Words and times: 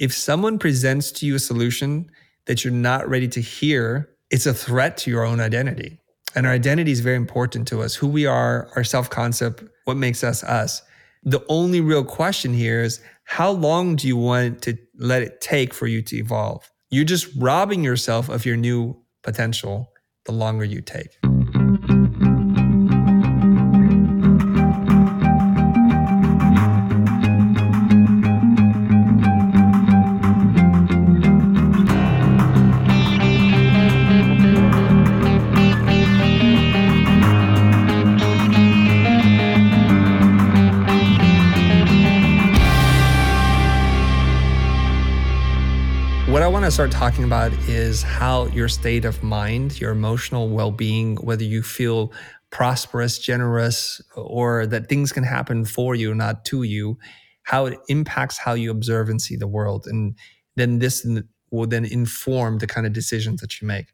If 0.00 0.14
someone 0.14 0.58
presents 0.58 1.12
to 1.12 1.26
you 1.26 1.34
a 1.34 1.38
solution 1.38 2.10
that 2.46 2.64
you're 2.64 2.72
not 2.72 3.06
ready 3.06 3.28
to 3.28 3.40
hear, 3.42 4.08
it's 4.30 4.46
a 4.46 4.54
threat 4.54 4.96
to 4.98 5.10
your 5.10 5.24
own 5.24 5.40
identity. 5.40 6.00
And 6.34 6.46
our 6.46 6.54
identity 6.54 6.90
is 6.90 7.00
very 7.00 7.16
important 7.16 7.68
to 7.68 7.82
us 7.82 7.94
who 7.94 8.08
we 8.08 8.24
are, 8.24 8.70
our 8.76 8.82
self 8.82 9.10
concept, 9.10 9.62
what 9.84 9.98
makes 9.98 10.24
us 10.24 10.42
us. 10.42 10.80
The 11.22 11.44
only 11.50 11.82
real 11.82 12.02
question 12.02 12.54
here 12.54 12.80
is 12.80 13.02
how 13.24 13.50
long 13.50 13.94
do 13.94 14.08
you 14.08 14.16
want 14.16 14.62
to 14.62 14.78
let 14.96 15.22
it 15.22 15.42
take 15.42 15.74
for 15.74 15.86
you 15.86 16.00
to 16.00 16.16
evolve? 16.16 16.70
You're 16.88 17.04
just 17.04 17.28
robbing 17.36 17.84
yourself 17.84 18.30
of 18.30 18.46
your 18.46 18.56
new 18.56 18.96
potential 19.22 19.92
the 20.24 20.32
longer 20.32 20.64
you 20.64 20.80
take. 20.80 21.29
Start 46.80 46.92
talking 46.92 47.24
about 47.24 47.52
is 47.68 48.02
how 48.02 48.46
your 48.46 48.66
state 48.66 49.04
of 49.04 49.22
mind, 49.22 49.78
your 49.78 49.90
emotional 49.90 50.48
well 50.48 50.70
being, 50.70 51.14
whether 51.16 51.44
you 51.44 51.62
feel 51.62 52.10
prosperous, 52.48 53.18
generous, 53.18 54.00
or 54.16 54.64
that 54.64 54.88
things 54.88 55.12
can 55.12 55.22
happen 55.22 55.66
for 55.66 55.94
you, 55.94 56.14
not 56.14 56.42
to 56.46 56.62
you, 56.62 56.96
how 57.42 57.66
it 57.66 57.78
impacts 57.88 58.38
how 58.38 58.54
you 58.54 58.70
observe 58.70 59.10
and 59.10 59.20
see 59.20 59.36
the 59.36 59.46
world. 59.46 59.86
And 59.86 60.16
then 60.56 60.78
this 60.78 61.06
will 61.50 61.66
then 61.66 61.84
inform 61.84 62.60
the 62.60 62.66
kind 62.66 62.86
of 62.86 62.94
decisions 62.94 63.42
that 63.42 63.60
you 63.60 63.68
make. 63.68 63.88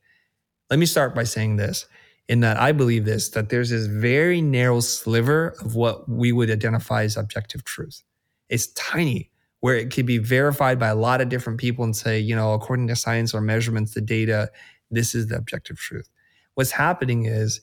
Let 0.70 0.78
me 0.78 0.86
start 0.86 1.12
by 1.12 1.24
saying 1.24 1.56
this 1.56 1.86
in 2.28 2.38
that 2.38 2.56
I 2.56 2.70
believe 2.70 3.04
this 3.04 3.30
that 3.30 3.48
there's 3.48 3.70
this 3.70 3.86
very 3.86 4.40
narrow 4.40 4.78
sliver 4.78 5.56
of 5.60 5.74
what 5.74 6.08
we 6.08 6.30
would 6.30 6.52
identify 6.52 7.02
as 7.02 7.16
objective 7.16 7.64
truth. 7.64 8.04
It's 8.48 8.68
tiny 8.74 9.32
where 9.60 9.76
it 9.76 9.90
could 9.90 10.06
be 10.06 10.18
verified 10.18 10.78
by 10.78 10.88
a 10.88 10.94
lot 10.94 11.20
of 11.20 11.28
different 11.28 11.58
people 11.58 11.84
and 11.84 11.96
say, 11.96 12.18
you 12.18 12.36
know, 12.36 12.52
according 12.52 12.86
to 12.88 12.96
science 12.96 13.34
or 13.34 13.40
measurements, 13.40 13.94
the 13.94 14.00
data, 14.00 14.50
this 14.90 15.14
is 15.14 15.28
the 15.28 15.36
objective 15.36 15.78
truth. 15.78 16.08
What's 16.54 16.70
happening 16.70 17.24
is 17.24 17.60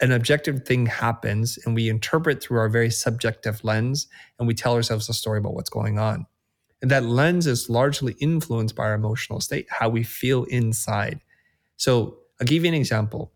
an 0.00 0.12
objective 0.12 0.66
thing 0.66 0.86
happens 0.86 1.58
and 1.64 1.74
we 1.74 1.88
interpret 1.88 2.42
through 2.42 2.58
our 2.58 2.68
very 2.68 2.90
subjective 2.90 3.62
lens 3.62 4.08
and 4.38 4.48
we 4.48 4.54
tell 4.54 4.74
ourselves 4.74 5.08
a 5.08 5.14
story 5.14 5.38
about 5.38 5.54
what's 5.54 5.70
going 5.70 5.98
on. 5.98 6.26
And 6.82 6.90
that 6.90 7.04
lens 7.04 7.46
is 7.46 7.70
largely 7.70 8.14
influenced 8.20 8.74
by 8.74 8.84
our 8.84 8.94
emotional 8.94 9.40
state, 9.40 9.66
how 9.70 9.88
we 9.88 10.02
feel 10.02 10.44
inside. 10.44 11.20
So 11.76 12.18
I'll 12.40 12.46
give 12.46 12.64
you 12.64 12.68
an 12.68 12.74
example. 12.74 13.32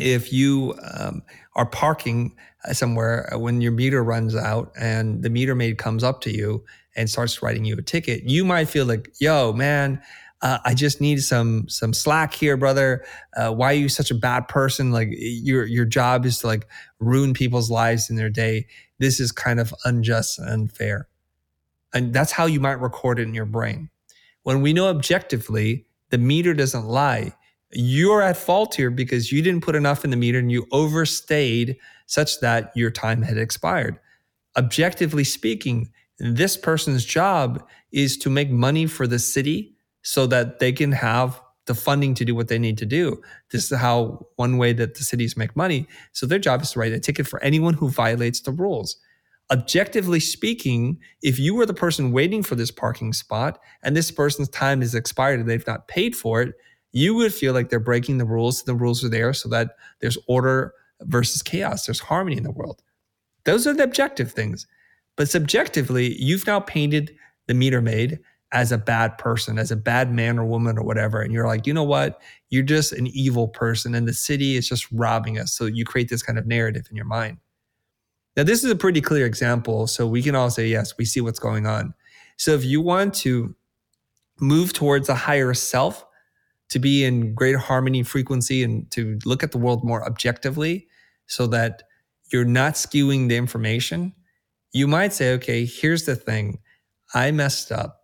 If 0.00 0.32
you 0.32 0.74
um, 0.94 1.22
are 1.56 1.66
parking 1.66 2.36
somewhere 2.72 3.30
when 3.34 3.60
your 3.60 3.72
meter 3.72 4.02
runs 4.04 4.34
out 4.36 4.72
and 4.78 5.22
the 5.22 5.30
meter 5.30 5.54
maid 5.54 5.78
comes 5.78 6.04
up 6.04 6.20
to 6.22 6.30
you 6.30 6.64
and 6.96 7.08
starts 7.08 7.42
writing 7.42 7.64
you 7.64 7.76
a 7.76 7.82
ticket, 7.82 8.24
you 8.24 8.44
might 8.44 8.68
feel 8.68 8.86
like, 8.86 9.12
yo, 9.18 9.52
man, 9.52 10.02
uh, 10.42 10.58
I 10.64 10.74
just 10.74 11.00
need 11.00 11.20
some 11.20 11.68
some 11.68 11.92
slack 11.92 12.32
here, 12.32 12.56
brother. 12.56 13.04
Uh, 13.36 13.52
why 13.52 13.72
are 13.72 13.76
you 13.76 13.88
such 13.88 14.10
a 14.10 14.14
bad 14.14 14.48
person? 14.48 14.90
Like 14.90 15.08
your 15.10 15.66
your 15.66 15.84
job 15.84 16.24
is 16.24 16.38
to 16.38 16.46
like 16.46 16.66
ruin 16.98 17.34
people's 17.34 17.70
lives 17.70 18.08
in 18.08 18.16
their 18.16 18.30
day. 18.30 18.66
This 18.98 19.20
is 19.20 19.32
kind 19.32 19.60
of 19.60 19.74
unjust 19.84 20.38
and 20.38 20.48
unfair, 20.48 21.08
and 21.92 22.14
that's 22.14 22.32
how 22.32 22.46
you 22.46 22.58
might 22.58 22.80
record 22.80 23.18
it 23.18 23.24
in 23.24 23.34
your 23.34 23.44
brain. 23.44 23.90
When 24.42 24.62
we 24.62 24.72
know 24.72 24.88
objectively, 24.88 25.84
the 26.08 26.18
meter 26.18 26.54
doesn't 26.54 26.86
lie. 26.86 27.34
You're 27.72 28.22
at 28.22 28.36
fault 28.36 28.74
here 28.74 28.90
because 28.90 29.30
you 29.30 29.42
didn't 29.42 29.62
put 29.62 29.76
enough 29.76 30.04
in 30.04 30.10
the 30.10 30.16
meter 30.16 30.38
and 30.38 30.50
you 30.50 30.66
overstayed 30.72 31.76
such 32.06 32.40
that 32.40 32.72
your 32.74 32.90
time 32.90 33.22
had 33.22 33.38
expired. 33.38 33.98
Objectively 34.56 35.24
speaking, 35.24 35.90
this 36.18 36.56
person's 36.56 37.04
job 37.04 37.64
is 37.92 38.16
to 38.18 38.30
make 38.30 38.50
money 38.50 38.86
for 38.86 39.06
the 39.06 39.18
city 39.18 39.76
so 40.02 40.26
that 40.26 40.58
they 40.58 40.72
can 40.72 40.92
have 40.92 41.40
the 41.66 41.74
funding 41.74 42.14
to 42.14 42.24
do 42.24 42.34
what 42.34 42.48
they 42.48 42.58
need 42.58 42.76
to 42.78 42.86
do. 42.86 43.22
This 43.52 43.70
is 43.70 43.78
how 43.78 44.26
one 44.36 44.58
way 44.58 44.72
that 44.72 44.96
the 44.96 45.04
cities 45.04 45.36
make 45.36 45.54
money. 45.54 45.86
So 46.12 46.26
their 46.26 46.38
job 46.38 46.62
is 46.62 46.72
to 46.72 46.80
write 46.80 46.92
a 46.92 46.98
ticket 46.98 47.28
for 47.28 47.40
anyone 47.42 47.74
who 47.74 47.90
violates 47.90 48.40
the 48.40 48.50
rules. 48.50 48.96
Objectively 49.52 50.20
speaking, 50.20 50.98
if 51.22 51.38
you 51.38 51.54
were 51.54 51.66
the 51.66 51.74
person 51.74 52.12
waiting 52.12 52.42
for 52.42 52.54
this 52.54 52.70
parking 52.70 53.12
spot 53.12 53.60
and 53.82 53.96
this 53.96 54.10
person's 54.10 54.48
time 54.48 54.82
is 54.82 54.94
expired 54.94 55.40
and 55.40 55.48
they've 55.48 55.66
not 55.66 55.88
paid 55.88 56.16
for 56.16 56.42
it, 56.42 56.54
you 56.92 57.14
would 57.14 57.32
feel 57.32 57.54
like 57.54 57.68
they're 57.68 57.80
breaking 57.80 58.18
the 58.18 58.24
rules. 58.24 58.60
And 58.60 58.68
the 58.68 58.80
rules 58.80 59.04
are 59.04 59.08
there 59.08 59.32
so 59.32 59.48
that 59.50 59.76
there's 60.00 60.18
order 60.26 60.74
versus 61.02 61.42
chaos, 61.42 61.86
there's 61.86 62.00
harmony 62.00 62.36
in 62.36 62.42
the 62.42 62.50
world. 62.50 62.82
Those 63.44 63.66
are 63.66 63.74
the 63.74 63.84
objective 63.84 64.32
things. 64.32 64.66
But 65.16 65.28
subjectively, 65.28 66.14
you've 66.22 66.46
now 66.46 66.60
painted 66.60 67.14
the 67.46 67.54
meter 67.54 67.80
maid 67.80 68.20
as 68.52 68.72
a 68.72 68.78
bad 68.78 69.16
person, 69.16 69.58
as 69.58 69.70
a 69.70 69.76
bad 69.76 70.12
man 70.12 70.38
or 70.38 70.44
woman 70.44 70.76
or 70.76 70.82
whatever. 70.82 71.20
And 71.20 71.32
you're 71.32 71.46
like, 71.46 71.66
you 71.66 71.72
know 71.72 71.84
what? 71.84 72.20
You're 72.48 72.62
just 72.62 72.92
an 72.92 73.06
evil 73.08 73.48
person 73.48 73.94
and 73.94 74.08
the 74.08 74.12
city 74.12 74.56
is 74.56 74.68
just 74.68 74.90
robbing 74.90 75.38
us. 75.38 75.52
So 75.52 75.66
you 75.66 75.84
create 75.84 76.08
this 76.08 76.22
kind 76.22 76.38
of 76.38 76.46
narrative 76.46 76.86
in 76.90 76.96
your 76.96 77.06
mind. 77.06 77.38
Now, 78.36 78.42
this 78.44 78.64
is 78.64 78.70
a 78.70 78.76
pretty 78.76 79.00
clear 79.00 79.26
example. 79.26 79.86
So 79.86 80.06
we 80.06 80.22
can 80.22 80.34
all 80.34 80.50
say, 80.50 80.66
yes, 80.66 80.96
we 80.98 81.04
see 81.04 81.20
what's 81.20 81.38
going 81.38 81.66
on. 81.66 81.94
So 82.36 82.52
if 82.52 82.64
you 82.64 82.80
want 82.80 83.14
to 83.14 83.54
move 84.40 84.72
towards 84.72 85.08
a 85.08 85.14
higher 85.14 85.54
self, 85.54 86.04
to 86.70 86.78
be 86.78 87.04
in 87.04 87.34
greater 87.34 87.58
harmony, 87.58 88.02
frequency, 88.02 88.62
and 88.62 88.90
to 88.92 89.18
look 89.24 89.42
at 89.42 89.52
the 89.52 89.58
world 89.58 89.84
more 89.84 90.04
objectively 90.04 90.86
so 91.26 91.46
that 91.48 91.82
you're 92.32 92.44
not 92.44 92.74
skewing 92.74 93.28
the 93.28 93.36
information, 93.36 94.12
you 94.72 94.86
might 94.86 95.12
say, 95.12 95.32
okay, 95.34 95.64
here's 95.64 96.04
the 96.04 96.16
thing. 96.16 96.58
I 97.12 97.30
messed 97.32 97.72
up. 97.72 98.02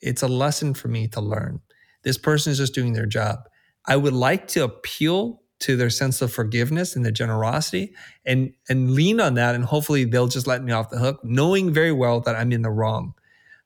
It's 0.00 0.22
a 0.22 0.28
lesson 0.28 0.74
for 0.74 0.88
me 0.88 1.08
to 1.08 1.20
learn. 1.20 1.60
This 2.02 2.18
person 2.18 2.50
is 2.50 2.58
just 2.58 2.74
doing 2.74 2.92
their 2.92 3.06
job. 3.06 3.40
I 3.86 3.96
would 3.96 4.12
like 4.12 4.48
to 4.48 4.64
appeal 4.64 5.42
to 5.60 5.76
their 5.76 5.90
sense 5.90 6.22
of 6.22 6.32
forgiveness 6.32 6.94
and 6.94 7.04
their 7.04 7.12
generosity 7.12 7.92
and 8.24 8.52
and 8.68 8.92
lean 8.92 9.20
on 9.20 9.34
that 9.34 9.56
and 9.56 9.64
hopefully 9.64 10.04
they'll 10.04 10.28
just 10.28 10.46
let 10.46 10.62
me 10.62 10.70
off 10.70 10.88
the 10.88 10.98
hook 10.98 11.18
knowing 11.24 11.72
very 11.72 11.90
well 11.90 12.20
that 12.20 12.36
I'm 12.36 12.52
in 12.52 12.62
the 12.62 12.70
wrong. 12.70 13.14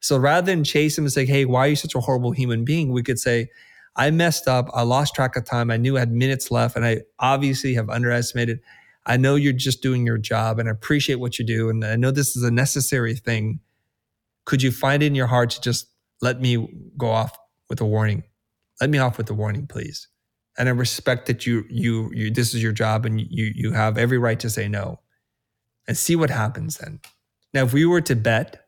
So 0.01 0.17
rather 0.17 0.47
than 0.47 0.65
chase 0.65 0.97
them 0.97 1.05
and 1.05 1.13
say, 1.13 1.27
"Hey, 1.27 1.45
why 1.45 1.67
are 1.67 1.69
you 1.69 1.77
such 1.77 1.95
a 1.95 2.01
horrible 2.01 2.33
human 2.33 2.65
being?" 2.65 2.93
we 2.93 3.03
could 3.03 3.19
say, 3.19 3.51
"I 3.97 4.11
messed 4.11 4.49
up. 4.49 4.69
I 4.75 4.83
lost 4.83 5.15
track 5.15 5.37
of 5.37 5.45
time. 5.45 5.71
I 5.71 5.77
knew 5.77 5.97
I 5.97 6.01
had 6.01 6.13
minutes 6.13 6.51
left 6.51 6.77
and 6.77 6.85
I 6.85 7.03
obviously 7.19 7.75
have 7.75 7.91
underestimated 7.91 8.61
I 9.05 9.17
know 9.17 9.35
you're 9.35 9.53
just 9.53 9.83
doing 9.83 10.07
your 10.07 10.19
job 10.19 10.59
and 10.59 10.69
I 10.69 10.73
appreciate 10.73 11.17
what 11.17 11.39
you 11.39 11.45
do. 11.45 11.69
And 11.69 11.85
I 11.85 11.97
know 11.97 12.11
this 12.11 12.37
is 12.37 12.45
a 12.45 12.51
necessary 12.51 13.15
thing. 13.15 13.61
Could 14.45 14.63
you 14.63 14.71
find 14.71 15.03
it 15.03 15.07
in 15.07 15.15
your 15.15 15.27
heart 15.27 15.51
to 15.51 15.61
just 15.61 15.89
let 16.21 16.41
me 16.41 16.69
go 16.97 17.11
off 17.11 17.37
with 17.69 17.81
a 17.81 17.85
warning? 17.85 18.23
Let 18.81 18.91
me 18.91 18.99
off 18.99 19.19
with 19.19 19.29
a 19.31 19.35
warning, 19.35 19.67
please. 19.67 20.09
And 20.59 20.69
I 20.69 20.73
respect 20.73 21.27
that 21.27 21.47
you, 21.47 21.65
you, 21.69 22.11
you, 22.13 22.31
this 22.31 22.55
is 22.55 22.63
your 22.63 22.73
job 22.73 23.07
and 23.07 23.21
you, 23.21 23.53
you 23.55 23.73
have 23.73 23.99
every 23.99 24.19
right 24.19 24.39
to 24.41 24.51
say 24.51 24.69
no 24.69 25.01
and 25.89 25.97
see 25.97 26.15
what 26.15 26.31
happens 26.31 26.79
then. 26.79 27.01
Now, 27.55 27.65
if 27.65 27.73
we 27.73 27.87
were 27.87 28.01
to 28.03 28.15
bet 28.15 28.67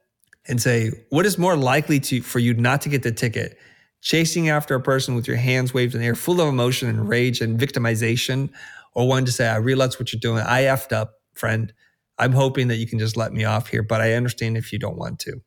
and 0.49 0.61
say, 0.61 0.91
what 1.11 1.27
is 1.27 1.39
more 1.39 1.56
likely 1.56 2.01
to, 2.01 2.23
for 2.23 2.39
you 2.39 2.55
not 2.55 2.81
to 2.83 2.89
get 2.89 3.03
the 3.03 3.12
ticket? 3.12 3.59
Chasing 4.05 4.51
after 4.51 4.75
a 4.75 4.83
person 4.83 5.15
with 5.15 5.27
your 5.27 5.39
hands 5.39 5.73
waved 5.73 5.95
in 5.95 6.03
the 6.03 6.07
air, 6.07 6.15
full 6.15 6.39
of 6.39 6.47
emotion 6.47 6.91
and 6.91 7.09
rage 7.09 7.41
and 7.41 7.59
victimization, 7.59 8.51
or 8.93 9.09
one 9.09 9.25
to 9.25 9.33
say, 9.33 9.49
I 9.49 9.57
realize 9.57 9.99
what 9.99 10.13
you're 10.13 10.21
doing. 10.21 10.45
I 10.47 10.65
effed 10.65 10.93
up, 10.93 11.15
friend. 11.33 11.73
I'm 12.19 12.33
hoping 12.33 12.69
that 12.69 12.77
you 12.77 12.87
can 12.87 12.99
just 12.99 13.17
let 13.17 13.33
me 13.33 13.45
off 13.45 13.69
here, 13.69 13.83
but 13.83 14.03
I 14.03 14.13
understand 14.13 14.59
if 14.59 14.75
you 14.75 14.79
don't 14.79 14.99
want 14.99 15.21
to. 15.21 15.41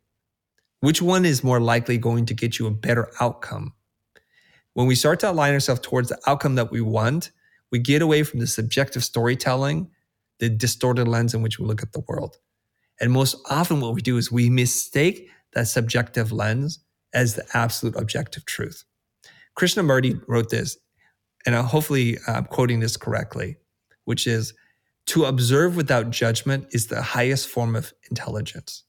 Which 0.80 1.04
one 1.04 1.24
is 1.24 1.44
more 1.44 1.60
likely 1.60 2.00
going 2.00 2.26
to 2.26 2.34
get 2.34 2.58
you 2.58 2.66
a 2.66 2.72
better 2.72 3.12
outcome? 3.22 3.74
When 4.74 4.88
we 4.88 4.96
start 4.96 5.20
to 5.20 5.30
align 5.30 5.54
ourselves 5.54 5.82
towards 5.82 6.10
the 6.10 6.20
outcome 6.26 6.56
that 6.56 6.72
we 6.72 6.82
want, 6.82 7.30
we 7.72 7.78
get 7.78 8.02
away 8.02 8.24
from 8.24 8.40
the 8.40 8.48
subjective 8.48 9.04
storytelling, 9.04 9.92
the 10.40 10.50
distorted 10.50 11.08
lens 11.08 11.36
in 11.36 11.44
which 11.44 11.60
we 11.60 11.66
look 11.68 11.84
at 11.84 11.94
the 11.94 12.04
world. 12.08 12.38
And 13.00 13.12
most 13.12 13.38
often, 13.52 13.82
what 13.82 13.94
we 13.94 14.02
do 14.02 14.18
is 14.18 14.32
we 14.32 14.50
mistake 14.50 15.30
that 15.54 15.68
subjective 15.68 16.32
lens 16.32 16.80
as 17.18 17.34
the 17.34 17.46
absolute 17.54 17.96
objective 17.96 18.46
truth. 18.46 18.84
Krishnamurti 19.58 20.22
wrote 20.28 20.50
this 20.50 20.78
and 21.46 21.56
hopefully 21.56 22.18
uh, 22.28 22.34
I'm 22.34 22.46
quoting 22.46 22.82
this 22.82 22.98
correctly, 22.98 23.56
which 24.06 24.28
is 24.28 24.54
to 25.08 25.26
observe 25.26 25.76
without 25.78 26.10
judgment 26.12 26.68
is 26.72 26.88
the 26.88 27.02
highest 27.02 27.48
form 27.48 27.76
of 27.76 27.94
intelligence. 28.12 28.84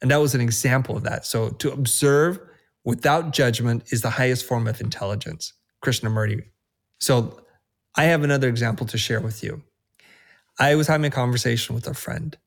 And 0.00 0.10
that 0.10 0.18
was 0.18 0.34
an 0.34 0.40
example 0.40 0.96
of 0.96 1.02
that. 1.02 1.26
So 1.26 1.50
to 1.50 1.72
observe 1.72 2.38
without 2.84 3.32
judgment 3.32 3.92
is 3.92 4.00
the 4.02 4.10
highest 4.10 4.46
form 4.46 4.66
of 4.68 4.80
intelligence, 4.80 5.52
Krishnamurti. 5.84 6.44
So 7.00 7.40
I 7.96 8.04
have 8.04 8.22
another 8.22 8.48
example 8.48 8.86
to 8.86 8.96
share 8.96 9.20
with 9.20 9.42
you. 9.42 9.62
I 10.58 10.76
was 10.76 10.86
having 10.86 11.06
a 11.06 11.10
conversation 11.10 11.74
with 11.74 11.86
a 11.88 11.94
friend, 11.94 12.38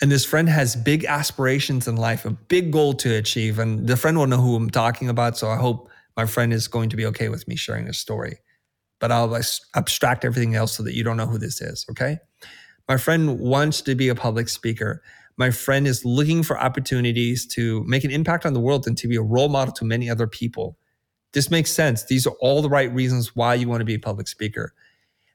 And 0.00 0.10
this 0.10 0.24
friend 0.24 0.48
has 0.48 0.74
big 0.74 1.04
aspirations 1.04 1.86
in 1.86 1.96
life, 1.96 2.24
a 2.24 2.30
big 2.30 2.72
goal 2.72 2.94
to 2.94 3.14
achieve. 3.14 3.58
And 3.58 3.86
the 3.86 3.96
friend 3.96 4.18
will 4.18 4.26
know 4.26 4.40
who 4.40 4.56
I'm 4.56 4.70
talking 4.70 5.08
about. 5.08 5.36
So 5.36 5.48
I 5.48 5.56
hope 5.56 5.88
my 6.16 6.26
friend 6.26 6.52
is 6.52 6.68
going 6.68 6.90
to 6.90 6.96
be 6.96 7.06
okay 7.06 7.28
with 7.28 7.46
me 7.46 7.56
sharing 7.56 7.84
this 7.84 7.98
story. 7.98 8.38
But 9.00 9.12
I'll 9.12 9.38
abstract 9.74 10.24
everything 10.24 10.54
else 10.54 10.76
so 10.76 10.82
that 10.82 10.94
you 10.94 11.04
don't 11.04 11.16
know 11.16 11.26
who 11.26 11.38
this 11.38 11.60
is. 11.60 11.86
Okay. 11.90 12.18
My 12.88 12.96
friend 12.96 13.38
wants 13.38 13.80
to 13.82 13.94
be 13.94 14.08
a 14.08 14.14
public 14.14 14.48
speaker. 14.48 15.02
My 15.36 15.50
friend 15.50 15.86
is 15.86 16.04
looking 16.04 16.42
for 16.42 16.58
opportunities 16.58 17.46
to 17.48 17.82
make 17.84 18.04
an 18.04 18.10
impact 18.10 18.46
on 18.46 18.52
the 18.52 18.60
world 18.60 18.86
and 18.86 18.96
to 18.98 19.08
be 19.08 19.16
a 19.16 19.22
role 19.22 19.48
model 19.48 19.72
to 19.74 19.84
many 19.84 20.08
other 20.08 20.26
people. 20.26 20.76
This 21.32 21.50
makes 21.50 21.72
sense. 21.72 22.04
These 22.04 22.26
are 22.26 22.34
all 22.40 22.62
the 22.62 22.68
right 22.68 22.92
reasons 22.92 23.34
why 23.34 23.54
you 23.54 23.68
want 23.68 23.80
to 23.80 23.84
be 23.84 23.94
a 23.94 23.98
public 23.98 24.28
speaker. 24.28 24.72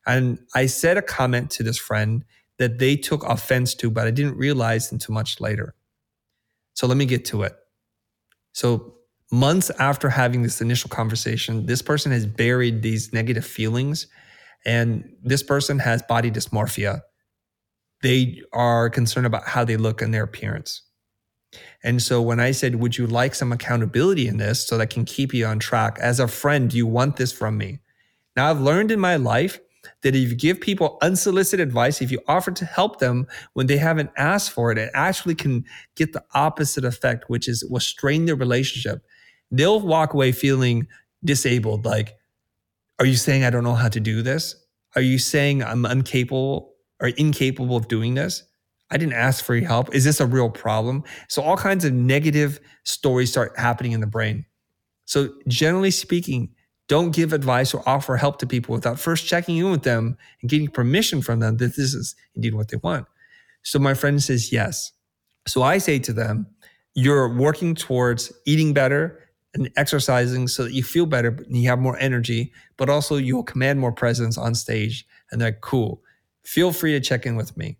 And 0.07 0.39
I 0.55 0.67
said 0.67 0.97
a 0.97 1.01
comment 1.01 1.51
to 1.51 1.63
this 1.63 1.77
friend 1.77 2.23
that 2.59 2.79
they 2.79 2.95
took 2.95 3.23
offense 3.23 3.73
to, 3.75 3.89
but 3.89 4.07
I 4.07 4.11
didn't 4.11 4.37
realize 4.37 4.91
until 4.91 5.15
much 5.15 5.41
later. 5.41 5.75
So 6.73 6.87
let 6.87 6.97
me 6.97 7.05
get 7.05 7.25
to 7.25 7.43
it. 7.43 7.55
So, 8.53 8.95
months 9.31 9.69
after 9.79 10.09
having 10.09 10.41
this 10.41 10.59
initial 10.61 10.89
conversation, 10.89 11.65
this 11.65 11.81
person 11.81 12.11
has 12.11 12.25
buried 12.25 12.81
these 12.81 13.13
negative 13.13 13.45
feelings 13.45 14.07
and 14.65 15.15
this 15.23 15.43
person 15.43 15.79
has 15.79 16.01
body 16.03 16.31
dysmorphia 16.31 17.01
they 18.01 18.41
are 18.53 18.89
concerned 18.89 19.25
about 19.25 19.47
how 19.47 19.63
they 19.63 19.77
look 19.77 20.01
and 20.01 20.13
their 20.13 20.23
appearance. 20.23 20.83
And 21.83 22.01
so 22.01 22.21
when 22.21 22.39
I 22.39 22.51
said, 22.51 22.75
Would 22.75 22.97
you 22.97 23.07
like 23.07 23.35
some 23.35 23.51
accountability 23.51 24.27
in 24.27 24.37
this 24.37 24.65
so 24.65 24.77
that 24.77 24.89
can 24.89 25.05
keep 25.05 25.33
you 25.33 25.45
on 25.45 25.59
track? 25.59 25.97
As 25.99 26.19
a 26.19 26.27
friend, 26.27 26.69
do 26.69 26.77
you 26.77 26.87
want 26.87 27.17
this 27.17 27.31
from 27.31 27.57
me? 27.57 27.79
Now, 28.35 28.49
I've 28.49 28.61
learned 28.61 28.91
in 28.91 28.99
my 28.99 29.15
life 29.15 29.59
that 30.03 30.15
if 30.15 30.29
you 30.29 30.35
give 30.35 30.61
people 30.61 30.97
unsolicited 31.01 31.67
advice, 31.67 32.01
if 32.01 32.11
you 32.11 32.19
offer 32.27 32.51
to 32.51 32.65
help 32.65 32.99
them 32.99 33.27
when 33.53 33.67
they 33.67 33.77
haven't 33.77 34.11
asked 34.17 34.51
for 34.51 34.71
it, 34.71 34.77
it 34.77 34.91
actually 34.93 35.35
can 35.35 35.65
get 35.95 36.13
the 36.13 36.23
opposite 36.33 36.85
effect, 36.85 37.25
which 37.29 37.47
is 37.47 37.65
will 37.69 37.79
strain 37.79 38.25
their 38.25 38.35
relationship. 38.35 39.03
They'll 39.51 39.81
walk 39.81 40.13
away 40.13 40.31
feeling 40.31 40.87
disabled. 41.23 41.85
Like, 41.85 42.17
are 42.99 43.05
you 43.05 43.15
saying 43.15 43.43
I 43.43 43.49
don't 43.49 43.63
know 43.63 43.73
how 43.73 43.89
to 43.89 43.99
do 43.99 44.21
this? 44.21 44.55
Are 44.95 45.01
you 45.01 45.19
saying 45.19 45.63
I'm 45.63 45.85
incapable 45.85 46.69
or 46.99 47.09
incapable 47.09 47.75
of 47.75 47.87
doing 47.87 48.15
this. 48.15 48.43
I 48.91 48.97
didn't 48.97 49.13
ask 49.13 49.43
for 49.43 49.55
your 49.55 49.67
help. 49.67 49.93
Is 49.93 50.03
this 50.03 50.19
a 50.19 50.25
real 50.25 50.49
problem? 50.49 51.03
So 51.27 51.41
all 51.41 51.57
kinds 51.57 51.85
of 51.85 51.93
negative 51.93 52.59
stories 52.83 53.31
start 53.31 53.57
happening 53.57 53.91
in 53.91 54.01
the 54.01 54.07
brain. 54.07 54.45
So 55.05 55.29
generally 55.47 55.91
speaking, 55.91 56.49
don't 56.89 57.15
give 57.15 57.31
advice 57.31 57.73
or 57.73 57.87
offer 57.87 58.17
help 58.17 58.39
to 58.39 58.45
people 58.45 58.75
without 58.75 58.99
first 58.99 59.25
checking 59.25 59.55
in 59.55 59.71
with 59.71 59.83
them 59.83 60.17
and 60.41 60.49
getting 60.49 60.67
permission 60.67 61.21
from 61.21 61.39
them 61.39 61.55
that 61.57 61.77
this 61.77 61.93
is 61.93 62.15
indeed 62.35 62.53
what 62.53 62.67
they 62.67 62.77
want. 62.77 63.07
So 63.63 63.79
my 63.79 63.93
friend 63.93 64.21
says 64.21 64.51
yes. 64.51 64.91
So 65.47 65.63
I 65.63 65.77
say 65.77 65.99
to 65.99 66.11
them, 66.11 66.47
you're 66.95 67.33
working 67.33 67.75
towards 67.75 68.33
eating 68.45 68.73
better 68.73 69.23
and 69.53 69.71
exercising 69.77 70.49
so 70.49 70.65
that 70.65 70.73
you 70.73 70.83
feel 70.83 71.05
better 71.05 71.29
and 71.29 71.55
you 71.55 71.69
have 71.69 71.79
more 71.79 71.97
energy, 71.99 72.51
but 72.75 72.89
also 72.89 73.15
you'll 73.15 73.43
command 73.43 73.79
more 73.79 73.93
presence 73.93 74.37
on 74.37 74.53
stage. 74.53 75.07
And 75.31 75.39
they're 75.39 75.53
cool 75.53 76.01
feel 76.49 76.71
free 76.71 76.93
to 76.93 76.99
check 76.99 77.27
in 77.27 77.35
with 77.35 77.55
me, 77.57 77.77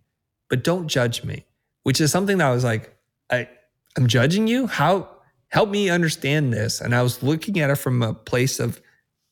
but 0.47 0.63
don't 0.63 0.87
judge 0.87 1.23
me, 1.23 1.43
which 1.83 1.99
is 1.99 2.11
something 2.11 2.37
that 2.37 2.47
I 2.47 2.53
was 2.53 2.63
like, 2.63 2.95
I, 3.31 3.49
I'm 3.97 4.05
judging 4.05 4.47
you? 4.47 4.67
How, 4.67 5.09
help 5.47 5.69
me 5.69 5.89
understand 5.89 6.53
this. 6.53 6.79
And 6.79 6.93
I 6.93 7.01
was 7.01 7.23
looking 7.23 7.59
at 7.59 7.71
it 7.71 7.77
from 7.77 8.03
a 8.03 8.13
place 8.13 8.59
of 8.59 8.79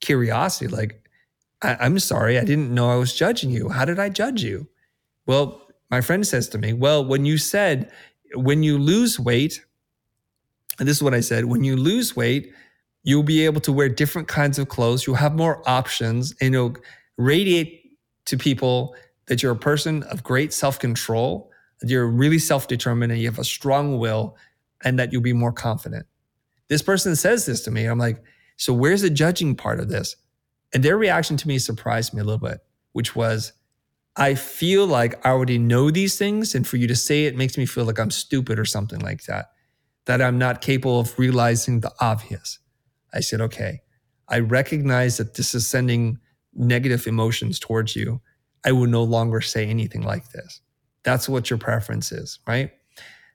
curiosity, 0.02 0.68
like, 0.68 1.08
I, 1.62 1.76
I'm 1.80 2.00
sorry, 2.00 2.38
I 2.38 2.44
didn't 2.44 2.74
know 2.74 2.90
I 2.90 2.96
was 2.96 3.14
judging 3.14 3.50
you. 3.50 3.70
How 3.70 3.86
did 3.86 4.00
I 4.00 4.10
judge 4.10 4.44
you? 4.44 4.68
Well, 5.26 5.68
my 5.90 6.02
friend 6.02 6.26
says 6.26 6.50
to 6.50 6.58
me, 6.58 6.74
Well, 6.74 7.06
when 7.06 7.26
you 7.26 7.38
said, 7.38 7.92
when 8.34 8.64
you 8.64 8.78
lose 8.78 9.20
weight, 9.20 9.64
and 10.80 10.88
this 10.88 10.98
is 10.98 11.04
what 11.04 11.14
I 11.14 11.22
said, 11.22 11.46
when 11.46 11.64
you 11.64 11.76
lose 11.76 12.16
weight, 12.16 12.54
you'll 13.04 13.24
be 13.24 13.46
able 13.46 13.62
to 13.62 13.72
wear 13.72 13.90
different 13.90 14.28
kinds 14.28 14.60
of 14.60 14.68
clothes, 14.68 15.08
you'll 15.08 15.16
have 15.16 15.36
more 15.36 15.68
options, 15.68 16.36
and 16.42 16.54
you'll 16.54 16.76
radiate 17.18 17.98
to 18.26 18.38
people 18.38 18.96
that 19.28 19.42
you're 19.42 19.54
a 19.54 19.58
person 19.58 20.04
of 20.04 20.24
great 20.24 20.54
self 20.54 20.80
control, 20.80 21.52
that 21.80 21.90
you're 21.90 22.08
really 22.08 22.40
self 22.40 22.68
determined 22.68 23.12
and 23.12 23.22
you 23.22 23.28
have 23.28 23.40
a 23.40 23.44
strong 23.44 23.98
will, 23.98 24.36
and 24.84 25.00
that 25.00 25.12
you'll 25.12 25.22
be 25.22 25.34
more 25.34 25.54
confident. 25.54 26.06
This 26.68 26.82
person 26.82 27.16
says 27.16 27.46
this 27.46 27.62
to 27.62 27.72
me. 27.72 27.86
I'm 27.86 27.98
like, 27.98 28.22
so 28.58 28.74
where's 28.74 29.02
the 29.02 29.10
judging 29.10 29.56
part 29.56 29.80
of 29.80 29.90
this? 29.90 30.16
And 30.74 30.84
their 30.84 30.98
reaction 30.98 31.38
to 31.38 31.48
me 31.48 31.60
surprised 31.60 32.14
me 32.14 32.22
a 32.22 32.24
little 32.24 32.40
bit, 32.40 32.60
which 32.92 33.16
was, 33.16 33.54
I 34.16 34.34
feel 34.36 34.86
like 34.86 35.26
I 35.26 35.30
already 35.30 35.60
know 35.60 35.92
these 35.92 36.18
things. 36.18 36.56
And 36.56 36.68
for 36.68 36.78
you 36.78 36.88
to 36.88 36.96
say 36.96 37.26
it 37.26 37.38
makes 37.38 37.58
me 37.58 37.66
feel 37.66 37.86
like 37.86 38.00
I'm 38.00 38.12
stupid 38.12 38.60
or 38.60 38.66
something 38.66 39.00
like 39.00 39.24
that, 39.26 39.52
that 40.06 40.22
I'm 40.22 40.38
not 40.38 40.62
capable 40.62 41.00
of 41.00 41.18
realizing 41.18 41.80
the 41.80 41.94
obvious. 42.02 42.60
I 43.14 43.20
said, 43.20 43.42
okay, 43.42 43.82
I 44.28 44.40
recognize 44.40 45.18
that 45.18 45.36
this 45.36 45.54
is 45.54 45.68
sending 45.68 46.20
negative 46.54 47.08
emotions 47.08 47.60
towards 47.60 47.96
you. 47.96 48.20
I 48.66 48.72
will 48.72 48.88
no 48.88 49.04
longer 49.04 49.40
say 49.40 49.68
anything 49.68 50.02
like 50.02 50.32
this. 50.32 50.62
That's 51.04 51.30
what 51.30 51.50
your 51.50 51.60
preference 51.60 52.12
is, 52.12 52.40
right? 52.48 52.72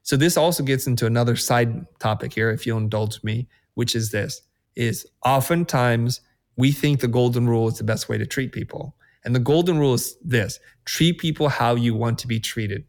So 0.02 0.16
this 0.16 0.36
also 0.36 0.64
gets 0.64 0.86
into 0.86 1.06
another 1.06 1.36
side 1.36 1.86
topic 2.00 2.34
here, 2.34 2.50
if 2.50 2.66
you'll 2.66 2.78
indulge 2.78 3.22
me, 3.22 3.48
which 3.74 3.94
is 3.94 4.10
this 4.10 4.42
is 4.76 5.06
oftentimes 5.24 6.20
we 6.56 6.72
think 6.72 7.00
the 7.00 7.08
golden 7.08 7.48
rule 7.48 7.68
is 7.68 7.78
the 7.78 7.84
best 7.84 8.08
way 8.08 8.18
to 8.18 8.26
treat 8.26 8.52
people. 8.52 8.94
And 9.24 9.34
the 9.34 9.40
golden 9.40 9.78
rule 9.78 9.94
is 9.94 10.16
this 10.22 10.58
treat 10.84 11.18
people 11.18 11.48
how 11.48 11.74
you 11.74 11.94
want 11.94 12.18
to 12.20 12.26
be 12.26 12.40
treated. 12.40 12.84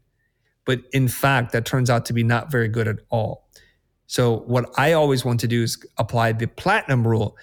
But 0.64 0.80
in 0.92 1.08
fact, 1.08 1.52
that 1.52 1.64
turns 1.64 1.90
out 1.90 2.06
to 2.06 2.12
be 2.12 2.24
not 2.24 2.50
very 2.50 2.68
good 2.68 2.88
at 2.88 2.98
all. 3.10 3.48
So, 4.06 4.38
what 4.40 4.70
I 4.78 4.92
always 4.92 5.24
want 5.24 5.40
to 5.40 5.48
do 5.48 5.62
is 5.62 5.82
apply 5.98 6.32
the 6.32 6.46
platinum 6.46 7.06
rule 7.06 7.36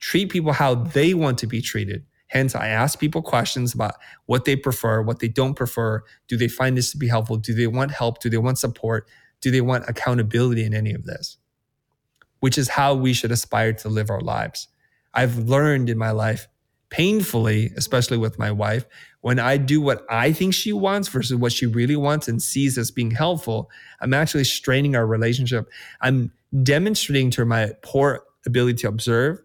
treat 0.00 0.30
people 0.30 0.52
how 0.52 0.74
they 0.74 1.14
want 1.14 1.38
to 1.38 1.46
be 1.46 1.60
treated. 1.60 2.04
Hence, 2.28 2.54
I 2.54 2.68
ask 2.68 2.98
people 2.98 3.22
questions 3.22 3.74
about 3.74 3.94
what 4.26 4.44
they 4.44 4.54
prefer, 4.54 5.02
what 5.02 5.18
they 5.18 5.28
don't 5.28 5.54
prefer. 5.54 6.04
Do 6.28 6.36
they 6.36 6.48
find 6.48 6.76
this 6.76 6.92
to 6.92 6.98
be 6.98 7.08
helpful? 7.08 7.36
Do 7.36 7.54
they 7.54 7.66
want 7.66 7.90
help? 7.90 8.20
Do 8.20 8.28
they 8.28 8.38
want 8.38 8.58
support? 8.58 9.08
Do 9.40 9.50
they 9.50 9.62
want 9.62 9.88
accountability 9.88 10.64
in 10.64 10.74
any 10.74 10.92
of 10.92 11.04
this? 11.04 11.38
Which 12.40 12.58
is 12.58 12.68
how 12.68 12.94
we 12.94 13.12
should 13.12 13.32
aspire 13.32 13.72
to 13.74 13.88
live 13.88 14.10
our 14.10 14.20
lives. 14.20 14.68
I've 15.14 15.38
learned 15.38 15.90
in 15.90 15.98
my 15.98 16.10
life, 16.10 16.46
painfully, 16.90 17.72
especially 17.76 18.16
with 18.16 18.38
my 18.38 18.50
wife, 18.50 18.86
when 19.20 19.38
I 19.38 19.56
do 19.56 19.80
what 19.80 20.06
I 20.08 20.32
think 20.32 20.54
she 20.54 20.72
wants 20.72 21.08
versus 21.08 21.36
what 21.36 21.52
she 21.52 21.66
really 21.66 21.96
wants 21.96 22.28
and 22.28 22.40
sees 22.40 22.78
as 22.78 22.90
being 22.90 23.10
helpful, 23.10 23.70
I'm 24.00 24.14
actually 24.14 24.44
straining 24.44 24.94
our 24.94 25.06
relationship. 25.06 25.68
I'm 26.00 26.32
demonstrating 26.62 27.30
to 27.32 27.42
her 27.42 27.44
my 27.44 27.72
poor 27.82 28.22
ability 28.46 28.78
to 28.78 28.88
observe 28.88 29.40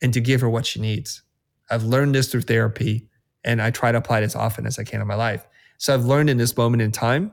and 0.00 0.14
to 0.14 0.20
give 0.20 0.40
her 0.40 0.48
what 0.48 0.64
she 0.64 0.80
needs. 0.80 1.22
I've 1.70 1.84
learned 1.84 2.14
this 2.14 2.30
through 2.30 2.42
therapy 2.42 3.08
and 3.44 3.60
I 3.60 3.70
try 3.70 3.92
to 3.92 3.98
apply 3.98 4.20
it 4.20 4.24
as 4.24 4.36
often 4.36 4.66
as 4.66 4.78
I 4.78 4.84
can 4.84 5.00
in 5.00 5.06
my 5.06 5.14
life. 5.16 5.46
So 5.78 5.92
I've 5.92 6.04
learned 6.04 6.30
in 6.30 6.38
this 6.38 6.56
moment 6.56 6.82
in 6.82 6.92
time 6.92 7.32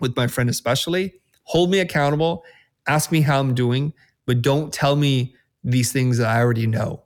with 0.00 0.16
my 0.16 0.26
friend, 0.26 0.48
especially, 0.48 1.14
hold 1.44 1.70
me 1.70 1.80
accountable, 1.80 2.44
ask 2.86 3.12
me 3.12 3.20
how 3.20 3.40
I'm 3.40 3.54
doing, 3.54 3.92
but 4.26 4.42
don't 4.42 4.72
tell 4.72 4.96
me 4.96 5.34
these 5.64 5.92
things 5.92 6.18
that 6.18 6.28
I 6.28 6.40
already 6.40 6.66
know 6.66 7.02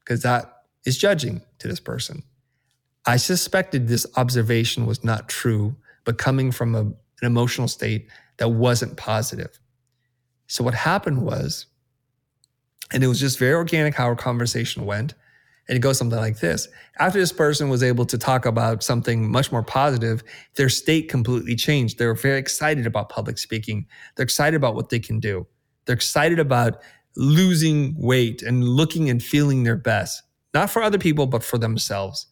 because 0.00 0.22
that 0.22 0.62
is 0.84 0.96
judging 0.98 1.42
to 1.58 1.68
this 1.68 1.80
person. 1.80 2.22
I 3.06 3.16
suspected 3.16 3.86
this 3.88 4.06
observation 4.16 4.86
was 4.86 5.04
not 5.04 5.28
true, 5.28 5.76
but 6.04 6.18
coming 6.18 6.50
from 6.50 6.74
a, 6.74 6.80
an 6.80 6.96
emotional 7.22 7.68
state 7.68 8.08
that 8.38 8.48
wasn't 8.48 8.96
positive. 8.96 9.58
So 10.48 10.64
what 10.64 10.74
happened 10.74 11.22
was, 11.22 11.66
and 12.92 13.02
it 13.02 13.06
was 13.06 13.20
just 13.20 13.38
very 13.38 13.54
organic 13.54 13.94
how 13.94 14.04
our 14.04 14.16
conversation 14.16 14.86
went. 14.86 15.14
And 15.68 15.74
it 15.74 15.80
goes 15.80 15.98
something 15.98 16.18
like 16.18 16.38
this. 16.38 16.68
After 17.00 17.18
this 17.18 17.32
person 17.32 17.68
was 17.68 17.82
able 17.82 18.06
to 18.06 18.16
talk 18.16 18.46
about 18.46 18.84
something 18.84 19.28
much 19.28 19.50
more 19.50 19.64
positive, 19.64 20.22
their 20.54 20.68
state 20.68 21.08
completely 21.08 21.56
changed. 21.56 21.98
They 21.98 22.06
were 22.06 22.14
very 22.14 22.38
excited 22.38 22.86
about 22.86 23.08
public 23.08 23.36
speaking. 23.36 23.86
They're 24.14 24.24
excited 24.24 24.56
about 24.56 24.76
what 24.76 24.90
they 24.90 25.00
can 25.00 25.18
do. 25.18 25.44
They're 25.86 25.94
excited 25.94 26.38
about 26.38 26.82
losing 27.16 27.94
weight 27.98 28.42
and 28.42 28.64
looking 28.64 29.08
and 29.08 29.22
feeling 29.22 29.62
their 29.62 29.76
best, 29.76 30.22
not 30.52 30.70
for 30.70 30.82
other 30.82 30.98
people, 30.98 31.26
but 31.26 31.42
for 31.42 31.58
themselves. 31.58 32.26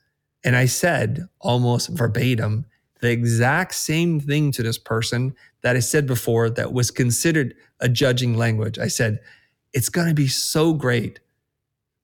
And 0.45 0.57
I 0.57 0.67
said 0.67 1.27
almost 1.41 1.89
verbatim 1.89 2.67
the 3.01 3.11
exact 3.11 3.75
same 3.75 4.21
thing 4.21 4.53
to 4.53 4.63
this 4.63 4.79
person 4.79 5.35
that 5.63 5.77
I 5.77 5.81
said 5.81 6.07
before 6.07 6.51
that 6.51 6.73
was 6.73 6.91
considered 6.91 7.55
a 7.81 7.89
judging 7.89 8.37
language. 8.37 8.79
I 8.79 8.89
said, 8.89 9.21
it's 9.73 9.89
going 9.89 10.09
to 10.09 10.15
be 10.15 10.29
so 10.29 10.75
great 10.75 11.21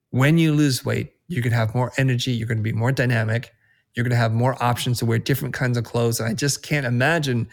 when 0.09 0.37
you 0.37 0.53
lose 0.53 0.83
weight 0.83 1.13
you're 1.31 1.41
going 1.41 1.51
to 1.51 1.57
have 1.57 1.73
more 1.73 1.93
energy. 1.97 2.31
You're 2.33 2.47
going 2.47 2.57
to 2.57 2.63
be 2.63 2.73
more 2.73 2.91
dynamic. 2.91 3.53
You're 3.93 4.03
going 4.03 4.11
to 4.11 4.17
have 4.17 4.33
more 4.33 4.61
options 4.63 4.99
to 4.99 5.05
wear 5.05 5.19
different 5.19 5.53
kinds 5.53 5.77
of 5.77 5.83
clothes. 5.83 6.19
And 6.19 6.29
I 6.29 6.33
just 6.33 6.63
can't 6.63 6.85
imagine 6.85 7.49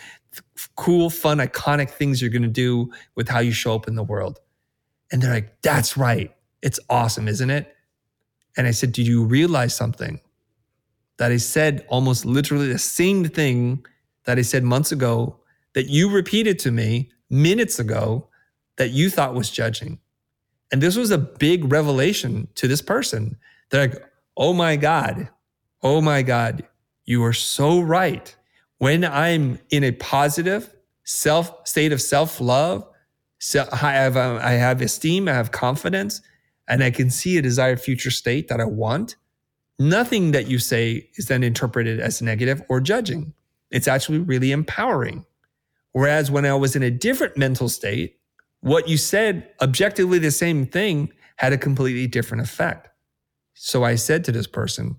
cool, 0.76 1.10
fun, 1.10 1.38
iconic 1.38 1.90
things 1.90 2.20
you're 2.22 2.30
going 2.30 2.42
to 2.42 2.48
do 2.48 2.92
with 3.14 3.28
how 3.28 3.40
you 3.40 3.52
show 3.52 3.74
up 3.74 3.88
in 3.88 3.94
the 3.96 4.02
world. 4.02 4.40
And 5.10 5.22
they're 5.22 5.32
like, 5.32 5.62
that's 5.62 5.96
right. 5.96 6.34
It's 6.62 6.78
awesome, 6.88 7.28
isn't 7.28 7.50
it? 7.50 7.74
And 8.56 8.66
I 8.66 8.72
said, 8.72 8.92
Do 8.92 9.02
you 9.02 9.24
realize 9.24 9.74
something? 9.74 10.20
That 11.18 11.32
I 11.32 11.36
said 11.36 11.84
almost 11.88 12.24
literally 12.24 12.68
the 12.68 12.78
same 12.78 13.24
thing 13.24 13.84
that 14.24 14.38
I 14.38 14.42
said 14.42 14.62
months 14.62 14.92
ago 14.92 15.36
that 15.74 15.88
you 15.88 16.10
repeated 16.10 16.58
to 16.60 16.70
me 16.70 17.10
minutes 17.30 17.78
ago 17.78 18.28
that 18.76 18.90
you 18.90 19.10
thought 19.10 19.34
was 19.34 19.50
judging. 19.50 19.98
And 20.70 20.82
this 20.82 20.96
was 20.96 21.10
a 21.10 21.18
big 21.18 21.72
revelation 21.72 22.48
to 22.56 22.68
this 22.68 22.82
person. 22.82 23.36
They're 23.70 23.88
like, 23.88 24.04
oh 24.36 24.52
my 24.52 24.76
God, 24.76 25.28
oh 25.82 26.00
my 26.00 26.22
God, 26.22 26.66
you 27.04 27.24
are 27.24 27.32
so 27.32 27.80
right. 27.80 28.34
When 28.78 29.04
I'm 29.04 29.58
in 29.70 29.84
a 29.84 29.92
positive 29.92 30.74
self 31.04 31.66
state 31.66 31.92
of 31.92 32.00
self 32.00 32.40
love, 32.40 32.86
so 33.38 33.68
I 33.72 33.92
have 33.92 34.16
uh, 34.16 34.40
I 34.42 34.52
have 34.52 34.80
esteem, 34.80 35.28
I 35.28 35.32
have 35.32 35.52
confidence, 35.52 36.20
and 36.68 36.82
I 36.82 36.90
can 36.90 37.10
see 37.10 37.38
a 37.38 37.42
desired 37.42 37.80
future 37.80 38.10
state 38.10 38.48
that 38.48 38.60
I 38.60 38.64
want. 38.64 39.16
Nothing 39.78 40.32
that 40.32 40.48
you 40.48 40.58
say 40.58 41.08
is 41.14 41.26
then 41.26 41.44
interpreted 41.44 42.00
as 42.00 42.20
negative 42.20 42.62
or 42.68 42.80
judging. 42.80 43.32
It's 43.70 43.88
actually 43.88 44.18
really 44.18 44.50
empowering. 44.50 45.24
Whereas 45.92 46.30
when 46.30 46.44
I 46.44 46.54
was 46.54 46.76
in 46.76 46.82
a 46.82 46.90
different 46.90 47.36
mental 47.36 47.68
state, 47.68 48.18
what 48.60 48.88
you 48.88 48.96
said, 48.96 49.50
objectively 49.60 50.18
the 50.18 50.30
same 50.30 50.66
thing, 50.66 51.12
had 51.36 51.52
a 51.52 51.58
completely 51.58 52.06
different 52.06 52.42
effect. 52.42 52.88
So 53.54 53.84
I 53.84 53.94
said 53.94 54.24
to 54.24 54.32
this 54.32 54.46
person, 54.46 54.96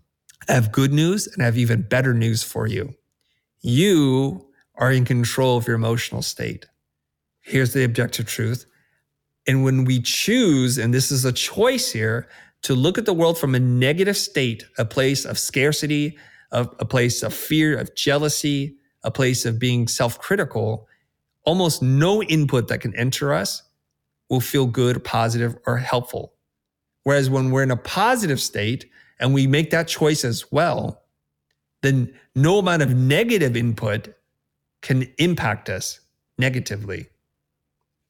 I 0.49 0.53
have 0.53 0.71
good 0.71 0.91
news 0.91 1.27
and 1.27 1.43
I 1.43 1.45
have 1.45 1.57
even 1.57 1.83
better 1.83 2.13
news 2.13 2.41
for 2.43 2.65
you. 2.65 2.95
You 3.61 4.47
are 4.75 4.91
in 4.91 5.05
control 5.05 5.57
of 5.57 5.67
your 5.67 5.75
emotional 5.75 6.23
state. 6.23 6.65
Here's 7.41 7.73
the 7.73 7.83
objective 7.83 8.25
truth. 8.25 8.65
And 9.47 9.63
when 9.63 9.85
we 9.85 10.01
choose, 10.01 10.77
and 10.77 10.93
this 10.93 11.11
is 11.11 11.23
a 11.23 11.31
choice 11.31 11.91
here, 11.91 12.27
to 12.63 12.73
look 12.75 12.97
at 12.97 13.05
the 13.05 13.13
world 13.13 13.37
from 13.37 13.55
a 13.55 13.59
negative 13.59 14.17
state, 14.17 14.65
a 14.77 14.85
place 14.85 15.23
of 15.23 15.37
scarcity, 15.37 16.17
a 16.51 16.65
place 16.65 17.21
of 17.21 17.33
fear, 17.33 17.77
of 17.77 17.95
jealousy, 17.95 18.75
a 19.03 19.11
place 19.11 19.45
of 19.45 19.59
being 19.59 19.87
self 19.87 20.19
critical, 20.19 20.87
almost 21.43 21.81
no 21.81 22.23
input 22.23 22.67
that 22.67 22.81
can 22.81 22.95
enter 22.95 23.33
us 23.33 23.63
will 24.29 24.41
feel 24.41 24.65
good, 24.65 25.03
positive, 25.03 25.55
or 25.67 25.77
helpful. 25.77 26.33
Whereas 27.03 27.29
when 27.29 27.51
we're 27.51 27.63
in 27.63 27.71
a 27.71 27.77
positive 27.77 28.41
state 28.41 28.85
and 29.19 29.33
we 29.33 29.47
make 29.47 29.69
that 29.71 29.87
choice 29.87 30.23
as 30.23 30.51
well, 30.51 31.03
then 31.81 32.13
no 32.35 32.59
amount 32.59 32.81
of 32.81 32.95
negative 32.95 33.55
input 33.55 34.13
can 34.81 35.11
impact 35.17 35.69
us 35.69 35.99
negatively. 36.37 37.07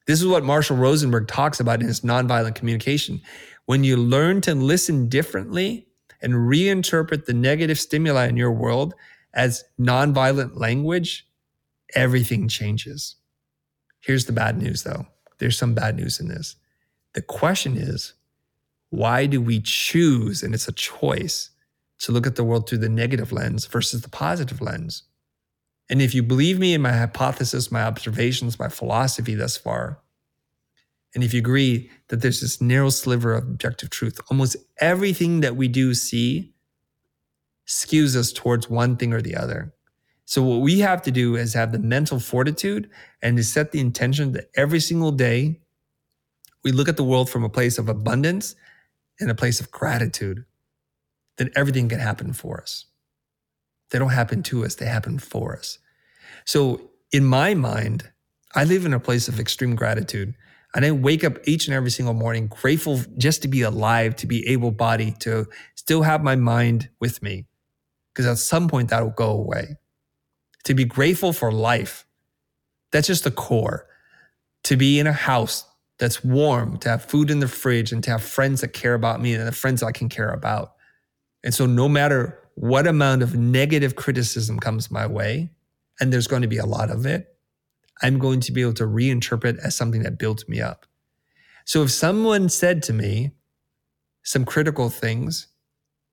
This 0.05 0.21
is 0.21 0.27
what 0.27 0.43
Marshall 0.43 0.77
Rosenberg 0.77 1.27
talks 1.27 1.59
about 1.59 1.81
in 1.81 1.87
his 1.87 2.01
nonviolent 2.01 2.55
communication. 2.55 3.21
When 3.65 3.83
you 3.83 3.97
learn 3.97 4.41
to 4.41 4.55
listen 4.55 5.07
differently 5.07 5.87
and 6.21 6.33
reinterpret 6.33 7.25
the 7.25 7.33
negative 7.33 7.79
stimuli 7.79 8.27
in 8.27 8.37
your 8.37 8.51
world 8.51 8.93
as 9.33 9.63
nonviolent 9.79 10.57
language, 10.57 11.27
everything 11.93 12.47
changes. 12.47 13.15
Here's 13.99 14.25
the 14.25 14.31
bad 14.31 14.57
news, 14.57 14.83
though. 14.83 15.05
There's 15.37 15.57
some 15.57 15.73
bad 15.73 15.95
news 15.97 16.19
in 16.19 16.27
this. 16.27 16.55
The 17.13 17.21
question 17.21 17.77
is, 17.77 18.13
why 18.89 19.25
do 19.25 19.41
we 19.41 19.61
choose, 19.61 20.43
and 20.43 20.53
it's 20.53 20.67
a 20.67 20.73
choice, 20.73 21.51
to 21.99 22.11
look 22.11 22.25
at 22.25 22.35
the 22.35 22.43
world 22.43 22.67
through 22.67 22.79
the 22.79 22.89
negative 22.89 23.31
lens 23.31 23.65
versus 23.65 24.01
the 24.01 24.09
positive 24.09 24.61
lens? 24.61 25.03
And 25.89 26.01
if 26.01 26.13
you 26.13 26.21
believe 26.21 26.59
me 26.59 26.73
in 26.73 26.81
my 26.81 26.93
hypothesis, 26.93 27.71
my 27.71 27.83
observations, 27.83 28.59
my 28.59 28.69
philosophy 28.69 29.35
thus 29.35 29.57
far, 29.57 29.99
and 31.15 31.23
if 31.23 31.33
you 31.33 31.39
agree 31.39 31.89
that 32.09 32.21
there's 32.21 32.41
this 32.41 32.61
narrow 32.61 32.89
sliver 32.89 33.33
of 33.33 33.43
objective 33.43 33.89
truth, 33.89 34.19
almost 34.29 34.55
everything 34.79 35.41
that 35.41 35.55
we 35.55 35.67
do 35.67 35.93
see 35.93 36.53
skews 37.67 38.15
us 38.15 38.31
towards 38.31 38.69
one 38.69 38.95
thing 38.95 39.13
or 39.13 39.21
the 39.21 39.35
other. 39.35 39.73
So 40.25 40.43
what 40.43 40.61
we 40.61 40.79
have 40.79 41.01
to 41.03 41.11
do 41.11 41.35
is 41.35 41.53
have 41.55 41.71
the 41.71 41.79
mental 41.79 42.19
fortitude 42.19 42.89
and 43.21 43.37
to 43.37 43.43
set 43.43 43.71
the 43.71 43.79
intention 43.79 44.33
that 44.33 44.51
every 44.55 44.79
single 44.79 45.11
day 45.11 45.59
we 46.63 46.71
look 46.71 46.89
at 46.89 46.97
the 46.97 47.03
world 47.03 47.29
from 47.29 47.43
a 47.43 47.49
place 47.49 47.79
of 47.79 47.89
abundance 47.89 48.55
and 49.19 49.29
a 49.29 49.35
place 49.35 49.59
of 49.59 49.71
gratitude. 49.71 50.45
Then 51.37 51.49
everything 51.55 51.89
can 51.89 51.99
happen 51.99 52.33
for 52.33 52.61
us. 52.61 52.85
They 53.89 53.99
don't 53.99 54.09
happen 54.11 54.43
to 54.43 54.65
us, 54.65 54.75
they 54.75 54.85
happen 54.85 55.19
for 55.19 55.55
us. 55.55 55.79
So 56.45 56.91
in 57.11 57.25
my 57.25 57.53
mind, 57.53 58.11
I 58.55 58.63
live 58.63 58.85
in 58.85 58.93
a 58.93 58.99
place 58.99 59.27
of 59.27 59.39
extreme 59.39 59.75
gratitude. 59.75 60.35
And 60.75 60.85
I 60.85 60.91
wake 60.91 61.23
up 61.23 61.37
each 61.45 61.67
and 61.67 61.73
every 61.73 61.89
single 61.89 62.13
morning 62.13 62.47
grateful 62.47 63.01
just 63.17 63.41
to 63.41 63.47
be 63.47 63.63
alive, 63.63 64.15
to 64.17 64.27
be 64.27 64.47
able 64.47 64.71
bodied, 64.71 65.19
to 65.21 65.47
still 65.73 66.03
have 66.03 66.23
my 66.23 66.35
mind 66.35 66.89
with 66.99 67.23
me. 67.23 67.45
Because 68.13 68.27
at 68.27 68.37
some 68.37 68.67
point 68.67 68.89
that 68.89 69.01
will 69.01 69.09
go 69.09 69.31
away 69.31 69.77
to 70.65 70.73
be 70.73 70.85
grateful 70.85 71.33
for 71.33 71.51
life. 71.51 72.05
That's 72.91 73.07
just 73.07 73.23
the 73.23 73.31
core. 73.31 73.87
To 74.65 74.77
be 74.77 74.99
in 74.99 75.07
a 75.07 75.13
house 75.13 75.65
that's 75.99 76.23
warm, 76.23 76.77
to 76.77 76.89
have 76.89 77.03
food 77.03 77.29
in 77.29 77.39
the 77.39 77.47
fridge, 77.47 77.91
and 77.91 78.03
to 78.05 78.11
have 78.11 78.23
friends 78.23 78.61
that 78.61 78.69
care 78.69 78.93
about 78.93 79.21
me 79.21 79.33
and 79.33 79.45
the 79.45 79.51
friends 79.51 79.83
I 79.83 79.91
can 79.91 80.09
care 80.09 80.31
about. 80.31 80.73
And 81.43 81.53
so, 81.53 81.65
no 81.65 81.87
matter 81.87 82.39
what 82.55 82.87
amount 82.87 83.21
of 83.21 83.35
negative 83.35 83.95
criticism 83.95 84.59
comes 84.59 84.89
my 84.89 85.05
way, 85.05 85.51
and 85.99 86.11
there's 86.11 86.27
going 86.27 86.41
to 86.41 86.47
be 86.47 86.57
a 86.57 86.65
lot 86.65 86.89
of 86.89 87.05
it, 87.05 87.35
I'm 88.01 88.17
going 88.17 88.39
to 88.41 88.51
be 88.51 88.61
able 88.61 88.73
to 88.75 88.85
reinterpret 88.85 89.59
as 89.59 89.75
something 89.75 90.03
that 90.03 90.17
builds 90.17 90.47
me 90.47 90.61
up. 90.61 90.85
So, 91.65 91.83
if 91.83 91.91
someone 91.91 92.49
said 92.49 92.81
to 92.83 92.93
me 92.93 93.31
some 94.23 94.45
critical 94.45 94.89
things, 94.89 95.47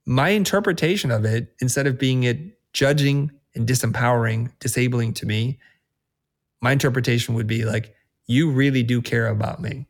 my 0.05 0.31
interpretation 0.31 1.11
of 1.11 1.25
it, 1.25 1.55
instead 1.61 1.87
of 1.87 1.99
being 1.99 2.25
it 2.25 2.39
judging 2.73 3.31
and 3.55 3.69
disempowering, 3.69 4.53
disabling 4.61 5.15
to 5.15 5.27
me, 5.27 5.59
my 6.61 6.73
interpretation 6.73 7.35
would 7.35 7.47
be 7.47 7.65
like, 7.65 7.96
you 8.27 8.51
really 8.51 8.83
do 8.83 9.01
care 9.01 9.29
about 9.29 9.61
me. 9.61 9.87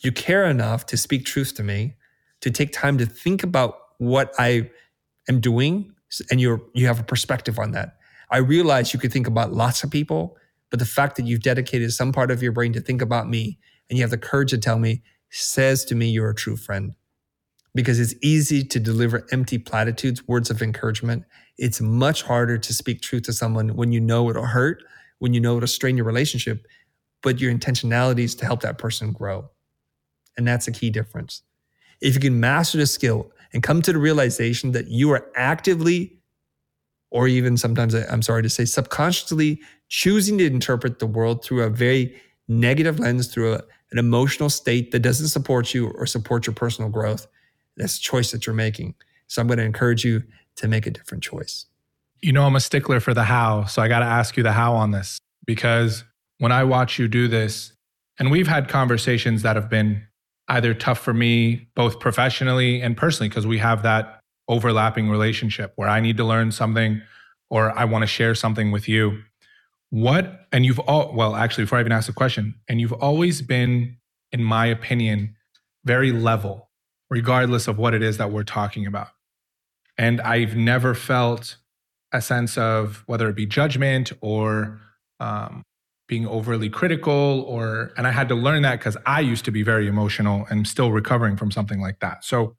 You 0.00 0.12
care 0.12 0.44
enough 0.44 0.86
to 0.86 0.96
speak 0.96 1.24
truth 1.24 1.54
to 1.56 1.62
me, 1.62 1.94
to 2.40 2.50
take 2.50 2.72
time 2.72 2.98
to 2.98 3.06
think 3.06 3.42
about 3.42 3.78
what 3.98 4.32
I 4.38 4.70
am 5.28 5.40
doing, 5.40 5.92
and 6.30 6.40
you're 6.40 6.62
you 6.74 6.86
have 6.86 7.00
a 7.00 7.04
perspective 7.04 7.58
on 7.58 7.72
that. 7.72 7.96
I 8.30 8.38
realize 8.38 8.92
you 8.92 9.00
could 9.00 9.12
think 9.12 9.26
about 9.26 9.52
lots 9.52 9.82
of 9.82 9.90
people, 9.90 10.36
but 10.70 10.78
the 10.78 10.86
fact 10.86 11.16
that 11.16 11.26
you've 11.26 11.42
dedicated 11.42 11.92
some 11.92 12.12
part 12.12 12.30
of 12.30 12.42
your 12.42 12.52
brain 12.52 12.72
to 12.74 12.80
think 12.80 13.02
about 13.02 13.28
me 13.28 13.58
and 13.88 13.98
you 13.98 14.02
have 14.02 14.10
the 14.10 14.18
courage 14.18 14.50
to 14.50 14.58
tell 14.58 14.78
me 14.78 15.02
says 15.30 15.84
to 15.86 15.94
me 15.94 16.08
you're 16.08 16.30
a 16.30 16.34
true 16.34 16.56
friend. 16.56 16.94
Because 17.74 18.00
it's 18.00 18.14
easy 18.22 18.64
to 18.64 18.80
deliver 18.80 19.26
empty 19.30 19.58
platitudes, 19.58 20.26
words 20.26 20.50
of 20.50 20.62
encouragement, 20.62 21.24
it's 21.58 21.80
much 21.80 22.22
harder 22.22 22.58
to 22.58 22.74
speak 22.74 23.02
truth 23.02 23.22
to 23.24 23.32
someone 23.32 23.76
when 23.76 23.92
you 23.92 24.00
know 24.00 24.28
it'll 24.30 24.46
hurt, 24.46 24.82
when 25.18 25.32
you 25.32 25.40
know 25.40 25.56
it'll 25.56 25.66
strain 25.66 25.96
your 25.96 26.06
relationship, 26.06 26.66
but 27.22 27.40
your 27.40 27.52
intentionality 27.52 28.20
is 28.20 28.34
to 28.36 28.44
help 28.44 28.60
that 28.62 28.78
person 28.78 29.12
grow. 29.12 29.50
And 30.36 30.46
that's 30.46 30.68
a 30.68 30.72
key 30.72 30.90
difference. 30.90 31.42
If 32.00 32.14
you 32.14 32.20
can 32.20 32.38
master 32.38 32.78
the 32.78 32.86
skill 32.86 33.30
and 33.52 33.62
come 33.62 33.82
to 33.82 33.92
the 33.92 33.98
realization 33.98 34.72
that 34.72 34.88
you 34.88 35.10
are 35.10 35.30
actively, 35.34 36.18
or 37.10 37.26
even 37.26 37.56
sometimes 37.56 37.94
I'm 37.94 38.22
sorry 38.22 38.42
to 38.42 38.50
say, 38.50 38.64
subconsciously 38.64 39.60
choosing 39.88 40.38
to 40.38 40.46
interpret 40.46 40.98
the 40.98 41.06
world 41.06 41.44
through 41.44 41.62
a 41.62 41.70
very 41.70 42.14
negative 42.46 42.98
lens, 42.98 43.26
through 43.26 43.54
a, 43.54 43.62
an 43.90 43.98
emotional 43.98 44.50
state 44.50 44.90
that 44.92 45.00
doesn't 45.00 45.28
support 45.28 45.74
you 45.74 45.88
or 45.88 46.06
support 46.06 46.46
your 46.46 46.54
personal 46.54 46.90
growth, 46.90 47.26
that's 47.76 47.98
a 47.98 48.00
choice 48.00 48.30
that 48.32 48.46
you're 48.46 48.54
making. 48.54 48.94
So 49.26 49.40
I'm 49.40 49.48
going 49.48 49.58
to 49.58 49.64
encourage 49.64 50.04
you 50.04 50.22
to 50.56 50.68
make 50.68 50.86
a 50.86 50.90
different 50.90 51.22
choice. 51.22 51.66
You 52.20 52.32
know, 52.32 52.44
I'm 52.44 52.56
a 52.56 52.60
stickler 52.60 53.00
for 53.00 53.14
the 53.14 53.24
how. 53.24 53.64
So 53.64 53.80
I 53.80 53.88
got 53.88 54.00
to 54.00 54.06
ask 54.06 54.36
you 54.36 54.42
the 54.42 54.52
how 54.52 54.74
on 54.74 54.90
this 54.90 55.18
because 55.46 56.04
when 56.38 56.52
I 56.52 56.64
watch 56.64 56.98
you 56.98 57.08
do 57.08 57.28
this, 57.28 57.72
and 58.18 58.30
we've 58.30 58.48
had 58.48 58.68
conversations 58.68 59.42
that 59.42 59.56
have 59.56 59.68
been 59.68 60.06
either 60.48 60.74
tough 60.74 60.98
for 60.98 61.12
me, 61.12 61.68
both 61.74 62.00
professionally 62.00 62.80
and 62.80 62.96
personally, 62.96 63.28
because 63.28 63.46
we 63.46 63.58
have 63.58 63.82
that 63.82 64.20
overlapping 64.48 65.10
relationship 65.10 65.72
where 65.76 65.88
I 65.88 66.00
need 66.00 66.16
to 66.16 66.24
learn 66.24 66.50
something 66.52 67.02
or 67.50 67.76
I 67.78 67.84
want 67.84 68.02
to 68.02 68.06
share 68.06 68.34
something 68.34 68.70
with 68.70 68.88
you. 68.88 69.22
What, 69.90 70.46
and 70.52 70.64
you've 70.64 70.78
all, 70.80 71.14
well, 71.14 71.34
actually, 71.34 71.64
before 71.64 71.78
I 71.78 71.80
even 71.82 71.92
ask 71.92 72.06
the 72.06 72.12
question, 72.12 72.54
and 72.68 72.80
you've 72.80 72.92
always 72.92 73.42
been, 73.42 73.96
in 74.32 74.42
my 74.42 74.66
opinion, 74.66 75.34
very 75.84 76.12
level, 76.12 76.70
regardless 77.10 77.68
of 77.68 77.78
what 77.78 77.94
it 77.94 78.02
is 78.02 78.18
that 78.18 78.30
we're 78.30 78.42
talking 78.42 78.86
about. 78.86 79.08
And 79.96 80.20
I've 80.20 80.56
never 80.56 80.94
felt 80.94 81.56
a 82.12 82.20
sense 82.20 82.56
of 82.56 83.02
whether 83.06 83.28
it 83.28 83.36
be 83.36 83.46
judgment 83.46 84.12
or 84.20 84.80
um, 85.20 85.62
being 86.08 86.26
overly 86.26 86.68
critical 86.68 87.44
or 87.46 87.92
and 87.96 88.06
i 88.06 88.10
had 88.10 88.28
to 88.28 88.34
learn 88.34 88.62
that 88.62 88.78
because 88.78 88.96
i 89.06 89.20
used 89.20 89.44
to 89.44 89.50
be 89.50 89.62
very 89.62 89.86
emotional 89.86 90.46
and 90.50 90.66
still 90.66 90.90
recovering 90.90 91.36
from 91.36 91.50
something 91.50 91.80
like 91.80 92.00
that 92.00 92.24
so 92.24 92.56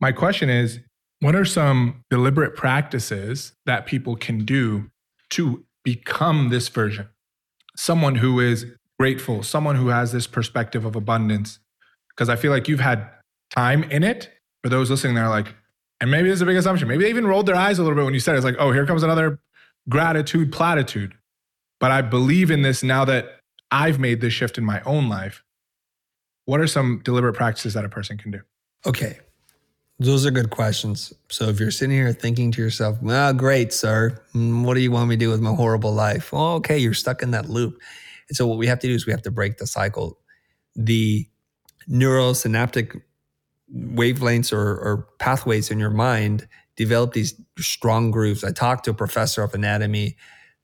my 0.00 0.12
question 0.12 0.48
is 0.48 0.80
what 1.20 1.34
are 1.34 1.44
some 1.44 2.02
deliberate 2.10 2.56
practices 2.56 3.52
that 3.66 3.86
people 3.86 4.16
can 4.16 4.44
do 4.44 4.90
to 5.30 5.64
become 5.84 6.48
this 6.48 6.68
version 6.68 7.08
someone 7.76 8.16
who 8.16 8.40
is 8.40 8.66
grateful 8.98 9.42
someone 9.42 9.76
who 9.76 9.88
has 9.88 10.12
this 10.12 10.26
perspective 10.26 10.84
of 10.84 10.96
abundance 10.96 11.58
because 12.10 12.28
i 12.28 12.36
feel 12.36 12.50
like 12.50 12.68
you've 12.68 12.80
had 12.80 13.08
time 13.50 13.82
in 13.84 14.02
it 14.02 14.30
for 14.62 14.68
those 14.68 14.90
listening 14.90 15.14
they're 15.14 15.28
like 15.28 15.54
and 16.02 16.10
maybe 16.10 16.28
this 16.28 16.38
is 16.38 16.42
a 16.42 16.46
big 16.46 16.56
assumption. 16.56 16.88
Maybe 16.88 17.04
they 17.04 17.10
even 17.10 17.28
rolled 17.28 17.46
their 17.46 17.54
eyes 17.54 17.78
a 17.78 17.82
little 17.82 17.94
bit 17.94 18.04
when 18.04 18.12
you 18.12 18.18
said 18.18 18.34
it. 18.34 18.38
It's 18.38 18.44
like, 18.44 18.56
oh, 18.58 18.72
here 18.72 18.84
comes 18.86 19.04
another 19.04 19.38
gratitude 19.88 20.50
platitude. 20.50 21.14
But 21.82 21.90
I 21.90 22.00
believe 22.00 22.52
in 22.52 22.62
this 22.62 22.84
now 22.84 23.04
that 23.06 23.40
I've 23.72 23.98
made 23.98 24.20
this 24.20 24.32
shift 24.32 24.56
in 24.56 24.64
my 24.64 24.80
own 24.82 25.08
life. 25.08 25.42
What 26.44 26.60
are 26.60 26.68
some 26.68 27.00
deliberate 27.04 27.34
practices 27.34 27.74
that 27.74 27.84
a 27.84 27.88
person 27.88 28.16
can 28.16 28.30
do? 28.30 28.40
Okay. 28.86 29.18
Those 29.98 30.24
are 30.24 30.30
good 30.30 30.50
questions. 30.50 31.12
So 31.28 31.48
if 31.48 31.58
you're 31.58 31.72
sitting 31.72 31.96
here 31.96 32.12
thinking 32.12 32.52
to 32.52 32.62
yourself, 32.62 33.02
well, 33.02 33.34
great, 33.34 33.72
sir. 33.72 34.16
Mm, 34.32 34.62
what 34.64 34.74
do 34.74 34.80
you 34.80 34.92
want 34.92 35.08
me 35.08 35.16
to 35.16 35.18
do 35.18 35.30
with 35.30 35.40
my 35.40 35.52
horrible 35.52 35.92
life? 35.92 36.32
Well, 36.32 36.52
okay, 36.54 36.78
you're 36.78 36.94
stuck 36.94 37.20
in 37.20 37.32
that 37.32 37.50
loop. 37.50 37.80
And 38.28 38.36
so 38.36 38.46
what 38.46 38.58
we 38.58 38.68
have 38.68 38.78
to 38.78 38.86
do 38.86 38.94
is 38.94 39.04
we 39.04 39.12
have 39.12 39.22
to 39.22 39.32
break 39.32 39.58
the 39.58 39.66
cycle. 39.66 40.20
The 40.76 41.26
neurosynaptic 41.90 43.02
wavelengths 43.74 44.52
or, 44.52 44.78
or 44.78 45.08
pathways 45.18 45.68
in 45.68 45.80
your 45.80 45.90
mind 45.90 46.46
develop 46.76 47.12
these 47.12 47.34
strong 47.58 48.12
grooves. 48.12 48.44
I 48.44 48.52
talked 48.52 48.84
to 48.84 48.92
a 48.92 48.94
professor 48.94 49.42
of 49.42 49.52
anatomy. 49.52 50.16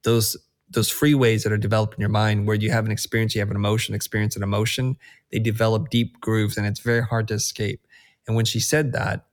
Those 0.04 0.36
those 0.70 0.90
freeways 0.90 1.42
that 1.44 1.52
are 1.52 1.58
developed 1.58 1.94
in 1.94 2.00
your 2.00 2.10
mind 2.10 2.46
where 2.46 2.56
you 2.56 2.70
have 2.70 2.84
an 2.84 2.90
experience, 2.90 3.34
you 3.34 3.40
have 3.40 3.50
an 3.50 3.56
emotion, 3.56 3.94
experience 3.94 4.36
an 4.36 4.42
emotion, 4.42 4.96
they 5.32 5.38
develop 5.38 5.90
deep 5.90 6.20
grooves 6.20 6.56
and 6.56 6.66
it's 6.66 6.80
very 6.80 7.02
hard 7.02 7.28
to 7.28 7.34
escape. 7.34 7.86
And 8.26 8.36
when 8.36 8.44
she 8.44 8.60
said 8.60 8.92
that, 8.92 9.26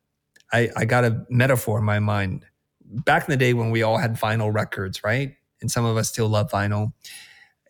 I, 0.54 0.70
I 0.78 0.86
got 0.86 1.04
a 1.04 1.26
metaphor 1.30 1.80
in 1.80 1.86
my 1.86 2.00
mind. 2.00 2.46
Back 2.84 3.28
in 3.28 3.32
the 3.32 3.38
day 3.38 3.54
when 3.54 3.72
we 3.72 3.84
all 3.84 3.98
had 3.98 4.16
vinyl 4.16 4.54
records, 4.54 5.04
right? 5.04 5.36
And 5.60 5.70
some 5.70 5.86
of 5.86 5.98
us 5.98 6.10
still 6.10 6.30
love 6.30 6.50
vinyl. 6.52 6.94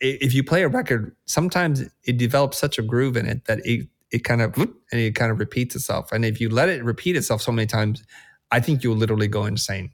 If 0.02 0.34
you 0.34 0.44
play 0.44 0.64
a 0.64 0.68
record, 0.68 1.16
sometimes 1.26 1.84
it 2.04 2.18
develops 2.18 2.58
such 2.58 2.78
a 2.78 2.82
groove 2.82 3.18
in 3.18 3.26
it 3.26 3.46
that 3.46 3.66
it 3.66 3.88
it 4.12 4.24
kind 4.24 4.42
of 4.42 4.56
and 4.58 4.70
it 4.92 5.16
kind 5.16 5.32
of 5.32 5.40
repeats 5.40 5.76
itself. 5.76 6.12
And 6.12 6.24
if 6.26 6.40
you 6.40 6.50
let 6.50 6.70
it 6.70 6.84
repeat 6.84 7.16
itself 7.16 7.42
so 7.42 7.52
many 7.52 7.66
times, 7.66 8.04
I 8.52 8.60
think 8.60 8.84
you'll 8.84 8.98
literally 8.98 9.28
go 9.28 9.46
insane. 9.46 9.92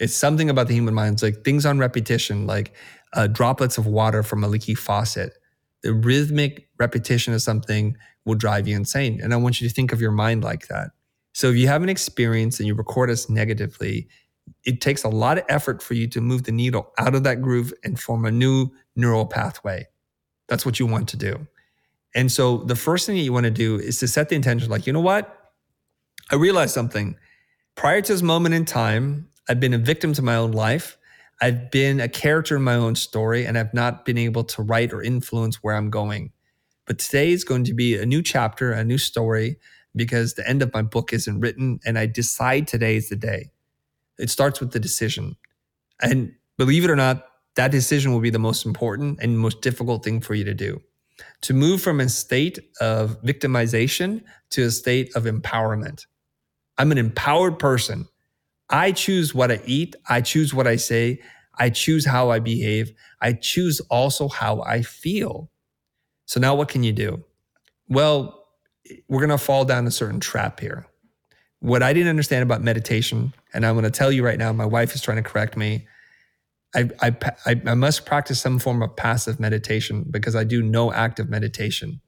It's 0.00 0.14
something 0.14 0.48
about 0.48 0.68
the 0.68 0.74
human 0.74 0.94
mind. 0.94 1.14
It's 1.14 1.22
like 1.22 1.44
things 1.44 1.66
on 1.66 1.78
repetition, 1.78 2.46
like 2.46 2.74
uh, 3.14 3.26
droplets 3.26 3.78
of 3.78 3.86
water 3.86 4.22
from 4.22 4.44
a 4.44 4.48
leaky 4.48 4.74
faucet. 4.74 5.32
The 5.82 5.94
rhythmic 5.94 6.68
repetition 6.78 7.34
of 7.34 7.42
something 7.42 7.96
will 8.24 8.34
drive 8.34 8.68
you 8.68 8.76
insane. 8.76 9.20
And 9.22 9.32
I 9.32 9.36
want 9.36 9.60
you 9.60 9.68
to 9.68 9.74
think 9.74 9.92
of 9.92 10.00
your 10.00 10.10
mind 10.12 10.44
like 10.44 10.68
that. 10.68 10.90
So 11.32 11.50
if 11.50 11.56
you 11.56 11.68
have 11.68 11.82
an 11.82 11.88
experience 11.88 12.58
and 12.58 12.66
you 12.66 12.74
record 12.74 13.10
us 13.10 13.28
negatively, 13.28 14.08
it 14.64 14.80
takes 14.80 15.04
a 15.04 15.08
lot 15.08 15.38
of 15.38 15.44
effort 15.48 15.82
for 15.82 15.94
you 15.94 16.06
to 16.08 16.20
move 16.20 16.44
the 16.44 16.52
needle 16.52 16.92
out 16.98 17.14
of 17.14 17.22
that 17.24 17.42
groove 17.42 17.72
and 17.84 17.98
form 17.98 18.24
a 18.24 18.30
new 18.30 18.70
neural 18.96 19.26
pathway. 19.26 19.86
That's 20.48 20.64
what 20.66 20.78
you 20.78 20.86
want 20.86 21.08
to 21.10 21.16
do. 21.16 21.46
And 22.14 22.32
so 22.32 22.58
the 22.58 22.74
first 22.76 23.06
thing 23.06 23.16
that 23.16 23.22
you 23.22 23.32
want 23.32 23.44
to 23.44 23.50
do 23.50 23.76
is 23.76 23.98
to 24.00 24.08
set 24.08 24.28
the 24.30 24.34
intention 24.36 24.70
like, 24.70 24.86
you 24.86 24.92
know 24.92 25.00
what? 25.00 25.52
I 26.30 26.36
realized 26.36 26.74
something. 26.74 27.16
Prior 27.76 28.00
to 28.00 28.12
this 28.12 28.22
moment 28.22 28.54
in 28.54 28.64
time, 28.64 29.28
I've 29.48 29.60
been 29.60 29.74
a 29.74 29.78
victim 29.78 30.12
to 30.14 30.22
my 30.22 30.36
own 30.36 30.52
life. 30.52 30.96
I've 31.40 31.70
been 31.70 32.00
a 32.00 32.08
character 32.08 32.56
in 32.56 32.62
my 32.62 32.74
own 32.74 32.96
story, 32.96 33.46
and 33.46 33.56
I've 33.56 33.72
not 33.72 34.04
been 34.04 34.18
able 34.18 34.44
to 34.44 34.62
write 34.62 34.92
or 34.92 35.02
influence 35.02 35.62
where 35.62 35.74
I'm 35.74 35.90
going. 35.90 36.32
But 36.86 36.98
today 36.98 37.30
is 37.30 37.44
going 37.44 37.64
to 37.64 37.74
be 37.74 37.96
a 37.96 38.06
new 38.06 38.22
chapter, 38.22 38.72
a 38.72 38.84
new 38.84 38.98
story, 38.98 39.56
because 39.94 40.34
the 40.34 40.48
end 40.48 40.62
of 40.62 40.72
my 40.72 40.82
book 40.82 41.12
isn't 41.12 41.40
written, 41.40 41.80
and 41.84 41.98
I 41.98 42.06
decide 42.06 42.66
today 42.66 42.96
is 42.96 43.08
the 43.08 43.16
day. 43.16 43.50
It 44.18 44.30
starts 44.30 44.60
with 44.60 44.72
the 44.72 44.80
decision. 44.80 45.36
And 46.02 46.32
believe 46.56 46.84
it 46.84 46.90
or 46.90 46.96
not, 46.96 47.24
that 47.54 47.70
decision 47.70 48.12
will 48.12 48.20
be 48.20 48.30
the 48.30 48.38
most 48.38 48.66
important 48.66 49.18
and 49.20 49.38
most 49.38 49.62
difficult 49.62 50.04
thing 50.04 50.20
for 50.20 50.34
you 50.34 50.44
to 50.44 50.54
do 50.54 50.80
to 51.40 51.52
move 51.52 51.82
from 51.82 52.00
a 52.00 52.08
state 52.08 52.58
of 52.80 53.20
victimization 53.22 54.22
to 54.50 54.62
a 54.64 54.70
state 54.70 55.14
of 55.16 55.24
empowerment. 55.24 56.06
I'm 56.78 56.92
an 56.92 56.98
empowered 56.98 57.58
person. 57.58 58.06
I 58.70 58.92
choose 58.92 59.34
what 59.34 59.50
I 59.50 59.60
eat. 59.64 59.96
I 60.08 60.20
choose 60.20 60.52
what 60.52 60.66
I 60.66 60.76
say. 60.76 61.20
I 61.58 61.70
choose 61.70 62.06
how 62.06 62.30
I 62.30 62.38
behave. 62.38 62.92
I 63.20 63.32
choose 63.32 63.80
also 63.90 64.28
how 64.28 64.62
I 64.62 64.82
feel. 64.82 65.50
So 66.26 66.38
now 66.38 66.54
what 66.54 66.68
can 66.68 66.82
you 66.82 66.92
do? 66.92 67.24
Well, 67.88 68.46
we're 69.08 69.20
going 69.20 69.30
to 69.30 69.38
fall 69.38 69.64
down 69.64 69.86
a 69.86 69.90
certain 69.90 70.20
trap 70.20 70.60
here. 70.60 70.86
What 71.60 71.82
I 71.82 71.92
didn't 71.92 72.10
understand 72.10 72.42
about 72.42 72.62
meditation, 72.62 73.34
and 73.52 73.66
I'm 73.66 73.74
going 73.74 73.84
to 73.84 73.90
tell 73.90 74.12
you 74.12 74.24
right 74.24 74.38
now, 74.38 74.52
my 74.52 74.66
wife 74.66 74.94
is 74.94 75.02
trying 75.02 75.16
to 75.16 75.28
correct 75.28 75.56
me 75.56 75.86
I, 76.74 76.90
I, 77.00 77.16
I, 77.46 77.74
must 77.74 78.04
practice 78.04 78.40
some 78.40 78.58
form 78.58 78.82
of 78.82 78.94
passive 78.94 79.40
meditation 79.40 80.04
because 80.10 80.36
I 80.36 80.44
do 80.44 80.62
no 80.62 80.92
active 80.92 81.30
meditation. 81.30 82.00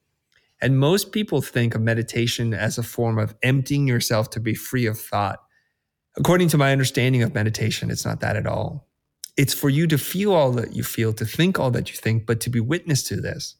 And 0.60 0.78
most 0.78 1.12
people 1.12 1.40
think 1.40 1.74
of 1.74 1.80
meditation 1.80 2.52
as 2.52 2.76
a 2.76 2.82
form 2.82 3.18
of 3.18 3.34
emptying 3.42 3.88
yourself 3.88 4.28
to 4.30 4.40
be 4.40 4.54
free 4.54 4.84
of 4.84 5.00
thought. 5.00 5.40
According 6.16 6.48
to 6.48 6.58
my 6.58 6.72
understanding 6.72 7.22
of 7.22 7.34
meditation, 7.34 7.90
it's 7.90 8.04
not 8.04 8.20
that 8.20 8.36
at 8.36 8.46
all. 8.46 8.88
It's 9.36 9.54
for 9.54 9.68
you 9.68 9.86
to 9.86 9.96
feel 9.96 10.32
all 10.32 10.52
that 10.52 10.74
you 10.74 10.82
feel, 10.82 11.12
to 11.14 11.24
think 11.24 11.58
all 11.58 11.70
that 11.70 11.90
you 11.90 11.96
think, 11.96 12.26
but 12.26 12.40
to 12.40 12.50
be 12.50 12.60
witness 12.60 13.02
to 13.04 13.20
this. 13.20 13.56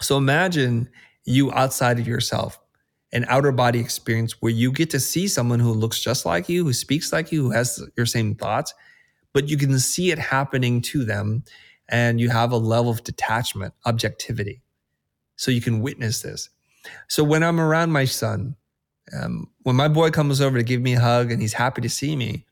So 0.00 0.16
imagine 0.16 0.88
you 1.24 1.52
outside 1.52 1.98
of 1.98 2.06
yourself, 2.06 2.58
an 3.12 3.26
outer 3.28 3.52
body 3.52 3.80
experience 3.80 4.40
where 4.40 4.52
you 4.52 4.72
get 4.72 4.90
to 4.90 5.00
see 5.00 5.28
someone 5.28 5.60
who 5.60 5.72
looks 5.72 6.00
just 6.00 6.24
like 6.24 6.48
you, 6.48 6.64
who 6.64 6.72
speaks 6.72 7.12
like 7.12 7.32
you, 7.32 7.42
who 7.42 7.50
has 7.50 7.82
your 7.96 8.06
same 8.06 8.34
thoughts, 8.34 8.72
but 9.32 9.48
you 9.48 9.56
can 9.56 9.78
see 9.78 10.10
it 10.10 10.18
happening 10.18 10.80
to 10.82 11.04
them 11.04 11.44
and 11.88 12.20
you 12.20 12.30
have 12.30 12.52
a 12.52 12.56
level 12.56 12.90
of 12.90 13.02
detachment, 13.04 13.74
objectivity. 13.84 14.62
So 15.36 15.50
you 15.50 15.60
can 15.60 15.80
witness 15.80 16.22
this. 16.22 16.48
So 17.08 17.24
when 17.24 17.42
I'm 17.42 17.60
around 17.60 17.90
my 17.92 18.04
son, 18.04 18.56
um, 19.18 19.48
when 19.62 19.76
my 19.76 19.88
boy 19.88 20.10
comes 20.10 20.40
over 20.40 20.58
to 20.58 20.64
give 20.64 20.80
me 20.80 20.94
a 20.94 21.00
hug 21.00 21.30
and 21.30 21.40
he's 21.40 21.52
happy 21.52 21.80
to 21.82 21.88
see 21.88 22.16
me, 22.16 22.46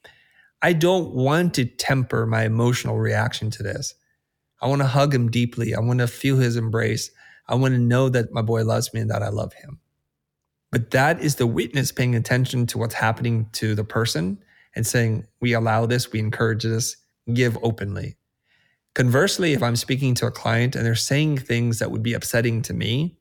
I 0.62 0.72
don't 0.72 1.14
want 1.14 1.54
to 1.54 1.64
temper 1.64 2.26
my 2.26 2.44
emotional 2.44 2.98
reaction 2.98 3.50
to 3.50 3.62
this. 3.62 3.94
I 4.60 4.66
want 4.66 4.82
to 4.82 4.88
hug 4.88 5.14
him 5.14 5.30
deeply. 5.30 5.74
I 5.74 5.80
want 5.80 6.00
to 6.00 6.08
feel 6.08 6.36
his 6.36 6.56
embrace. 6.56 7.10
I 7.46 7.54
want 7.54 7.74
to 7.74 7.80
know 7.80 8.08
that 8.08 8.32
my 8.32 8.42
boy 8.42 8.64
loves 8.64 8.92
me 8.92 9.00
and 9.00 9.10
that 9.10 9.22
I 9.22 9.28
love 9.28 9.52
him. 9.52 9.78
But 10.70 10.90
that 10.90 11.20
is 11.20 11.36
the 11.36 11.46
witness 11.46 11.92
paying 11.92 12.14
attention 12.14 12.66
to 12.66 12.78
what's 12.78 12.94
happening 12.94 13.48
to 13.52 13.74
the 13.74 13.84
person 13.84 14.38
and 14.74 14.86
saying, 14.86 15.26
we 15.40 15.54
allow 15.54 15.86
this, 15.86 16.12
we 16.12 16.18
encourage 16.18 16.64
this, 16.64 16.96
give 17.32 17.56
openly. 17.62 18.16
Conversely, 18.94 19.52
if 19.52 19.62
I'm 19.62 19.76
speaking 19.76 20.14
to 20.16 20.26
a 20.26 20.30
client 20.30 20.74
and 20.74 20.84
they're 20.84 20.94
saying 20.94 21.38
things 21.38 21.78
that 21.78 21.90
would 21.90 22.02
be 22.02 22.14
upsetting 22.14 22.62
to 22.62 22.74
me, 22.74 23.16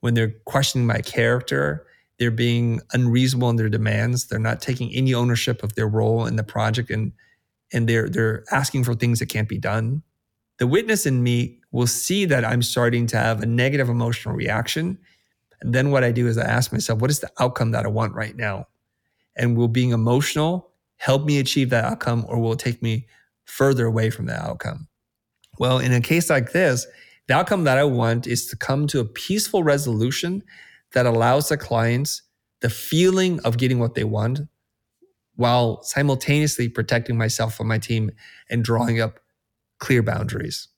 when 0.00 0.14
they're 0.14 0.34
questioning 0.44 0.86
my 0.86 1.00
character, 1.00 1.86
they're 2.22 2.30
being 2.30 2.80
unreasonable 2.92 3.50
in 3.50 3.56
their 3.56 3.68
demands, 3.68 4.26
they're 4.26 4.38
not 4.38 4.60
taking 4.60 4.94
any 4.94 5.12
ownership 5.12 5.64
of 5.64 5.74
their 5.74 5.88
role 5.88 6.24
in 6.24 6.36
the 6.36 6.44
project 6.44 6.88
and 6.88 7.10
and 7.72 7.88
they're 7.88 8.08
they're 8.08 8.44
asking 8.52 8.84
for 8.84 8.94
things 8.94 9.18
that 9.18 9.26
can't 9.26 9.48
be 9.48 9.58
done. 9.58 10.04
The 10.58 10.68
witness 10.68 11.04
in 11.04 11.24
me 11.24 11.58
will 11.72 11.88
see 11.88 12.24
that 12.26 12.44
I'm 12.44 12.62
starting 12.62 13.08
to 13.08 13.16
have 13.16 13.42
a 13.42 13.46
negative 13.46 13.88
emotional 13.88 14.36
reaction. 14.36 15.00
And 15.62 15.74
then 15.74 15.90
what 15.90 16.04
I 16.04 16.12
do 16.12 16.28
is 16.28 16.38
I 16.38 16.44
ask 16.44 16.70
myself, 16.70 17.00
what 17.00 17.10
is 17.10 17.18
the 17.18 17.30
outcome 17.40 17.72
that 17.72 17.84
I 17.84 17.88
want 17.88 18.14
right 18.14 18.36
now? 18.36 18.68
And 19.34 19.56
will 19.56 19.66
being 19.66 19.90
emotional 19.90 20.70
help 20.98 21.24
me 21.24 21.40
achieve 21.40 21.70
that 21.70 21.84
outcome 21.84 22.24
or 22.28 22.38
will 22.38 22.52
it 22.52 22.60
take 22.60 22.80
me 22.82 23.08
further 23.46 23.84
away 23.84 24.10
from 24.10 24.26
that 24.26 24.42
outcome? 24.42 24.86
Well, 25.58 25.80
in 25.80 25.92
a 25.92 26.00
case 26.00 26.30
like 26.30 26.52
this, 26.52 26.86
the 27.26 27.34
outcome 27.34 27.64
that 27.64 27.78
I 27.78 27.84
want 27.84 28.28
is 28.28 28.46
to 28.46 28.56
come 28.56 28.86
to 28.86 29.00
a 29.00 29.04
peaceful 29.04 29.64
resolution 29.64 30.44
that 30.94 31.06
allows 31.06 31.48
the 31.48 31.56
clients 31.56 32.22
the 32.60 32.70
feeling 32.70 33.40
of 33.40 33.58
getting 33.58 33.78
what 33.78 33.94
they 33.94 34.04
want 34.04 34.40
while 35.34 35.82
simultaneously 35.82 36.68
protecting 36.68 37.18
myself 37.18 37.58
and 37.58 37.68
my 37.68 37.78
team 37.78 38.10
and 38.48 38.64
drawing 38.64 39.00
up 39.00 39.18
clear 39.78 40.02
boundaries. 40.02 40.68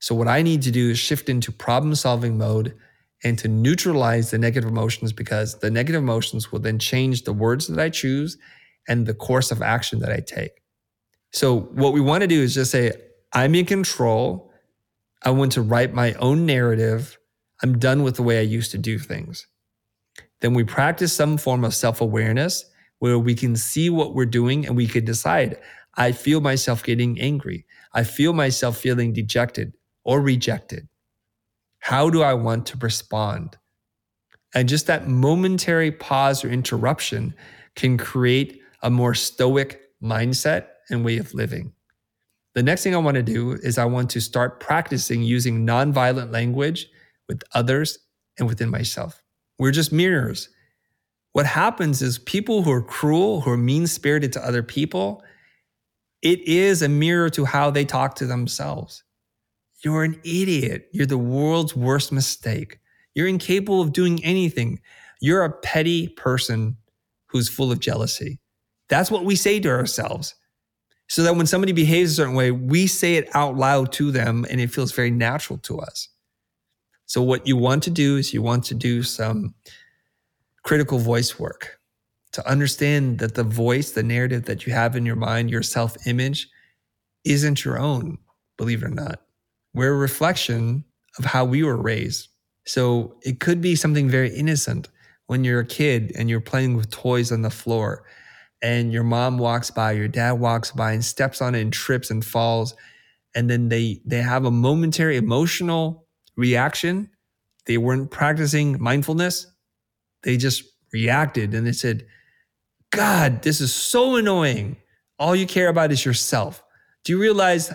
So, 0.00 0.14
what 0.14 0.28
I 0.28 0.42
need 0.42 0.62
to 0.62 0.70
do 0.70 0.90
is 0.90 0.98
shift 0.98 1.28
into 1.28 1.52
problem 1.52 1.94
solving 1.94 2.36
mode 2.36 2.74
and 3.22 3.38
to 3.38 3.48
neutralize 3.48 4.30
the 4.30 4.38
negative 4.38 4.68
emotions 4.68 5.12
because 5.12 5.58
the 5.60 5.70
negative 5.70 6.02
emotions 6.02 6.50
will 6.50 6.58
then 6.58 6.78
change 6.78 7.24
the 7.24 7.32
words 7.32 7.68
that 7.68 7.78
I 7.78 7.90
choose 7.90 8.38
and 8.88 9.06
the 9.06 9.14
course 9.14 9.50
of 9.50 9.62
action 9.62 10.00
that 10.00 10.10
I 10.10 10.20
take. 10.20 10.62
So, 11.32 11.60
what 11.60 11.92
we 11.92 12.00
want 12.00 12.22
to 12.22 12.26
do 12.26 12.42
is 12.42 12.54
just 12.54 12.70
say, 12.70 12.92
I'm 13.32 13.54
in 13.54 13.66
control. 13.66 14.50
I 15.22 15.30
want 15.30 15.52
to 15.52 15.62
write 15.62 15.92
my 15.92 16.14
own 16.14 16.46
narrative. 16.46 17.18
I'm 17.62 17.78
done 17.78 18.02
with 18.02 18.16
the 18.16 18.22
way 18.22 18.38
I 18.38 18.42
used 18.42 18.70
to 18.72 18.78
do 18.78 18.98
things. 18.98 19.46
Then 20.40 20.54
we 20.54 20.64
practice 20.64 21.12
some 21.12 21.36
form 21.36 21.64
of 21.64 21.74
self 21.74 22.00
awareness 22.00 22.64
where 22.98 23.18
we 23.18 23.34
can 23.34 23.56
see 23.56 23.90
what 23.90 24.14
we're 24.14 24.26
doing 24.26 24.66
and 24.66 24.76
we 24.76 24.86
can 24.86 25.04
decide. 25.04 25.58
I 25.96 26.12
feel 26.12 26.40
myself 26.40 26.82
getting 26.82 27.20
angry. 27.20 27.66
I 27.92 28.04
feel 28.04 28.32
myself 28.32 28.78
feeling 28.78 29.12
dejected 29.12 29.74
or 30.04 30.20
rejected. 30.20 30.88
How 31.80 32.10
do 32.10 32.22
I 32.22 32.34
want 32.34 32.66
to 32.66 32.78
respond? 32.78 33.56
And 34.54 34.68
just 34.68 34.86
that 34.86 35.08
momentary 35.08 35.90
pause 35.90 36.44
or 36.44 36.50
interruption 36.50 37.34
can 37.74 37.96
create 37.96 38.60
a 38.82 38.90
more 38.90 39.14
stoic 39.14 39.80
mindset 40.02 40.66
and 40.90 41.04
way 41.04 41.18
of 41.18 41.34
living. 41.34 41.72
The 42.54 42.62
next 42.62 42.82
thing 42.82 42.94
I 42.94 42.98
want 42.98 43.14
to 43.14 43.22
do 43.22 43.52
is 43.52 43.78
I 43.78 43.84
want 43.84 44.10
to 44.10 44.20
start 44.20 44.60
practicing 44.60 45.22
using 45.22 45.66
nonviolent 45.66 46.32
language 46.32 46.88
with 47.28 47.42
others 47.54 47.98
and 48.38 48.48
within 48.48 48.70
myself. 48.70 49.19
We're 49.60 49.72
just 49.72 49.92
mirrors. 49.92 50.48
What 51.32 51.46
happens 51.46 52.02
is 52.02 52.18
people 52.18 52.62
who 52.62 52.72
are 52.72 52.82
cruel, 52.82 53.42
who 53.42 53.52
are 53.52 53.58
mean 53.58 53.86
spirited 53.86 54.32
to 54.34 54.46
other 54.46 54.64
people, 54.64 55.22
It 56.22 56.40
is 56.48 56.82
a 56.82 56.88
mirror 56.88 57.30
to 57.30 57.46
how 57.46 57.70
they 57.70 57.84
talk 57.84 58.16
to 58.16 58.26
themselves. 58.26 59.04
You're 59.84 60.04
an 60.04 60.20
idiot. 60.24 60.88
You're 60.92 61.06
the 61.06 61.18
world's 61.18 61.76
worst 61.76 62.12
mistake. 62.12 62.78
You're 63.14 63.28
incapable 63.28 63.82
of 63.82 63.92
doing 63.92 64.24
anything. 64.24 64.80
You're 65.20 65.44
a 65.44 65.52
petty 65.52 66.08
person 66.08 66.78
who's 67.28 67.48
full 67.48 67.72
of 67.72 67.80
jealousy. 67.80 68.40
That's 68.88 69.10
what 69.10 69.24
we 69.24 69.36
say 69.36 69.60
to 69.60 69.70
ourselves. 69.70 70.34
So 71.08 71.22
that 71.24 71.36
when 71.36 71.46
somebody 71.46 71.72
behaves 71.72 72.12
a 72.12 72.16
certain 72.16 72.34
way, 72.34 72.52
we 72.52 72.86
say 72.86 73.16
it 73.16 73.28
out 73.34 73.56
loud 73.56 73.92
to 73.94 74.12
them 74.12 74.46
and 74.50 74.60
it 74.60 74.72
feels 74.72 74.92
very 74.92 75.10
natural 75.10 75.58
to 75.60 75.80
us. 75.80 76.08
So, 77.10 77.20
what 77.22 77.44
you 77.44 77.56
want 77.56 77.82
to 77.82 77.90
do 77.90 78.18
is 78.18 78.32
you 78.32 78.40
want 78.40 78.62
to 78.66 78.74
do 78.76 79.02
some 79.02 79.52
critical 80.62 81.00
voice 81.00 81.40
work 81.40 81.80
to 82.30 82.48
understand 82.48 83.18
that 83.18 83.34
the 83.34 83.42
voice, 83.42 83.90
the 83.90 84.04
narrative 84.04 84.44
that 84.44 84.64
you 84.64 84.72
have 84.72 84.94
in 84.94 85.04
your 85.04 85.16
mind, 85.16 85.50
your 85.50 85.64
self 85.64 85.96
image, 86.06 86.48
isn't 87.24 87.64
your 87.64 87.80
own, 87.80 88.16
believe 88.56 88.84
it 88.84 88.86
or 88.86 88.90
not. 88.90 89.22
We're 89.74 89.92
a 89.92 89.98
reflection 89.98 90.84
of 91.18 91.24
how 91.24 91.44
we 91.44 91.64
were 91.64 91.76
raised. 91.76 92.28
So 92.64 93.16
it 93.22 93.40
could 93.40 93.60
be 93.60 93.74
something 93.74 94.08
very 94.08 94.32
innocent 94.32 94.86
when 95.26 95.42
you're 95.42 95.58
a 95.58 95.66
kid 95.66 96.12
and 96.14 96.30
you're 96.30 96.40
playing 96.40 96.76
with 96.76 96.92
toys 96.92 97.32
on 97.32 97.42
the 97.42 97.50
floor 97.50 98.04
and 98.62 98.92
your 98.92 99.02
mom 99.02 99.36
walks 99.36 99.72
by, 99.72 99.90
your 99.92 100.06
dad 100.06 100.34
walks 100.34 100.70
by 100.70 100.92
and 100.92 101.04
steps 101.04 101.42
on 101.42 101.56
it 101.56 101.60
and 101.60 101.72
trips 101.72 102.08
and 102.08 102.24
falls. 102.24 102.76
And 103.34 103.50
then 103.50 103.68
they 103.68 104.00
they 104.06 104.22
have 104.22 104.44
a 104.44 104.50
momentary 104.52 105.16
emotional 105.16 106.06
reaction. 106.40 107.10
They 107.66 107.78
weren't 107.78 108.10
practicing 108.10 108.82
mindfulness. 108.82 109.46
They 110.22 110.36
just 110.36 110.64
reacted 110.92 111.54
and 111.54 111.66
they 111.66 111.72
said, 111.72 112.06
God, 112.90 113.42
this 113.42 113.60
is 113.60 113.72
so 113.72 114.16
annoying. 114.16 114.76
All 115.18 115.36
you 115.36 115.46
care 115.46 115.68
about 115.68 115.92
is 115.92 116.04
yourself. 116.04 116.64
Do 117.04 117.12
you 117.12 117.20
realize 117.20 117.72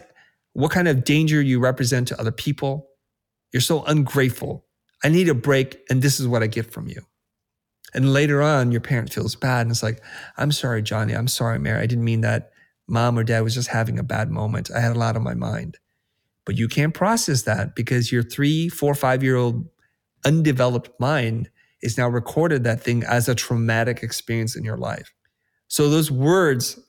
what 0.54 0.72
kind 0.72 0.88
of 0.88 1.04
danger 1.04 1.42
you 1.42 1.60
represent 1.60 2.08
to 2.10 2.20
other 2.20 2.32
people? 2.32 2.90
You're 3.54 3.62
so 3.62 3.84
ungrateful. 3.86 4.66
I 5.04 5.10
need 5.10 5.30
a 5.30 5.34
break, 5.34 5.80
and 5.90 6.02
this 6.02 6.20
is 6.20 6.28
what 6.28 6.44
I 6.44 6.48
get 6.48 6.72
from 6.72 6.88
you. 6.88 7.06
And 7.94 8.12
later 8.12 8.42
on, 8.42 8.72
your 8.72 8.82
parent 8.82 9.14
feels 9.14 9.36
bad 9.36 9.62
and 9.62 9.72
it's 9.72 9.84
like, 9.84 10.04
I'm 10.38 10.52
sorry, 10.52 10.82
Johnny. 10.82 11.14
I'm 11.14 11.30
sorry, 11.30 11.60
Mary. 11.60 11.82
I 11.82 11.86
didn't 11.86 12.04
mean 12.04 12.22
that. 12.22 12.52
Mom 12.88 13.18
or 13.18 13.24
dad 13.24 13.42
was 13.42 13.56
just 13.56 13.70
having 13.70 13.98
a 13.98 14.04
bad 14.04 14.30
moment. 14.30 14.70
I 14.70 14.80
had 14.80 14.96
a 14.96 15.00
lot 15.00 15.16
on 15.16 15.24
my 15.24 15.34
mind. 15.34 15.78
But 16.46 16.58
you 16.58 16.68
can't 16.68 16.94
process 16.94 17.42
that 17.44 17.76
because 17.76 18.12
your 18.12 18.24
three, 18.24 18.70
four, 18.70 18.96
five 18.96 19.24
year 19.24 19.36
old 19.36 19.68
undeveloped 20.26 20.92
mind 21.00 21.50
is 21.82 21.98
now 21.98 22.08
recorded 22.08 22.64
that 22.64 22.82
thing 22.82 23.04
as 23.04 23.28
a 23.28 23.36
traumatic 23.36 24.04
experience 24.04 24.56
in 24.56 24.64
your 24.64 24.78
life. 24.78 25.14
So 25.68 25.90
those 25.90 26.12
words 26.12 26.80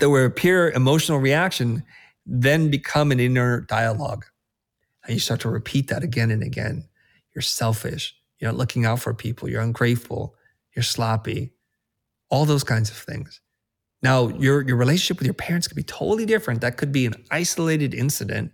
that 0.00 0.08
were 0.08 0.24
a 0.24 0.30
pure 0.30 0.70
emotional 0.70 1.18
reaction 1.18 1.84
then 2.24 2.70
become 2.70 3.10
an 3.12 3.20
inner 3.20 3.62
dialogue. 3.62 4.24
And 5.04 5.14
you 5.14 5.20
start 5.20 5.40
to 5.40 5.50
repeat 5.50 5.88
that 5.88 6.02
again 6.02 6.30
and 6.30 6.42
again. 6.42 6.88
You're 7.34 7.42
selfish. 7.42 8.14
You're 8.38 8.52
not 8.52 8.58
looking 8.58 8.86
out 8.86 9.00
for 9.00 9.12
people. 9.12 9.48
You're 9.48 9.62
ungrateful. 9.62 10.34
You're 10.74 10.82
sloppy. 10.84 11.52
All 12.28 12.44
those 12.44 12.64
kinds 12.64 12.90
of 12.90 12.96
things. 12.96 13.40
Now, 14.02 14.28
your, 14.28 14.66
your 14.66 14.76
relationship 14.76 15.18
with 15.18 15.26
your 15.26 15.34
parents 15.34 15.68
could 15.68 15.76
be 15.76 15.84
totally 15.84 16.26
different. 16.26 16.60
That 16.60 16.76
could 16.76 16.90
be 16.90 17.06
an 17.06 17.14
isolated 17.30 17.94
incident, 17.94 18.52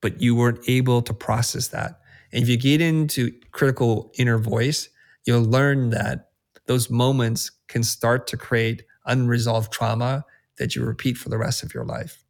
but 0.00 0.20
you 0.20 0.36
weren't 0.36 0.60
able 0.68 1.02
to 1.02 1.12
process 1.12 1.68
that. 1.68 2.00
And 2.32 2.42
if 2.42 2.48
you 2.48 2.56
get 2.56 2.80
into 2.80 3.32
critical 3.50 4.12
inner 4.18 4.38
voice, 4.38 4.88
you'll 5.24 5.42
learn 5.42 5.90
that 5.90 6.30
those 6.66 6.90
moments 6.90 7.50
can 7.68 7.82
start 7.82 8.26
to 8.28 8.36
create 8.36 8.84
unresolved 9.04 9.72
trauma 9.72 10.24
that 10.58 10.74
you 10.74 10.84
repeat 10.84 11.16
for 11.16 11.28
the 11.28 11.38
rest 11.38 11.62
of 11.62 11.74
your 11.74 11.84
life. 11.84 12.24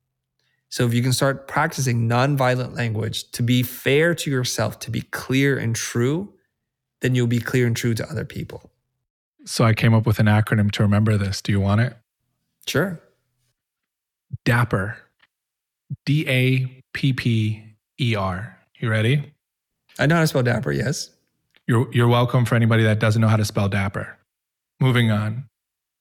So 0.68 0.84
if 0.84 0.92
you 0.92 1.02
can 1.02 1.12
start 1.12 1.48
practicing 1.48 2.08
nonviolent 2.08 2.74
language 2.74 3.30
to 3.32 3.42
be 3.42 3.62
fair 3.62 4.14
to 4.14 4.30
yourself, 4.30 4.78
to 4.80 4.90
be 4.90 5.02
clear 5.02 5.58
and 5.58 5.76
true, 5.76 6.34
then 7.00 7.14
you'll 7.14 7.26
be 7.26 7.40
clear 7.40 7.66
and 7.66 7.76
true 7.76 7.94
to 7.94 8.10
other 8.10 8.24
people. 8.24 8.70
So 9.44 9.64
I 9.64 9.74
came 9.74 9.94
up 9.94 10.06
with 10.06 10.18
an 10.18 10.26
acronym 10.26 10.72
to 10.72 10.82
remember 10.82 11.16
this. 11.16 11.40
Do 11.40 11.52
you 11.52 11.60
want 11.60 11.80
it? 11.80 11.96
Sure. 12.66 13.00
DAPPER. 14.44 14.96
D 16.04 16.26
A 16.28 16.82
P 16.92 17.12
P 17.12 17.62
E 18.00 18.14
R. 18.16 18.58
You 18.78 18.90
ready? 18.90 19.32
I 19.98 20.06
know 20.06 20.16
how 20.16 20.20
to 20.20 20.26
spell 20.26 20.42
dapper, 20.42 20.72
yes. 20.72 21.10
You're, 21.66 21.88
you're 21.92 22.08
welcome 22.08 22.44
for 22.44 22.54
anybody 22.54 22.82
that 22.82 22.98
doesn't 22.98 23.22
know 23.22 23.28
how 23.28 23.36
to 23.36 23.44
spell 23.44 23.68
dapper. 23.68 24.18
Moving 24.80 25.10
on. 25.10 25.48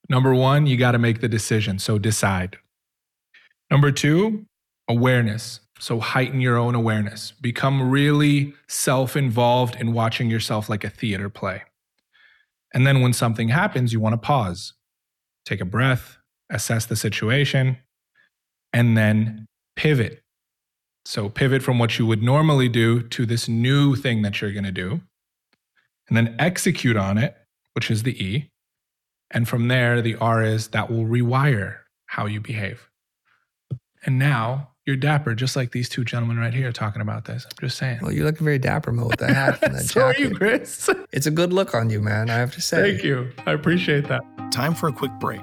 Number 0.08 0.34
one, 0.34 0.66
you 0.66 0.76
got 0.76 0.92
to 0.92 0.98
make 0.98 1.20
the 1.20 1.28
decision. 1.28 1.78
So 1.78 1.98
decide. 1.98 2.58
Number 3.70 3.90
two, 3.90 4.46
awareness. 4.88 5.60
So 5.78 6.00
heighten 6.00 6.40
your 6.40 6.56
own 6.56 6.74
awareness. 6.74 7.32
Become 7.40 7.90
really 7.90 8.54
self 8.68 9.16
involved 9.16 9.76
in 9.76 9.92
watching 9.92 10.30
yourself 10.30 10.68
like 10.68 10.84
a 10.84 10.90
theater 10.90 11.28
play. 11.28 11.62
And 12.74 12.86
then 12.86 13.00
when 13.00 13.12
something 13.12 13.48
happens, 13.48 13.92
you 13.92 14.00
want 14.00 14.12
to 14.12 14.18
pause, 14.18 14.74
take 15.44 15.60
a 15.60 15.64
breath, 15.64 16.15
assess 16.50 16.86
the 16.86 16.96
situation, 16.96 17.78
and 18.72 18.96
then 18.96 19.46
pivot. 19.76 20.22
So 21.04 21.28
pivot 21.28 21.62
from 21.62 21.78
what 21.78 21.98
you 21.98 22.06
would 22.06 22.22
normally 22.22 22.68
do 22.68 23.00
to 23.00 23.26
this 23.26 23.48
new 23.48 23.94
thing 23.94 24.22
that 24.22 24.40
you're 24.40 24.52
going 24.52 24.64
to 24.64 24.72
do, 24.72 25.00
and 26.08 26.16
then 26.16 26.34
execute 26.38 26.96
on 26.96 27.18
it, 27.18 27.36
which 27.74 27.90
is 27.90 28.02
the 28.02 28.22
E. 28.24 28.50
And 29.30 29.48
from 29.48 29.68
there, 29.68 30.00
the 30.02 30.14
R 30.16 30.42
is 30.42 30.68
that 30.68 30.90
will 30.90 31.04
rewire 31.04 31.78
how 32.06 32.26
you 32.26 32.40
behave. 32.40 32.88
And 34.04 34.18
now 34.18 34.70
you're 34.86 34.96
dapper, 34.96 35.34
just 35.34 35.56
like 35.56 35.72
these 35.72 35.88
two 35.88 36.04
gentlemen 36.04 36.38
right 36.38 36.54
here 36.54 36.70
talking 36.70 37.02
about 37.02 37.24
this. 37.24 37.44
I'm 37.44 37.56
just 37.60 37.76
saying. 37.76 37.98
Well, 38.02 38.12
you're 38.12 38.24
looking 38.24 38.44
very 38.44 38.60
dapper, 38.60 38.92
Mo, 38.92 39.08
with 39.08 39.18
that 39.18 39.30
hat 39.30 39.58
and 39.62 39.74
that 39.76 39.84
so 39.84 40.00
jacket. 40.00 40.20
are 40.20 40.28
you, 40.28 40.34
Chris. 40.36 40.88
It's 41.12 41.26
a 41.26 41.30
good 41.32 41.52
look 41.52 41.74
on 41.74 41.90
you, 41.90 42.00
man. 42.00 42.30
I 42.30 42.34
have 42.34 42.54
to 42.54 42.60
say. 42.60 42.92
Thank 42.92 43.04
you. 43.04 43.30
I 43.46 43.52
appreciate 43.52 44.06
that. 44.06 44.22
Time 44.52 44.74
for 44.76 44.88
a 44.88 44.92
quick 44.92 45.10
break, 45.18 45.42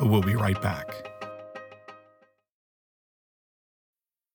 but 0.00 0.08
we'll 0.08 0.22
be 0.22 0.34
right 0.34 0.60
back. 0.62 1.09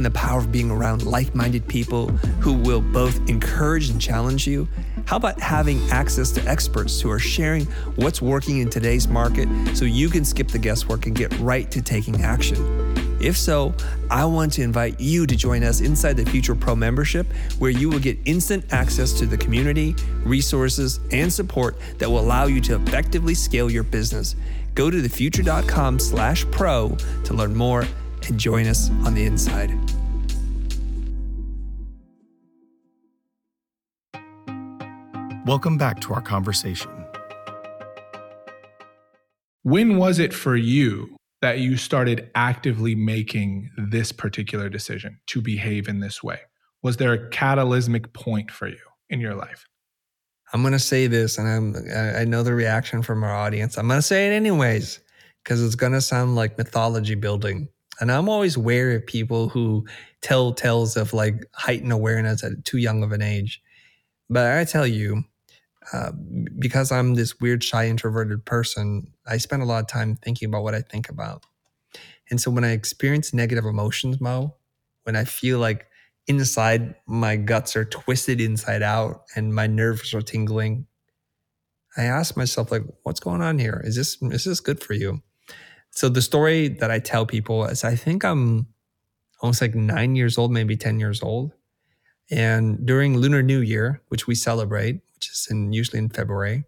In 0.00 0.04
the 0.04 0.10
power 0.12 0.38
of 0.38 0.50
being 0.50 0.70
around 0.70 1.04
like 1.04 1.34
minded 1.34 1.68
people 1.68 2.08
who 2.40 2.54
will 2.54 2.80
both 2.80 3.18
encourage 3.28 3.90
and 3.90 4.00
challenge 4.00 4.46
you? 4.46 4.66
How 5.04 5.16
about 5.16 5.38
having 5.38 5.78
access 5.90 6.30
to 6.30 6.48
experts 6.48 7.02
who 7.02 7.10
are 7.10 7.18
sharing 7.18 7.66
what's 7.96 8.22
working 8.22 8.60
in 8.60 8.70
today's 8.70 9.08
market 9.08 9.46
so 9.76 9.84
you 9.84 10.08
can 10.08 10.24
skip 10.24 10.48
the 10.48 10.58
guesswork 10.58 11.04
and 11.04 11.14
get 11.14 11.38
right 11.38 11.70
to 11.70 11.82
taking 11.82 12.22
action? 12.22 12.56
If 13.20 13.36
so, 13.36 13.74
I 14.10 14.24
want 14.24 14.54
to 14.54 14.62
invite 14.62 14.98
you 14.98 15.26
to 15.26 15.36
join 15.36 15.62
us 15.62 15.82
inside 15.82 16.16
the 16.16 16.24
Futur 16.24 16.54
Pro 16.54 16.74
membership, 16.74 17.26
where 17.58 17.70
you 17.70 17.90
will 17.90 17.98
get 17.98 18.16
instant 18.24 18.72
access 18.72 19.12
to 19.18 19.26
the 19.26 19.36
community, 19.36 19.94
resources, 20.24 20.98
and 21.12 21.30
support 21.30 21.76
that 21.98 22.08
will 22.08 22.20
allow 22.20 22.46
you 22.46 22.62
to 22.62 22.76
effectively 22.76 23.34
scale 23.34 23.70
your 23.70 23.82
business. 23.82 24.34
Go 24.74 24.90
to 24.90 24.96
thefutur.com 24.96 25.98
slash 25.98 26.50
pro 26.50 26.96
to 27.24 27.34
learn 27.34 27.54
more 27.54 27.86
and 28.28 28.38
join 28.38 28.66
us 28.66 28.90
on 29.04 29.14
the 29.14 29.24
inside. 29.24 29.70
Welcome 35.46 35.78
back 35.78 36.00
to 36.02 36.14
our 36.14 36.20
conversation. 36.20 36.90
When 39.62 39.96
was 39.96 40.18
it 40.18 40.32
for 40.32 40.56
you 40.56 41.16
that 41.42 41.58
you 41.58 41.76
started 41.76 42.30
actively 42.34 42.94
making 42.94 43.70
this 43.76 44.12
particular 44.12 44.68
decision 44.68 45.18
to 45.26 45.40
behave 45.40 45.88
in 45.88 46.00
this 46.00 46.22
way? 46.22 46.40
Was 46.82 46.98
there 46.98 47.12
a 47.12 47.30
catalysmic 47.30 48.12
point 48.12 48.50
for 48.50 48.68
you 48.68 48.78
in 49.08 49.20
your 49.20 49.34
life? 49.34 49.64
I'm 50.52 50.62
going 50.62 50.72
to 50.72 50.78
say 50.78 51.06
this, 51.06 51.38
and 51.38 51.48
I'm, 51.48 51.76
I 52.20 52.24
know 52.24 52.42
the 52.42 52.54
reaction 52.54 53.02
from 53.02 53.22
our 53.22 53.34
audience. 53.34 53.76
I'm 53.76 53.86
going 53.86 53.98
to 53.98 54.02
say 54.02 54.28
it 54.28 54.32
anyways, 54.32 55.00
because 55.42 55.62
it's 55.62 55.74
going 55.74 55.92
to 55.92 56.00
sound 56.00 56.36
like 56.36 56.58
mythology 56.58 57.14
building. 57.14 57.68
And 58.00 58.10
I'm 58.10 58.28
always 58.28 58.56
wary 58.56 58.96
of 58.96 59.06
people 59.06 59.48
who 59.48 59.86
tell 60.22 60.52
tales 60.52 60.96
of 60.96 61.12
like 61.12 61.44
heightened 61.54 61.92
awareness 61.92 62.42
at 62.42 62.64
too 62.64 62.78
young 62.78 63.02
of 63.02 63.12
an 63.12 63.22
age. 63.22 63.62
But 64.28 64.56
I 64.58 64.64
tell 64.64 64.86
you, 64.86 65.24
uh, 65.92 66.12
because 66.58 66.92
I'm 66.92 67.14
this 67.14 67.40
weird, 67.40 67.64
shy, 67.64 67.88
introverted 67.88 68.44
person, 68.44 69.12
I 69.26 69.38
spend 69.38 69.62
a 69.62 69.66
lot 69.66 69.80
of 69.80 69.88
time 69.88 70.16
thinking 70.16 70.48
about 70.48 70.62
what 70.62 70.74
I 70.74 70.82
think 70.82 71.08
about. 71.08 71.44
And 72.30 72.40
so 72.40 72.50
when 72.50 72.64
I 72.64 72.72
experience 72.72 73.34
negative 73.34 73.64
emotions, 73.64 74.20
Mo, 74.20 74.54
when 75.02 75.16
I 75.16 75.24
feel 75.24 75.58
like 75.58 75.86
inside 76.26 76.94
my 77.06 77.36
guts 77.36 77.74
are 77.76 77.84
twisted 77.84 78.40
inside 78.40 78.82
out 78.82 79.22
and 79.34 79.54
my 79.54 79.66
nerves 79.66 80.14
are 80.14 80.22
tingling, 80.22 80.86
I 81.96 82.04
ask 82.04 82.36
myself, 82.36 82.70
like, 82.70 82.84
what's 83.02 83.18
going 83.20 83.42
on 83.42 83.58
here? 83.58 83.82
Is 83.84 83.96
this 83.96 84.16
is 84.22 84.44
this 84.44 84.60
good 84.60 84.80
for 84.80 84.94
you? 84.94 85.22
So 85.90 86.08
the 86.08 86.22
story 86.22 86.68
that 86.68 86.90
I 86.90 86.98
tell 86.98 87.26
people 87.26 87.64
is 87.64 87.84
I 87.84 87.96
think 87.96 88.24
I'm 88.24 88.66
almost 89.40 89.60
like 89.60 89.74
nine 89.74 90.16
years 90.16 90.38
old, 90.38 90.52
maybe 90.52 90.76
10 90.76 91.00
years 91.00 91.22
old. 91.22 91.52
And 92.30 92.86
during 92.86 93.16
Lunar 93.16 93.42
New 93.42 93.60
Year, 93.60 94.02
which 94.08 94.26
we 94.26 94.34
celebrate, 94.34 95.00
which 95.14 95.30
is 95.30 95.48
in 95.50 95.72
usually 95.72 95.98
in 95.98 96.08
February, 96.08 96.64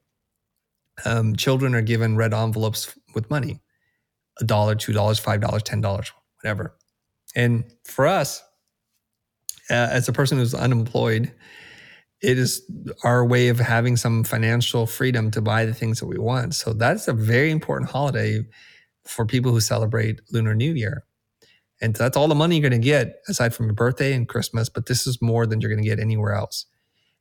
um, 1.04 1.36
children 1.36 1.74
are 1.74 1.82
given 1.82 2.16
red 2.16 2.34
envelopes 2.34 2.96
with 3.14 3.30
money 3.30 3.60
a 4.40 4.44
dollar, 4.44 4.74
two 4.74 4.92
dollars, 4.94 5.18
five 5.18 5.40
dollars, 5.40 5.62
ten 5.62 5.80
dollars, 5.80 6.10
whatever. 6.42 6.74
And 7.36 7.64
for 7.84 8.06
us, 8.06 8.42
uh, 9.70 9.74
as 9.74 10.08
a 10.08 10.12
person 10.12 10.38
who's 10.38 10.54
unemployed, 10.54 11.32
it 12.22 12.38
is 12.38 12.62
our 13.04 13.24
way 13.24 13.48
of 13.48 13.58
having 13.58 13.96
some 13.96 14.24
financial 14.24 14.86
freedom 14.86 15.30
to 15.32 15.42
buy 15.42 15.64
the 15.64 15.74
things 15.74 16.00
that 16.00 16.06
we 16.06 16.18
want. 16.18 16.54
So 16.54 16.72
that's 16.72 17.08
a 17.08 17.12
very 17.12 17.50
important 17.50 17.90
holiday 17.90 18.44
for 19.04 19.26
people 19.26 19.50
who 19.50 19.60
celebrate 19.60 20.20
Lunar 20.30 20.54
New 20.54 20.72
Year. 20.72 21.04
And 21.80 21.94
that's 21.94 22.16
all 22.16 22.28
the 22.28 22.34
money 22.34 22.56
you're 22.56 22.68
going 22.68 22.80
to 22.80 22.84
get 22.84 23.20
aside 23.28 23.54
from 23.54 23.66
your 23.66 23.74
birthday 23.74 24.12
and 24.12 24.28
Christmas, 24.28 24.68
but 24.68 24.86
this 24.86 25.06
is 25.06 25.20
more 25.20 25.46
than 25.46 25.60
you're 25.60 25.70
going 25.70 25.82
to 25.82 25.88
get 25.88 25.98
anywhere 25.98 26.32
else. 26.32 26.66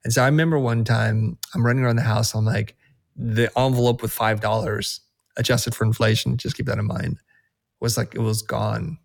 And 0.04 0.13
so 0.13 0.22
I 0.22 0.28
remember 0.28 0.60
one 0.60 0.84
time 0.84 1.38
I'm 1.54 1.65
running 1.65 1.84
around 1.84 1.96
the 1.96 2.04
house, 2.04 2.34
I'm 2.36 2.46
like, 2.46 2.76
the 3.15 3.52
envelope 3.58 4.02
with 4.02 4.15
$5 4.15 5.00
adjusted 5.38 5.76
for 5.76 5.84
inflation, 5.84 6.38
just 6.38 6.56
keep 6.56 6.67
that 6.67 6.78
in 6.78 6.86
mind, 6.86 7.17
was 7.80 7.98
like, 7.98 8.15
it 8.15 8.22
was 8.22 8.41
gone. 8.41 8.98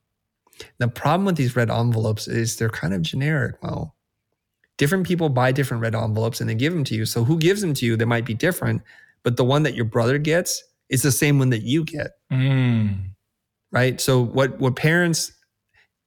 The 0.79 0.89
problem 0.89 1.27
with 1.27 1.37
these 1.37 1.57
red 1.57 1.71
envelopes 1.71 2.29
is 2.29 2.57
they're 2.57 2.69
kind 2.69 2.95
of 2.95 3.03
generic, 3.03 3.63
Mo. 3.63 3.93
Different 4.79 5.07
people 5.07 5.29
buy 5.29 5.53
different 5.53 5.83
red 5.83 5.95
envelopes 5.95 6.41
and 6.41 6.49
they 6.51 6.55
give 6.55 6.73
them 6.73 6.85
to 6.85 6.95
you. 6.95 7.07
So 7.07 7.25
who 7.25 7.39
gives 7.39 7.63
them 7.63 7.75
to 7.75 7.87
you, 7.87 7.97
they 7.97 8.05
might 8.05 8.27
be 8.27 8.35
different, 8.35 8.83
but 9.23 9.37
the 9.37 9.45
one 9.45 9.63
that 9.63 9.75
your 9.75 9.87
brother 9.87 10.19
gets 10.19 10.63
is 10.89 11.03
the 11.03 11.13
same 11.13 11.39
one 11.39 11.51
that 11.51 11.63
you 11.63 11.85
get. 11.85 12.13
Mm. 12.33 13.11
Right. 13.73 14.01
So 14.01 14.23
what 14.23 14.59
what 14.59 14.77
parents 14.77 15.33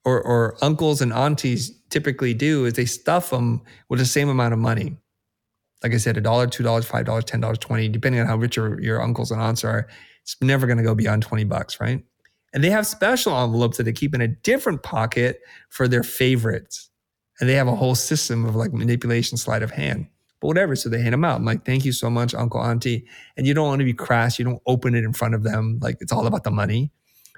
or, 0.05 0.21
or 0.21 0.57
uncles 0.61 1.01
and 1.01 1.11
aunties 1.13 1.71
typically 1.89 2.33
do 2.33 2.65
is 2.65 2.73
they 2.73 2.85
stuff 2.85 3.29
them 3.29 3.61
with 3.89 3.99
the 3.99 4.05
same 4.05 4.29
amount 4.29 4.53
of 4.53 4.59
money. 4.59 4.97
Like 5.83 5.93
I 5.93 5.97
said, 5.97 6.17
a 6.17 6.21
dollar, 6.21 6.47
two 6.47 6.63
dollars, 6.63 6.85
five 6.85 7.05
dollars, 7.05 7.25
ten 7.25 7.41
dollars, 7.41 7.57
twenty, 7.57 7.89
depending 7.89 8.21
on 8.21 8.27
how 8.27 8.37
rich 8.37 8.55
your, 8.55 8.81
your 8.81 9.01
uncles 9.01 9.31
and 9.31 9.41
aunts 9.41 9.63
are, 9.63 9.87
it's 10.23 10.35
never 10.41 10.67
going 10.67 10.77
to 10.77 10.83
go 10.83 10.93
beyond 10.93 11.23
20 11.23 11.43
bucks, 11.45 11.79
right? 11.79 12.03
And 12.53 12.63
they 12.63 12.69
have 12.69 12.85
special 12.87 13.35
envelopes 13.35 13.77
that 13.77 13.83
they 13.83 13.93
keep 13.93 14.13
in 14.13 14.21
a 14.21 14.27
different 14.27 14.83
pocket 14.83 15.41
for 15.69 15.87
their 15.87 16.03
favorites. 16.03 16.89
And 17.39 17.49
they 17.49 17.53
have 17.53 17.67
a 17.67 17.75
whole 17.75 17.95
system 17.95 18.45
of 18.45 18.55
like 18.55 18.73
manipulation, 18.73 19.37
sleight 19.37 19.63
of 19.63 19.71
hand. 19.71 20.07
But 20.41 20.47
whatever. 20.47 20.75
So 20.75 20.89
they 20.89 21.01
hand 21.01 21.13
them 21.13 21.25
out. 21.25 21.37
I'm 21.37 21.45
like, 21.45 21.65
thank 21.65 21.85
you 21.85 21.91
so 21.91 22.09
much, 22.09 22.33
Uncle 22.33 22.61
Auntie. 22.61 23.05
And 23.35 23.45
you 23.45 23.53
don't 23.53 23.67
want 23.67 23.79
to 23.79 23.85
be 23.85 23.93
crass. 23.93 24.39
You 24.39 24.45
don't 24.45 24.61
open 24.65 24.95
it 24.95 25.03
in 25.03 25.13
front 25.13 25.35
of 25.35 25.43
them. 25.43 25.79
Like 25.81 25.97
it's 25.99 26.11
all 26.11 26.27
about 26.27 26.43
the 26.43 26.51
money. 26.51 26.91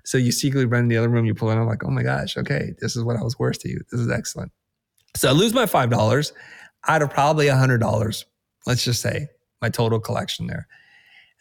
So 0.03 0.17
you 0.17 0.31
secretly 0.31 0.65
run 0.65 0.83
in 0.83 0.87
the 0.89 0.97
other 0.97 1.09
room, 1.09 1.25
you 1.25 1.35
pull 1.35 1.49
it 1.51 1.55
I'm 1.55 1.67
like, 1.67 1.83
oh 1.83 1.91
my 1.91 2.03
gosh, 2.03 2.37
okay, 2.37 2.73
this 2.79 2.95
is 2.95 3.03
what 3.03 3.17
I 3.17 3.23
was 3.23 3.37
worth 3.37 3.59
to 3.59 3.69
you. 3.69 3.81
This 3.91 3.99
is 3.99 4.09
excellent. 4.09 4.51
So 5.15 5.29
I 5.29 5.31
lose 5.31 5.53
my 5.53 5.65
$5 5.65 6.31
out 6.87 7.01
of 7.01 7.09
probably 7.09 7.47
$100, 7.47 8.25
let's 8.65 8.83
just 8.83 9.01
say, 9.01 9.27
my 9.61 9.69
total 9.69 9.99
collection 9.99 10.47
there. 10.47 10.67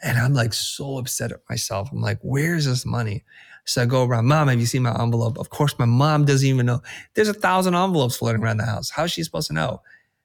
And 0.03 0.19
I'm 0.19 0.35
like 0.35 0.53
so 0.53 0.99
upset 0.99 1.33
at 1.33 1.41
myself. 1.49 1.91
I'm 1.93 2.01
like, 2.01 2.19
where's 2.23 2.67
this 2.67 2.85
money? 2.85 3.25
So 3.65 3.83
I 3.83 3.87
go 3.87 4.05
around, 4.05 4.27
mom, 4.27 4.49
have 4.49 4.59
you 4.59 4.67
seen 4.67 4.83
my 4.83 4.99
envelope? 5.01 5.39
Of 5.39 5.51
course, 5.51 5.79
my 5.79 5.85
mom 5.85 6.25
doesn't 6.25 6.47
even 6.47 6.67
know. 6.67 6.83
There's 7.15 7.29
a 7.29 7.35
thousand 7.35 7.75
envelopes 7.75 8.17
floating 8.17 8.43
around 8.43 8.57
the 8.57 8.65
house. 8.65 8.91
How's 8.91 9.13
she 9.13 9.23
supposed 9.23 9.49
to 9.49 9.55
know? 9.55 9.83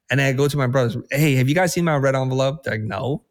And 0.10 0.22
I 0.22 0.34
go 0.34 0.48
to 0.48 0.58
my 0.58 0.68
brothers, 0.68 0.98
hey, 1.12 1.36
have 1.36 1.50
you 1.50 1.56
guys 1.56 1.74
seen 1.74 1.86
my 1.86 1.96
red 1.96 2.16
envelope? 2.16 2.64
They're 2.64 2.76
like, 2.76 2.82
no. 2.82 3.24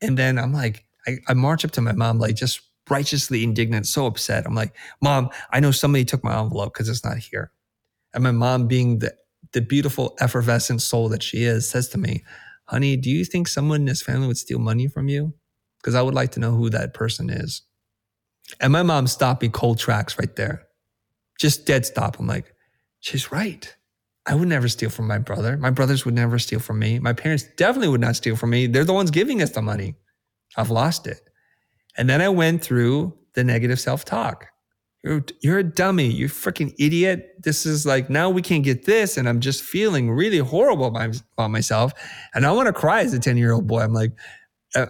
And 0.00 0.16
then 0.18 0.38
I'm 0.38 0.52
like, 0.52 0.84
I, 1.06 1.18
I 1.28 1.34
march 1.34 1.64
up 1.64 1.70
to 1.72 1.80
my 1.80 1.92
mom, 1.92 2.18
like 2.18 2.36
just 2.36 2.60
righteously 2.90 3.44
indignant, 3.44 3.86
so 3.86 4.06
upset. 4.06 4.46
I'm 4.46 4.54
like, 4.54 4.74
Mom, 5.00 5.30
I 5.50 5.60
know 5.60 5.70
somebody 5.70 6.04
took 6.04 6.24
my 6.24 6.38
envelope 6.38 6.74
because 6.74 6.88
it's 6.88 7.04
not 7.04 7.18
here. 7.18 7.50
And 8.12 8.22
my 8.22 8.30
mom, 8.30 8.66
being 8.66 8.98
the, 8.98 9.14
the 9.52 9.60
beautiful, 9.60 10.16
effervescent 10.20 10.82
soul 10.82 11.08
that 11.10 11.22
she 11.22 11.44
is, 11.44 11.68
says 11.68 11.88
to 11.90 11.98
me, 11.98 12.24
Honey, 12.66 12.96
do 12.96 13.10
you 13.10 13.24
think 13.24 13.48
someone 13.48 13.80
in 13.80 13.86
this 13.86 14.02
family 14.02 14.26
would 14.26 14.38
steal 14.38 14.58
money 14.58 14.88
from 14.88 15.08
you? 15.08 15.34
Because 15.78 15.94
I 15.94 16.02
would 16.02 16.14
like 16.14 16.32
to 16.32 16.40
know 16.40 16.52
who 16.52 16.70
that 16.70 16.94
person 16.94 17.28
is. 17.28 17.62
And 18.60 18.72
my 18.72 18.82
mom 18.82 19.06
stopped 19.06 19.42
me 19.42 19.48
cold 19.48 19.78
tracks 19.78 20.18
right 20.18 20.34
there. 20.36 20.62
Just 21.38 21.66
dead 21.66 21.84
stop. 21.84 22.18
I'm 22.18 22.26
like, 22.26 22.54
she's 23.00 23.32
right. 23.32 23.74
I 24.26 24.34
would 24.34 24.48
never 24.48 24.68
steal 24.68 24.90
from 24.90 25.06
my 25.06 25.18
brother. 25.18 25.56
My 25.56 25.70
brothers 25.70 26.04
would 26.04 26.14
never 26.14 26.38
steal 26.38 26.58
from 26.58 26.78
me. 26.78 26.98
My 26.98 27.12
parents 27.12 27.44
definitely 27.56 27.88
would 27.88 28.00
not 28.00 28.16
steal 28.16 28.36
from 28.36 28.50
me. 28.50 28.66
They're 28.66 28.84
the 28.84 28.94
ones 28.94 29.10
giving 29.10 29.42
us 29.42 29.50
the 29.50 29.62
money. 29.62 29.96
I've 30.56 30.70
lost 30.70 31.06
it. 31.06 31.20
And 31.96 32.08
then 32.08 32.20
I 32.20 32.28
went 32.28 32.62
through 32.62 33.16
the 33.34 33.44
negative 33.44 33.78
self 33.78 34.04
talk. 34.04 34.46
You're, 35.02 35.24
you're 35.42 35.58
a 35.58 35.64
dummy. 35.64 36.06
You 36.06 36.28
freaking 36.28 36.74
idiot. 36.78 37.34
This 37.42 37.66
is 37.66 37.84
like, 37.84 38.08
now 38.08 38.30
we 38.30 38.40
can't 38.40 38.64
get 38.64 38.86
this. 38.86 39.18
And 39.18 39.28
I'm 39.28 39.40
just 39.40 39.62
feeling 39.62 40.10
really 40.10 40.38
horrible 40.38 40.86
about, 40.86 41.50
myself. 41.50 41.92
And 42.34 42.46
I 42.46 42.52
want 42.52 42.68
to 42.68 42.72
cry 42.72 43.02
as 43.02 43.12
a 43.12 43.18
10 43.18 43.36
year 43.36 43.52
old 43.52 43.66
boy. 43.66 43.80
I'm 43.80 43.92
like, 43.92 44.12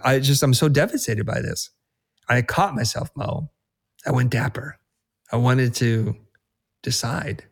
I 0.03 0.19
just, 0.19 0.41
I'm 0.41 0.53
so 0.53 0.69
devastated 0.69 1.25
by 1.25 1.41
this. 1.41 1.69
I 2.29 2.41
caught 2.41 2.73
myself, 2.73 3.09
Mo. 3.15 3.51
I 4.07 4.11
went 4.11 4.31
dapper. 4.31 4.77
I 5.31 5.35
wanted 5.35 5.73
to 5.75 6.15
decide 6.81 7.43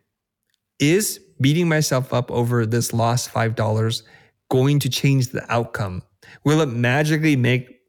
is 0.92 1.20
beating 1.40 1.68
myself 1.68 2.14
up 2.14 2.32
over 2.32 2.66
this 2.66 2.94
lost 2.94 3.32
$5 3.32 4.04
going 4.50 4.80
to 4.80 4.90
change 4.90 5.30
the 5.30 5.46
outcome? 5.52 6.04
Will 6.44 6.62
it 6.62 6.68
magically 6.68 7.36
make 7.36 7.80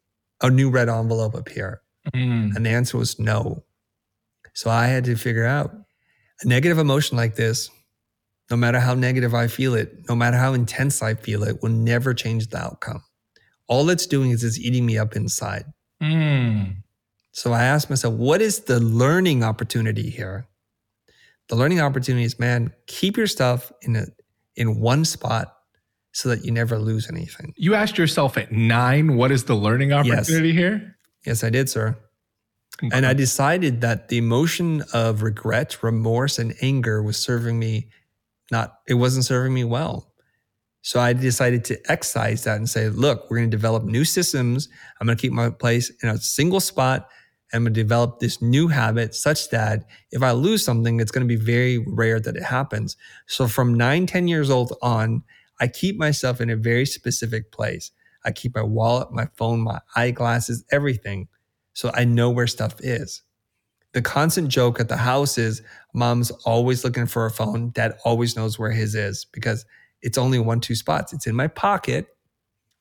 a 0.43 0.51
new 0.51 0.71
red 0.71 0.89
envelope 0.89 1.35
appear? 1.35 1.83
Mm. 2.15 2.55
And 2.55 2.67
the 2.67 2.71
answer 2.71 2.99
was 2.99 3.19
no. 3.19 3.65
So 4.55 4.71
I 4.71 4.87
had 4.87 5.05
to 5.05 5.17
figure 5.17 5.47
out 5.47 5.75
a 6.43 6.49
negative 6.49 6.79
emotion 6.79 7.17
like 7.17 7.37
this, 7.37 7.71
no 8.51 8.57
matter 8.57 8.79
how 8.79 8.95
negative 8.95 9.35
I 9.35 9.49
feel 9.49 9.75
it, 9.75 10.09
no 10.09 10.15
matter 10.15 10.37
how 10.37 10.53
intense 10.53 11.03
I 11.03 11.15
feel 11.15 11.43
it, 11.45 11.63
will 11.63 11.71
never 11.71 12.15
change 12.15 12.49
the 12.49 12.59
outcome. 12.59 13.03
All 13.69 13.89
it's 13.89 14.07
doing 14.07 14.31
is 14.31 14.45
it's 14.45 14.59
eating 14.59 14.85
me 14.85 14.99
up 14.99 15.17
inside. 15.17 15.65
Mm. 16.03 16.77
So 17.33 17.53
I 17.53 17.65
asked 17.65 17.91
myself, 17.91 18.15
what 18.15 18.41
is 18.43 18.61
the 18.61 18.79
learning 18.79 19.43
opportunity 19.43 20.11
here? 20.11 20.47
The 21.49 21.57
learning 21.57 21.81
opportunity 21.81 22.25
is, 22.25 22.39
man, 22.39 22.73
keep 22.87 23.17
your 23.17 23.27
stuff 23.27 23.71
in 23.83 23.97
a 23.97 24.07
in 24.57 24.81
one 24.81 25.05
spot 25.05 25.55
so 26.13 26.29
that 26.29 26.45
you 26.45 26.53
never 26.53 26.79
lose 26.79 27.11
anything. 27.11 27.53
You 27.57 27.75
asked 27.75 27.99
yourself 27.99 28.39
at 28.39 28.53
nine, 28.53 29.17
what 29.17 29.33
is 29.33 29.45
the 29.45 29.55
learning 29.55 29.93
opportunity 29.93 30.49
yes. 30.49 30.57
here? 30.57 30.97
Yes, 31.27 31.43
I 31.43 31.51
did, 31.51 31.69
sir. 31.69 31.97
Okay. 32.83 32.97
And 32.97 33.05
I 33.05 33.15
decided 33.15 33.81
that 33.81 34.09
the 34.09 34.19
emotion 34.19 34.85
of 34.93 35.23
regret, 35.23 35.83
remorse, 35.83 36.39
and 36.39 36.55
anger 36.63 37.03
was 37.03 37.17
serving 37.17 37.59
me 37.59 37.89
not, 38.51 38.75
it 38.87 38.95
wasn't 38.95 39.25
serving 39.25 39.55
me 39.55 39.65
well. 39.65 40.13
So 40.83 41.01
I 41.01 41.15
decided 41.15 41.65
to 41.67 41.81
excise 41.91 42.45
that 42.45 42.59
and 42.59 42.69
say, 42.69 42.91
look, 42.91 43.31
we're 43.31 43.39
going 43.39 43.51
to 43.51 43.57
develop 43.57 43.85
new 43.85 44.05
systems. 44.05 44.69
I'm 45.01 45.07
going 45.07 45.17
to 45.17 45.21
keep 45.21 45.33
my 45.33 45.49
place 45.51 45.91
in 46.03 46.11
a 46.11 46.19
single 46.19 46.61
spot. 46.61 47.09
I'm 47.55 47.62
going 47.62 47.73
to 47.75 47.81
develop 47.81 48.19
this 48.19 48.43
new 48.43 48.69
habit 48.69 49.14
such 49.14 49.51
that 49.51 49.85
if 50.11 50.23
I 50.23 50.33
lose 50.33 50.64
something, 50.64 50.99
it's 50.99 51.12
going 51.12 51.27
to 51.27 51.33
be 51.33 51.40
very 51.40 51.79
rare 51.79 52.19
that 52.19 52.37
it 52.37 52.43
happens. 52.43 52.97
So 53.27 53.47
from 53.47 53.75
nine, 53.75 54.07
10 54.07 54.27
years 54.27 54.51
old 54.51 54.77
on, 54.83 55.23
I 55.61 55.69
keep 55.69 55.97
myself 55.97 56.40
in 56.40 56.51
a 56.51 56.57
very 56.57 56.85
specific 56.85 57.53
place. 57.53 57.93
I 58.25 58.33
keep 58.33 58.57
my 58.57 58.62
wallet, 58.62 59.12
my 59.12 59.29
phone, 59.37 59.61
my 59.61 59.81
eyeglasses, 59.95 60.64
everything. 60.73 61.29
So 61.75 61.93
I 61.95 62.05
know 62.05 62.29
where 62.29 62.49
stuff 62.49 62.75
is. 62.81 63.23
The 63.93 64.03
constant 64.03 64.49
joke 64.49 64.81
at 64.81 64.88
the 64.88 64.97
house 64.97 65.38
is 65.38 65.62
mom's 65.95 66.33
always 66.45 66.83
looking 66.83 67.07
for 67.07 67.23
her 67.23 67.31
phone. 67.31 67.71
Dad 67.71 67.97
always 68.05 68.35
knows 68.35 68.59
where 68.59 68.73
his 68.73 68.97
is 68.97 69.27
because 69.27 69.64
it's 70.03 70.19
only 70.19 70.40
one, 70.40 70.61
two 70.61 70.75
spots. 70.75 71.12
It's 71.12 71.29
in 71.29 71.37
my 71.37 71.47
pocket 71.47 72.09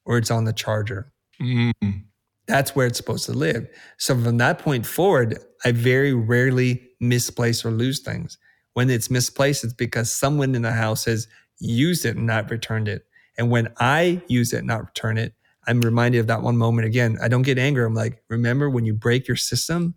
or 0.05 0.17
it's 0.17 0.31
on 0.31 0.45
the 0.45 0.53
charger. 0.53 1.11
Mm. 1.39 2.05
That's 2.47 2.75
where 2.75 2.87
it's 2.87 2.97
supposed 2.97 3.25
to 3.25 3.33
live. 3.33 3.67
So 3.97 4.15
from 4.21 4.37
that 4.37 4.59
point 4.59 4.85
forward, 4.85 5.37
I 5.63 5.71
very 5.71 6.13
rarely 6.13 6.81
misplace 6.99 7.63
or 7.63 7.71
lose 7.71 7.99
things. 7.99 8.37
When 8.73 8.89
it's 8.89 9.09
misplaced, 9.09 9.63
it's 9.63 9.73
because 9.73 10.11
someone 10.11 10.55
in 10.55 10.61
the 10.61 10.71
house 10.71 11.05
has 11.05 11.27
used 11.59 12.05
it 12.05 12.17
and 12.17 12.27
not 12.27 12.49
returned 12.51 12.87
it. 12.87 13.05
And 13.37 13.49
when 13.49 13.69
I 13.79 14.21
use 14.27 14.53
it 14.53 14.59
and 14.59 14.67
not 14.67 14.85
return 14.85 15.17
it, 15.17 15.33
I'm 15.67 15.79
reminded 15.81 16.19
of 16.19 16.27
that 16.27 16.41
one 16.41 16.57
moment 16.57 16.85
again. 16.85 17.17
I 17.21 17.27
don't 17.27 17.43
get 17.43 17.57
angry. 17.57 17.85
I'm 17.85 17.93
like, 17.93 18.21
remember 18.29 18.69
when 18.69 18.85
you 18.85 18.93
break 18.93 19.27
your 19.27 19.37
system, 19.37 19.95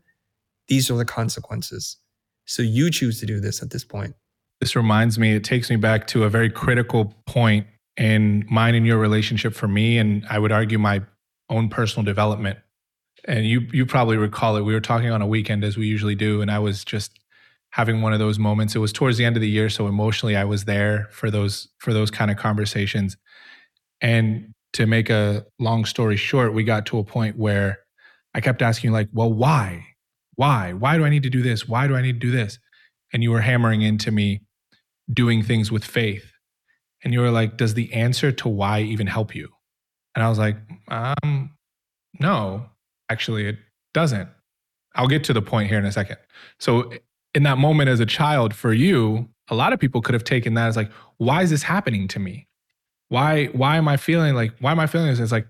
these 0.68 0.90
are 0.90 0.96
the 0.96 1.04
consequences. 1.04 1.96
So 2.44 2.62
you 2.62 2.90
choose 2.90 3.18
to 3.20 3.26
do 3.26 3.40
this 3.40 3.62
at 3.62 3.70
this 3.70 3.84
point. 3.84 4.14
This 4.60 4.76
reminds 4.76 5.18
me, 5.18 5.34
it 5.34 5.44
takes 5.44 5.68
me 5.68 5.76
back 5.76 6.06
to 6.08 6.24
a 6.24 6.30
very 6.30 6.50
critical 6.50 7.14
point 7.26 7.66
in 7.96 8.46
mine 8.48 8.74
and 8.74 8.86
your 8.86 8.98
relationship 8.98 9.54
for 9.54 9.68
me. 9.68 9.98
And 9.98 10.24
I 10.30 10.38
would 10.38 10.52
argue 10.52 10.78
my 10.78 11.02
own 11.50 11.68
personal 11.68 12.04
development. 12.04 12.58
And 13.26 13.46
you 13.46 13.66
you 13.72 13.86
probably 13.86 14.16
recall 14.16 14.56
it. 14.56 14.62
We 14.62 14.74
were 14.74 14.80
talking 14.80 15.10
on 15.10 15.22
a 15.22 15.26
weekend 15.26 15.64
as 15.64 15.76
we 15.76 15.86
usually 15.86 16.14
do, 16.14 16.42
and 16.42 16.50
I 16.50 16.58
was 16.58 16.84
just 16.84 17.18
having 17.70 18.00
one 18.00 18.12
of 18.12 18.18
those 18.18 18.38
moments. 18.38 18.74
It 18.74 18.78
was 18.78 18.92
towards 18.92 19.16
the 19.16 19.24
end 19.24 19.36
of 19.36 19.42
the 19.42 19.48
year, 19.48 19.68
so 19.68 19.86
emotionally 19.86 20.36
I 20.36 20.44
was 20.44 20.64
there 20.64 21.08
for 21.10 21.30
those 21.30 21.68
for 21.78 21.92
those 21.92 22.10
kind 22.10 22.30
of 22.30 22.36
conversations. 22.36 23.16
And 24.00 24.52
to 24.74 24.86
make 24.86 25.10
a 25.10 25.46
long 25.58 25.84
story 25.84 26.16
short, 26.16 26.52
we 26.52 26.62
got 26.62 26.86
to 26.86 26.98
a 26.98 27.04
point 27.04 27.36
where 27.36 27.78
I 28.34 28.40
kept 28.40 28.62
asking 28.62 28.92
like, 28.92 29.08
"Well, 29.12 29.32
why? 29.32 29.86
Why? 30.34 30.74
Why 30.74 30.96
do 30.98 31.04
I 31.04 31.08
need 31.08 31.22
to 31.22 31.30
do 31.30 31.42
this? 31.42 31.66
Why 31.66 31.86
do 31.88 31.96
I 31.96 32.02
need 32.02 32.20
to 32.20 32.26
do 32.26 32.30
this?" 32.30 32.58
And 33.12 33.22
you 33.22 33.30
were 33.30 33.40
hammering 33.40 33.82
into 33.82 34.10
me 34.10 34.42
doing 35.12 35.42
things 35.42 35.72
with 35.72 35.84
faith. 35.84 36.32
And 37.02 37.12
you 37.14 37.20
were 37.20 37.30
like, 37.30 37.56
"Does 37.56 37.74
the 37.74 37.92
answer 37.92 38.30
to 38.32 38.48
why 38.48 38.82
even 38.82 39.06
help 39.06 39.34
you?" 39.34 39.48
And 40.14 40.24
I 40.24 40.28
was 40.28 40.38
like, 40.38 40.56
"Um, 40.88 41.52
no, 42.20 42.66
actually 43.10 43.46
it 43.46 43.58
doesn't." 43.94 44.28
I'll 44.96 45.08
get 45.08 45.24
to 45.24 45.32
the 45.32 45.42
point 45.42 45.68
here 45.68 45.78
in 45.78 45.84
a 45.84 45.92
second. 45.92 46.16
So 46.58 46.90
in 47.34 47.42
that 47.44 47.58
moment 47.58 47.90
as 47.90 48.00
a 48.00 48.06
child 48.06 48.54
for 48.54 48.72
you, 48.72 49.28
a 49.48 49.54
lot 49.54 49.72
of 49.72 49.78
people 49.78 50.00
could 50.00 50.14
have 50.14 50.24
taken 50.24 50.54
that 50.54 50.68
as 50.68 50.76
like, 50.76 50.90
why 51.18 51.42
is 51.42 51.50
this 51.50 51.62
happening 51.62 52.08
to 52.08 52.18
me? 52.18 52.48
Why 53.08 53.46
why 53.46 53.76
am 53.76 53.86
I 53.86 53.98
feeling 53.98 54.34
like 54.34 54.52
why 54.58 54.72
am 54.72 54.80
I 54.80 54.86
feeling 54.86 55.08
this? 55.08 55.20
It's 55.20 55.32
like 55.32 55.46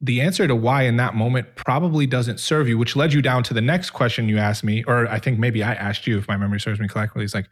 the 0.00 0.20
answer 0.20 0.48
to 0.48 0.56
why 0.56 0.82
in 0.82 0.96
that 0.96 1.14
moment 1.14 1.54
probably 1.54 2.06
doesn't 2.06 2.40
serve 2.40 2.68
you, 2.68 2.78
which 2.78 2.96
led 2.96 3.12
you 3.12 3.22
down 3.22 3.42
to 3.44 3.54
the 3.54 3.60
next 3.60 3.90
question 3.90 4.28
you 4.28 4.38
asked 4.38 4.64
me, 4.64 4.84
or 4.84 5.06
I 5.08 5.18
think 5.18 5.38
maybe 5.38 5.62
I 5.62 5.74
asked 5.74 6.06
you 6.06 6.18
if 6.18 6.26
my 6.28 6.36
memory 6.36 6.60
serves 6.60 6.80
me 6.80 6.88
correctly. 6.88 7.24
It's 7.24 7.34
like, 7.34 7.48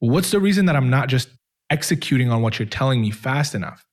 what's 0.00 0.30
the 0.30 0.40
reason 0.40 0.66
that 0.66 0.76
I'm 0.76 0.90
not 0.90 1.08
just 1.08 1.28
executing 1.70 2.30
on 2.30 2.42
what 2.42 2.58
you're 2.58 2.66
telling 2.66 3.00
me 3.00 3.10
fast 3.10 3.54
enough? 3.54 3.84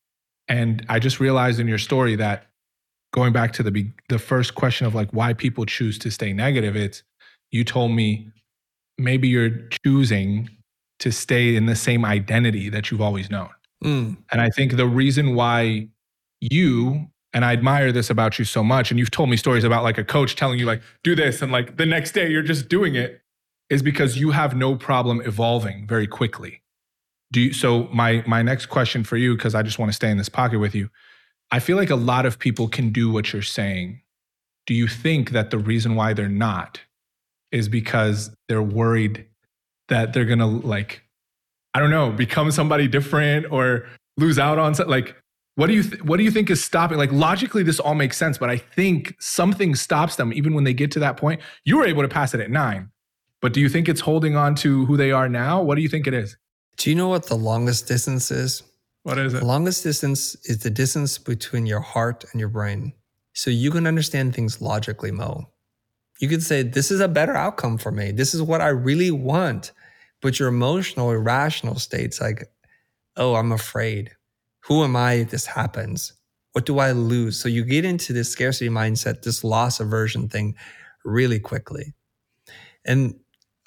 And 0.51 0.85
I 0.89 0.99
just 0.99 1.21
realized 1.21 1.61
in 1.61 1.67
your 1.69 1.77
story 1.77 2.17
that 2.17 2.47
going 3.13 3.31
back 3.31 3.53
to 3.53 3.63
the 3.63 3.89
the 4.09 4.19
first 4.19 4.53
question 4.53 4.85
of 4.85 4.93
like 4.93 5.09
why 5.11 5.31
people 5.31 5.65
choose 5.65 5.97
to 5.99 6.11
stay 6.11 6.33
negative, 6.33 6.75
it's 6.75 7.03
you 7.51 7.63
told 7.63 7.91
me 7.91 8.29
maybe 8.97 9.29
you're 9.29 9.69
choosing 9.85 10.49
to 10.99 11.09
stay 11.09 11.55
in 11.55 11.67
the 11.67 11.75
same 11.75 12.03
identity 12.03 12.67
that 12.67 12.91
you've 12.91 12.99
always 12.99 13.29
known. 13.29 13.49
Mm. 13.81 14.17
And 14.29 14.41
I 14.41 14.49
think 14.49 14.75
the 14.75 14.85
reason 14.85 15.35
why 15.35 15.87
you 16.41 17.07
and 17.33 17.45
I 17.45 17.53
admire 17.53 17.93
this 17.93 18.09
about 18.09 18.37
you 18.37 18.43
so 18.43 18.61
much. 18.61 18.91
And 18.91 18.99
you've 18.99 19.09
told 19.09 19.29
me 19.29 19.37
stories 19.37 19.63
about 19.63 19.83
like 19.83 19.97
a 19.97 20.03
coach 20.03 20.35
telling 20.35 20.59
you, 20.59 20.65
like, 20.65 20.81
do 21.01 21.15
this. 21.15 21.41
And 21.41 21.49
like 21.49 21.77
the 21.77 21.85
next 21.85 22.11
day 22.11 22.29
you're 22.29 22.41
just 22.41 22.67
doing 22.67 22.95
it 22.95 23.21
is 23.69 23.81
because 23.81 24.17
you 24.17 24.31
have 24.31 24.53
no 24.53 24.75
problem 24.75 25.21
evolving 25.21 25.87
very 25.87 26.07
quickly. 26.07 26.60
Do 27.31 27.41
you, 27.41 27.53
so 27.53 27.87
my, 27.93 28.23
my 28.27 28.41
next 28.41 28.67
question 28.67 29.03
for 29.03 29.17
you, 29.17 29.35
because 29.35 29.55
I 29.55 29.63
just 29.63 29.79
want 29.79 29.89
to 29.89 29.95
stay 29.95 30.09
in 30.09 30.17
this 30.17 30.29
pocket 30.29 30.59
with 30.59 30.75
you. 30.75 30.89
I 31.51 31.59
feel 31.59 31.77
like 31.77 31.89
a 31.89 31.95
lot 31.95 32.25
of 32.25 32.39
people 32.39 32.67
can 32.67 32.91
do 32.91 33.11
what 33.11 33.33
you're 33.33 33.41
saying. 33.41 34.01
Do 34.67 34.73
you 34.73 34.87
think 34.87 35.31
that 35.31 35.49
the 35.49 35.57
reason 35.57 35.95
why 35.95 36.13
they're 36.13 36.29
not 36.29 36.81
is 37.51 37.67
because 37.67 38.31
they're 38.47 38.61
worried 38.61 39.25
that 39.89 40.13
they're 40.13 40.25
to 40.25 40.45
like, 40.45 41.03
I 41.73 41.79
don't 41.79 41.89
know, 41.89 42.11
become 42.11 42.51
somebody 42.51 42.87
different 42.87 43.51
or 43.51 43.87
lose 44.17 44.39
out 44.39 44.59
on 44.59 44.75
something? 44.75 44.91
Like, 44.91 45.15
what 45.55 45.67
do 45.67 45.73
you 45.73 45.83
th- 45.83 46.03
what 46.03 46.17
do 46.17 46.23
you 46.23 46.31
think 46.31 46.49
is 46.49 46.63
stopping? 46.63 46.97
Like 46.97 47.11
logically, 47.11 47.63
this 47.63 47.79
all 47.79 47.95
makes 47.95 48.17
sense, 48.17 48.37
but 48.37 48.49
I 48.49 48.57
think 48.57 49.15
something 49.19 49.75
stops 49.75 50.15
them 50.15 50.31
even 50.31 50.53
when 50.53 50.63
they 50.63 50.73
get 50.73 50.91
to 50.91 50.99
that 50.99 51.17
point. 51.17 51.41
You 51.65 51.77
were 51.77 51.85
able 51.85 52.01
to 52.01 52.07
pass 52.07 52.33
it 52.33 52.39
at 52.39 52.49
nine, 52.49 52.89
but 53.41 53.53
do 53.53 53.59
you 53.59 53.67
think 53.67 53.89
it's 53.89 54.01
holding 54.01 54.35
on 54.37 54.55
to 54.55 54.85
who 54.85 54.95
they 54.95 55.11
are 55.11 55.27
now? 55.27 55.61
What 55.61 55.75
do 55.75 55.81
you 55.81 55.89
think 55.89 56.07
it 56.07 56.13
is? 56.13 56.37
Do 56.81 56.89
you 56.89 56.95
know 56.95 57.09
what 57.09 57.27
the 57.27 57.35
longest 57.35 57.87
distance 57.87 58.31
is? 58.31 58.63
What 59.03 59.19
is 59.19 59.35
it? 59.35 59.41
The 59.41 59.45
longest 59.45 59.83
distance 59.83 60.35
is 60.45 60.63
the 60.63 60.71
distance 60.71 61.19
between 61.19 61.67
your 61.67 61.79
heart 61.79 62.25
and 62.31 62.39
your 62.39 62.49
brain. 62.49 62.93
So 63.33 63.51
you 63.51 63.69
can 63.69 63.85
understand 63.85 64.33
things 64.33 64.63
logically, 64.63 65.11
Mo. 65.11 65.47
You 66.19 66.27
could 66.27 66.41
say, 66.41 66.63
This 66.63 66.89
is 66.89 66.99
a 66.99 67.07
better 67.07 67.35
outcome 67.35 67.77
for 67.77 67.91
me. 67.91 68.09
This 68.09 68.33
is 68.33 68.41
what 68.41 68.61
I 68.61 68.69
really 68.69 69.11
want. 69.11 69.73
But 70.23 70.39
your 70.39 70.47
emotional, 70.47 71.11
irrational 71.11 71.75
state's 71.77 72.19
like, 72.19 72.45
Oh, 73.15 73.35
I'm 73.35 73.51
afraid 73.51 74.15
who 74.61 74.83
am 74.83 74.95
I 74.95 75.13
if 75.13 75.29
this 75.29 75.45
happens? 75.45 76.13
What 76.53 76.65
do 76.65 76.79
I 76.79 76.93
lose? 76.93 77.39
So 77.39 77.47
you 77.47 77.63
get 77.63 77.85
into 77.85 78.11
this 78.11 78.29
scarcity 78.31 78.71
mindset, 78.71 79.21
this 79.21 79.43
loss 79.43 79.79
aversion 79.79 80.29
thing 80.29 80.55
really 81.05 81.39
quickly. 81.39 81.93
And 82.85 83.19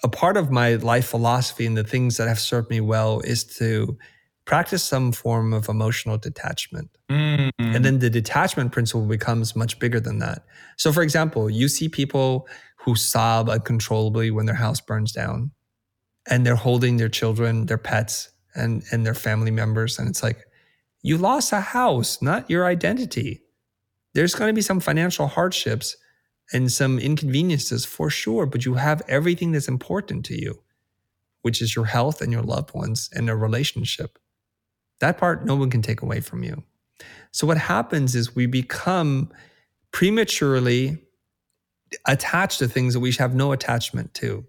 a 0.04 0.08
part 0.08 0.36
of 0.36 0.50
my 0.50 0.74
life 0.74 1.06
philosophy 1.06 1.64
and 1.64 1.76
the 1.76 1.82
things 1.82 2.18
that 2.18 2.28
have 2.28 2.38
served 2.38 2.68
me 2.68 2.80
well 2.80 3.20
is 3.20 3.42
to 3.42 3.98
practice 4.44 4.84
some 4.84 5.10
form 5.10 5.54
of 5.54 5.70
emotional 5.70 6.18
detachment. 6.18 6.90
Mm-hmm. 7.10 7.74
And 7.74 7.82
then 7.82 7.98
the 8.00 8.10
detachment 8.10 8.70
principle 8.70 9.06
becomes 9.06 9.56
much 9.56 9.78
bigger 9.78 10.00
than 10.00 10.18
that. 10.18 10.44
So, 10.76 10.92
for 10.92 11.02
example, 11.02 11.48
you 11.48 11.68
see 11.68 11.88
people 11.88 12.46
who 12.76 12.94
sob 12.94 13.48
uncontrollably 13.48 14.30
when 14.30 14.44
their 14.44 14.54
house 14.54 14.80
burns 14.80 15.10
down 15.10 15.50
and 16.28 16.44
they're 16.44 16.54
holding 16.54 16.98
their 16.98 17.08
children, 17.08 17.64
their 17.64 17.78
pets, 17.78 18.30
and, 18.54 18.82
and 18.92 19.06
their 19.06 19.14
family 19.14 19.50
members. 19.50 19.98
And 19.98 20.06
it's 20.08 20.22
like, 20.22 20.44
you 21.02 21.16
lost 21.16 21.52
a 21.52 21.60
house, 21.60 22.20
not 22.20 22.48
your 22.50 22.66
identity. 22.66 23.40
There's 24.12 24.34
going 24.34 24.48
to 24.48 24.54
be 24.54 24.62
some 24.62 24.80
financial 24.80 25.28
hardships 25.28 25.96
and 26.52 26.70
some 26.70 26.98
inconveniences 26.98 27.84
for 27.84 28.10
sure, 28.10 28.46
but 28.46 28.64
you 28.64 28.74
have 28.74 29.02
everything 29.08 29.52
that's 29.52 29.68
important 29.68 30.24
to 30.26 30.40
you, 30.40 30.62
which 31.42 31.62
is 31.62 31.74
your 31.74 31.86
health 31.86 32.20
and 32.20 32.32
your 32.32 32.42
loved 32.42 32.74
ones 32.74 33.08
and 33.12 33.30
a 33.30 33.36
relationship. 33.36 34.18
That 35.00 35.18
part 35.18 35.44
no 35.44 35.56
one 35.56 35.70
can 35.70 35.82
take 35.82 36.02
away 36.02 36.20
from 36.20 36.44
you. 36.44 36.62
So, 37.32 37.46
what 37.46 37.58
happens 37.58 38.14
is 38.14 38.34
we 38.34 38.46
become 38.46 39.32
prematurely 39.90 40.98
attached 42.06 42.58
to 42.58 42.68
things 42.68 42.94
that 42.94 43.00
we 43.00 43.12
have 43.12 43.34
no 43.34 43.52
attachment 43.52 44.14
to. 44.14 44.44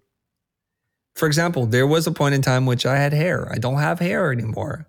For 1.16 1.28
example, 1.28 1.66
there 1.66 1.88
was 1.88 2.08
a 2.08 2.12
point 2.12 2.36
in 2.36 2.42
time 2.42 2.66
which 2.66 2.86
I 2.86 2.98
had 2.98 3.14
hair. 3.14 3.52
I 3.52 3.58
don't 3.58 3.80
have 3.80 4.00
hair 4.00 4.32
anymore. 4.32 4.88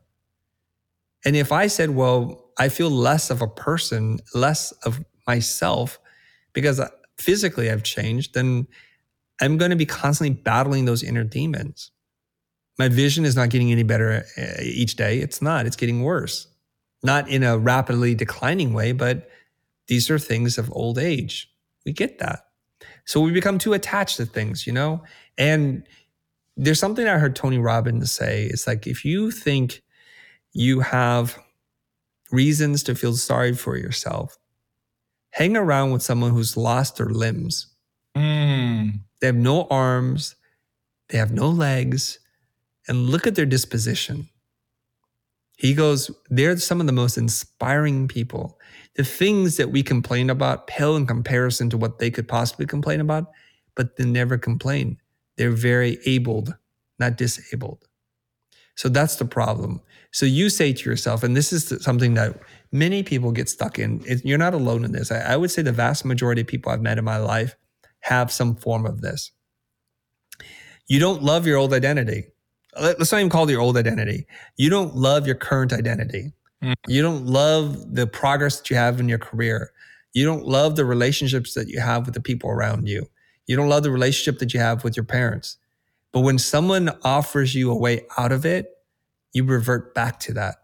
And 1.24 1.36
if 1.36 1.52
I 1.52 1.66
said, 1.66 1.90
well, 1.90 2.50
I 2.58 2.68
feel 2.68 2.90
less 2.90 3.30
of 3.30 3.42
a 3.42 3.46
person, 3.46 4.18
less 4.34 4.72
of 4.72 5.04
myself, 5.26 5.98
because 6.52 6.80
physically 7.18 7.70
I've 7.70 7.82
changed, 7.82 8.34
then 8.34 8.66
I'm 9.40 9.58
going 9.58 9.70
to 9.70 9.76
be 9.76 9.86
constantly 9.86 10.34
battling 10.34 10.84
those 10.84 11.02
inner 11.02 11.24
demons. 11.24 11.90
My 12.78 12.88
vision 12.88 13.24
is 13.24 13.36
not 13.36 13.50
getting 13.50 13.72
any 13.72 13.82
better 13.82 14.24
uh, 14.36 14.62
each 14.62 14.96
day. 14.96 15.18
It's 15.18 15.40
not, 15.40 15.66
it's 15.66 15.76
getting 15.76 16.02
worse. 16.02 16.46
Not 17.02 17.28
in 17.28 17.42
a 17.42 17.58
rapidly 17.58 18.14
declining 18.14 18.72
way, 18.72 18.92
but 18.92 19.30
these 19.88 20.10
are 20.10 20.18
things 20.18 20.58
of 20.58 20.70
old 20.72 20.98
age. 20.98 21.50
We 21.84 21.92
get 21.92 22.18
that. 22.18 22.46
So 23.04 23.20
we 23.20 23.32
become 23.32 23.58
too 23.58 23.72
attached 23.72 24.16
to 24.16 24.26
things, 24.26 24.66
you 24.66 24.72
know? 24.72 25.02
And 25.38 25.86
there's 26.56 26.80
something 26.80 27.06
I 27.06 27.18
heard 27.18 27.36
Tony 27.36 27.58
Robbins 27.58 28.10
say. 28.10 28.46
It's 28.46 28.66
like 28.66 28.86
if 28.86 29.04
you 29.04 29.30
think 29.30 29.82
you 30.52 30.80
have 30.80 31.38
reasons 32.30 32.82
to 32.84 32.94
feel 32.94 33.14
sorry 33.14 33.54
for 33.54 33.76
yourself. 33.76 34.36
Hang 35.36 35.54
around 35.54 35.90
with 35.90 36.00
someone 36.00 36.30
who's 36.30 36.56
lost 36.56 36.96
their 36.96 37.10
limbs. 37.10 37.66
Mm. 38.16 39.00
They 39.20 39.26
have 39.26 39.36
no 39.36 39.66
arms, 39.68 40.34
they 41.10 41.18
have 41.18 41.30
no 41.30 41.50
legs, 41.50 42.18
and 42.88 43.10
look 43.10 43.26
at 43.26 43.34
their 43.34 43.44
disposition. 43.44 44.30
He 45.58 45.74
goes, 45.74 46.10
they're 46.30 46.56
some 46.56 46.80
of 46.80 46.86
the 46.86 46.94
most 46.94 47.18
inspiring 47.18 48.08
people. 48.08 48.58
The 48.94 49.04
things 49.04 49.58
that 49.58 49.70
we 49.70 49.82
complain 49.82 50.30
about 50.30 50.68
pale 50.68 50.96
in 50.96 51.06
comparison 51.06 51.68
to 51.68 51.76
what 51.76 51.98
they 51.98 52.10
could 52.10 52.28
possibly 52.28 52.64
complain 52.64 53.02
about, 53.02 53.30
but 53.74 53.96
they 53.96 54.06
never 54.06 54.38
complain. 54.38 54.96
They're 55.36 55.50
very 55.50 55.98
abled, 56.06 56.54
not 56.98 57.18
disabled. 57.18 57.84
So 58.76 58.88
that's 58.88 59.16
the 59.16 59.24
problem. 59.24 59.80
So 60.12 60.24
you 60.24 60.48
say 60.48 60.72
to 60.72 60.88
yourself, 60.88 61.22
and 61.22 61.36
this 61.36 61.52
is 61.52 61.74
something 61.82 62.14
that 62.14 62.38
many 62.72 63.02
people 63.02 63.32
get 63.32 63.48
stuck 63.48 63.78
in. 63.78 64.02
You're 64.24 64.38
not 64.38 64.54
alone 64.54 64.84
in 64.84 64.92
this. 64.92 65.10
I 65.10 65.36
would 65.36 65.50
say 65.50 65.62
the 65.62 65.72
vast 65.72 66.04
majority 66.04 66.42
of 66.42 66.46
people 66.46 66.70
I've 66.70 66.80
met 66.80 66.98
in 66.98 67.04
my 67.04 67.18
life 67.18 67.56
have 68.00 68.30
some 68.30 68.54
form 68.54 68.86
of 68.86 69.00
this. 69.00 69.32
You 70.88 71.00
don't 71.00 71.22
love 71.22 71.46
your 71.46 71.56
old 71.56 71.72
identity. 71.72 72.28
Let's 72.80 73.10
not 73.10 73.18
even 73.18 73.30
call 73.30 73.48
it 73.48 73.52
your 73.52 73.60
old 73.60 73.76
identity. 73.76 74.26
You 74.56 74.70
don't 74.70 74.94
love 74.94 75.26
your 75.26 75.36
current 75.36 75.72
identity. 75.72 76.32
Mm. 76.62 76.74
You 76.86 77.02
don't 77.02 77.26
love 77.26 77.94
the 77.94 78.06
progress 78.06 78.58
that 78.58 78.70
you 78.70 78.76
have 78.76 79.00
in 79.00 79.08
your 79.08 79.18
career. 79.18 79.72
You 80.12 80.24
don't 80.24 80.46
love 80.46 80.76
the 80.76 80.84
relationships 80.84 81.54
that 81.54 81.68
you 81.68 81.80
have 81.80 82.06
with 82.06 82.14
the 82.14 82.20
people 82.20 82.50
around 82.50 82.88
you. 82.88 83.08
You 83.46 83.56
don't 83.56 83.68
love 83.68 83.82
the 83.82 83.90
relationship 83.90 84.38
that 84.40 84.54
you 84.54 84.60
have 84.60 84.84
with 84.84 84.96
your 84.96 85.04
parents. 85.04 85.56
But 86.12 86.20
when 86.20 86.38
someone 86.38 86.90
offers 87.02 87.54
you 87.54 87.70
a 87.70 87.76
way 87.76 88.06
out 88.16 88.32
of 88.32 88.46
it, 88.46 88.70
you 89.32 89.44
revert 89.44 89.94
back 89.94 90.18
to 90.20 90.34
that. 90.34 90.56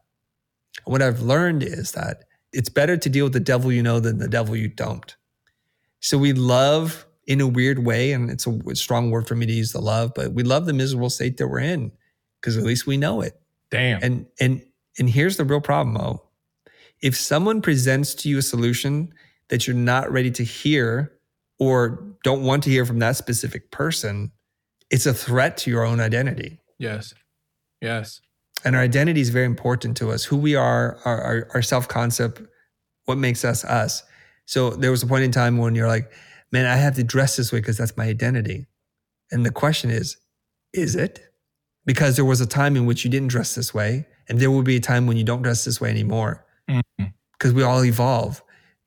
what 0.84 1.03
I've 1.03 1.20
learned 1.20 1.62
is 1.62 1.93
that 1.93 2.24
it's 2.53 2.68
better 2.68 2.97
to 2.97 3.09
deal 3.09 3.26
with 3.26 3.34
the 3.34 3.40
devil 3.40 3.70
you 3.70 3.82
know 3.82 4.01
than 4.01 4.18
the 4.18 4.28
devil 4.28 4.57
you 4.57 4.68
don't. 4.68 5.14
So 6.01 6.18
we 6.18 6.32
love 6.32 7.07
in 7.26 7.40
a 7.40 7.47
weird 7.47 7.78
way. 7.80 8.12
And 8.12 8.30
it's 8.30 8.47
a 8.47 8.74
strong 8.74 9.11
word 9.11 9.26
for 9.26 9.34
me 9.34 9.47
to 9.47 9.53
use 9.53 9.72
the 9.72 9.80
love, 9.80 10.12
but 10.14 10.32
we 10.32 10.43
love 10.43 10.66
the 10.66 10.72
miserable 10.72 11.11
state 11.11 11.36
that 11.38 11.49
we're 11.49 11.61
in 11.61 11.93
because 12.40 12.57
at 12.57 12.64
least 12.64 12.86
we 12.86 12.97
know 12.97 13.20
it. 13.20 13.40
Damn. 13.70 14.03
And 14.03 14.26
and 14.40 14.62
and 14.99 15.09
here's 15.09 15.36
the 15.36 15.45
real 15.45 15.61
problem, 15.61 15.95
Mo. 15.95 16.22
If 17.01 17.16
someone 17.16 17.62
presents 17.62 18.14
to 18.16 18.28
you 18.28 18.38
a 18.38 18.43
solution 18.43 19.12
that 19.49 19.66
you're 19.66 19.76
not 19.76 20.11
ready 20.12 20.30
to 20.32 20.45
hear 20.45 21.12
or 21.59 22.05
don't 22.22 22.43
want 22.43 22.64
to 22.64 22.70
hear 22.70 22.84
from 22.84 22.99
that 23.01 23.16
specific 23.16 23.70
person, 23.70 24.30
it's 24.93 25.07
a 25.07 25.14
threat 25.14 25.57
to 25.57 25.70
your 25.70 25.84
own 25.84 25.99
identity. 25.99 26.61
yes. 26.78 27.14
Yes. 27.80 28.20
And 28.64 28.76
our 28.76 28.82
identity 28.82 29.20
is 29.20 29.30
very 29.30 29.47
important 29.47 29.97
to 29.97 30.12
us. 30.12 30.22
Who 30.22 30.36
we 30.36 30.55
are, 30.55 30.99
our, 31.05 31.20
our, 31.20 31.49
our 31.55 31.62
self 31.62 31.88
concept, 31.88 32.40
what 33.07 33.18
makes 33.18 33.45
us 33.45 33.64
us. 33.64 34.05
So 34.45 34.70
there 34.70 34.93
was 34.93 35.03
a 35.03 35.07
point 35.09 35.24
in 35.24 35.32
time 35.32 35.59
when 35.59 35.74
you're 35.74 35.88
like, 35.88 36.12
man, 36.53 36.66
I 36.66 36.76
have 36.76 36.95
to 36.95 37.03
dress 37.03 37.36
this 37.36 37.51
way 37.51 37.59
because 37.59 37.76
that's 37.76 37.97
my 37.97 38.05
identity. 38.05 38.66
And 39.32 39.45
the 39.45 39.51
question 39.51 39.90
is, 39.90 40.16
is 40.72 40.95
it? 40.95 41.20
Because 41.84 42.14
there 42.14 42.24
was 42.24 42.40
a 42.40 42.47
time 42.47 42.76
in 42.76 42.86
which 42.86 43.05
you 43.05 43.11
didn't 43.11 43.28
dress 43.28 43.57
this 43.57 43.74
way, 43.74 44.07
and 44.28 44.38
there 44.38 44.51
will 44.51 44.62
be 44.62 44.76
a 44.76 44.80
time 44.80 45.09
when 45.09 45.16
you 45.16 45.24
don't 45.24 45.43
dress 45.43 45.64
this 45.64 45.80
way 45.80 45.90
anymore. 45.90 46.45
Mm-hmm. 46.70 47.07
Because 47.32 47.53
we 47.53 47.64
all 47.64 47.84
evolve. 47.84 48.43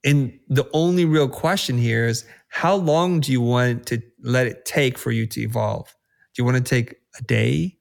And 0.05 0.39
the 0.47 0.69
only 0.71 1.03
real 1.03 1.27
question 1.27 1.77
here 1.77 2.05
is 2.05 2.25
how 2.47 2.75
long 2.75 3.19
do 3.19 3.31
you 3.31 3.41
want 3.41 3.87
to 3.87 4.01
let 4.21 4.47
it 4.47 4.63
take 4.63 4.97
for 4.97 5.11
you 5.11 5.25
to 5.27 5.41
evolve? 5.41 5.94
Do 6.35 6.41
you 6.41 6.45
want 6.45 6.57
to 6.57 6.63
take 6.63 6.95
a 7.17 7.23
day, 7.23 7.77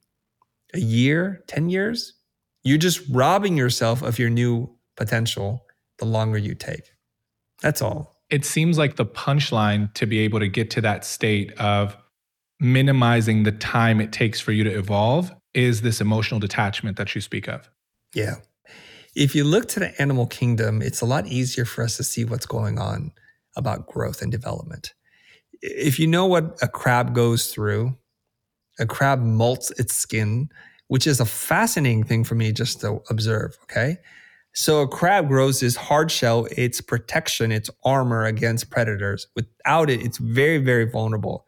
a 0.75 0.79
year, 0.79 1.43
10 1.49 1.69
years? 1.69 2.15
You're 2.63 2.79
just 2.79 3.03
robbing 3.11 3.57
yourself 3.57 4.03
of 4.03 4.19
your 4.19 4.31
new 4.31 4.71
potential 4.97 5.67
the 5.99 6.05
longer 6.05 6.39
you 6.39 6.55
take. 6.55 6.85
That's 7.61 7.83
all. 7.83 8.17
It 8.31 8.45
seems 8.45 8.79
like 8.79 8.97
the 8.97 9.05
punchline 9.05 9.93
to 9.95 10.07
be 10.07 10.21
able 10.21 10.39
to 10.39 10.49
get 10.49 10.71
to 10.71 10.81
that 10.83 11.05
state 11.05 11.53
of 11.59 11.97
minimizing 12.61 13.43
the 13.43 13.53
time 13.53 14.01
it 14.01 14.13
takes 14.13 14.41
for 14.41 14.53
you 14.53 14.65
to 14.65 14.71
evolve 14.71 15.33
is 15.53 15.83
this 15.83 16.01
emotional 16.01 16.41
detachment 16.41 16.97
that 16.97 17.15
you 17.15 17.21
speak 17.21 17.49
of. 17.49 17.69
Yeah. 18.15 18.37
If 19.15 19.35
you 19.35 19.45
look 19.45 19.69
to 19.71 19.81
the 19.81 20.01
animal 20.01 20.27
kingdom, 20.27 20.81
it's 20.81 21.01
a 21.01 21.07
lot 21.07 21.27
easier 21.27 21.65
for 21.65 21.85
us 21.85 21.97
to 21.99 22.05
see 22.05 22.25
what's 22.25 22.47
going 22.47 22.79
on 22.79 23.13
about 23.57 23.87
growth 23.87 24.23
and 24.23 24.33
development. 24.33 24.95
If 25.61 25.99
you 25.99 26.07
know 26.07 26.27
what 26.27 26.59
a 26.63 26.69
crab 26.69 27.15
goes 27.15 27.47
through, 27.47 27.97
a 28.79 28.87
crab 28.87 29.21
molts 29.21 29.71
its 29.79 29.95
skin, 29.95 30.49
which 30.89 31.07
is 31.07 31.21
a 31.21 31.25
fascinating 31.25 32.05
thing 32.05 32.25
for 32.25 32.35
me 32.35 32.53
just 32.53 32.81
to 32.81 33.01
observe. 33.11 33.57
Okay. 33.65 33.99
So 34.57 34.83
a 34.83 34.89
crab 34.89 35.29
grows 35.29 35.61
this 35.61 35.75
hard 35.75 36.13
shell, 36.13 36.47
its 36.57 36.81
protection, 36.81 37.51
its 37.51 37.71
armor 37.85 38.25
against 38.25 38.71
predators. 38.71 39.27
Without 39.35 39.91
it, 39.91 40.01
it's 40.01 40.19
very, 40.19 40.59
very 40.59 40.89
vulnerable. 40.89 41.45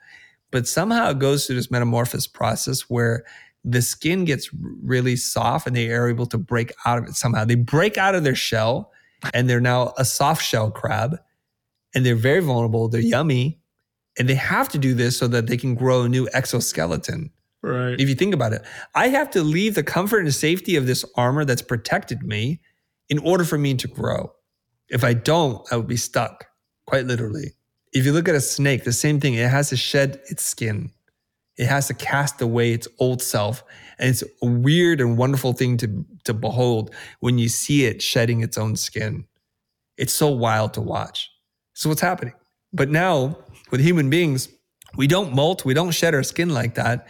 But 0.50 0.66
somehow 0.66 1.10
it 1.10 1.20
goes 1.20 1.46
through 1.46 1.56
this 1.56 1.70
metamorphosis 1.70 2.26
process 2.26 2.82
where 2.82 3.24
the 3.64 3.82
skin 3.82 4.24
gets 4.24 4.50
really 4.82 5.16
soft 5.16 5.66
and 5.66 5.76
they 5.76 5.90
are 5.90 6.08
able 6.08 6.26
to 6.26 6.38
break 6.38 6.72
out 6.84 6.98
of 6.98 7.04
it 7.04 7.14
somehow. 7.14 7.44
They 7.44 7.56
break 7.56 7.96
out 7.96 8.14
of 8.14 8.24
their 8.24 8.34
shell 8.34 8.92
and 9.34 9.48
they're 9.48 9.60
now 9.60 9.92
a 9.98 10.04
soft 10.04 10.44
shell 10.44 10.70
crab 10.70 11.16
and 11.94 12.04
they're 12.04 12.14
very 12.14 12.40
vulnerable. 12.40 12.88
They're 12.88 13.00
yummy. 13.00 13.60
And 14.18 14.28
they 14.28 14.34
have 14.34 14.68
to 14.70 14.78
do 14.78 14.94
this 14.94 15.18
so 15.18 15.28
that 15.28 15.46
they 15.46 15.56
can 15.56 15.74
grow 15.74 16.02
a 16.02 16.08
new 16.08 16.28
exoskeleton. 16.32 17.30
Right. 17.62 18.00
If 18.00 18.08
you 18.08 18.14
think 18.14 18.34
about 18.34 18.52
it, 18.52 18.62
I 18.94 19.08
have 19.08 19.30
to 19.30 19.42
leave 19.42 19.74
the 19.74 19.82
comfort 19.82 20.20
and 20.20 20.34
safety 20.34 20.76
of 20.76 20.86
this 20.86 21.04
armor 21.16 21.44
that's 21.44 21.62
protected 21.62 22.22
me 22.22 22.60
in 23.08 23.18
order 23.18 23.44
for 23.44 23.58
me 23.58 23.74
to 23.74 23.88
grow. 23.88 24.32
If 24.88 25.02
I 25.02 25.14
don't, 25.14 25.66
I 25.72 25.76
would 25.76 25.88
be 25.88 25.96
stuck, 25.96 26.46
quite 26.86 27.06
literally. 27.06 27.54
If 27.92 28.06
you 28.06 28.12
look 28.12 28.28
at 28.28 28.34
a 28.34 28.40
snake, 28.40 28.84
the 28.84 28.92
same 28.92 29.20
thing, 29.20 29.34
it 29.34 29.50
has 29.50 29.70
to 29.70 29.76
shed 29.76 30.20
its 30.26 30.44
skin. 30.44 30.90
It 31.56 31.66
has 31.66 31.88
to 31.88 31.94
cast 31.94 32.40
away 32.40 32.72
its 32.72 32.86
old 32.98 33.22
self. 33.22 33.64
And 33.98 34.10
it's 34.10 34.22
a 34.42 34.46
weird 34.46 35.00
and 35.00 35.16
wonderful 35.16 35.52
thing 35.52 35.76
to, 35.78 36.04
to 36.24 36.34
behold 36.34 36.94
when 37.20 37.38
you 37.38 37.48
see 37.48 37.86
it 37.86 38.02
shedding 38.02 38.42
its 38.42 38.58
own 38.58 38.76
skin. 38.76 39.24
It's 39.96 40.12
so 40.12 40.28
wild 40.28 40.74
to 40.74 40.82
watch. 40.82 41.30
So, 41.72 41.88
what's 41.88 42.02
happening? 42.02 42.34
But 42.72 42.90
now, 42.90 43.38
with 43.70 43.80
human 43.80 44.10
beings, 44.10 44.48
we 44.96 45.06
don't 45.06 45.34
molt, 45.34 45.64
we 45.64 45.74
don't 45.74 45.90
shed 45.90 46.14
our 46.14 46.22
skin 46.22 46.50
like 46.50 46.74
that. 46.74 47.06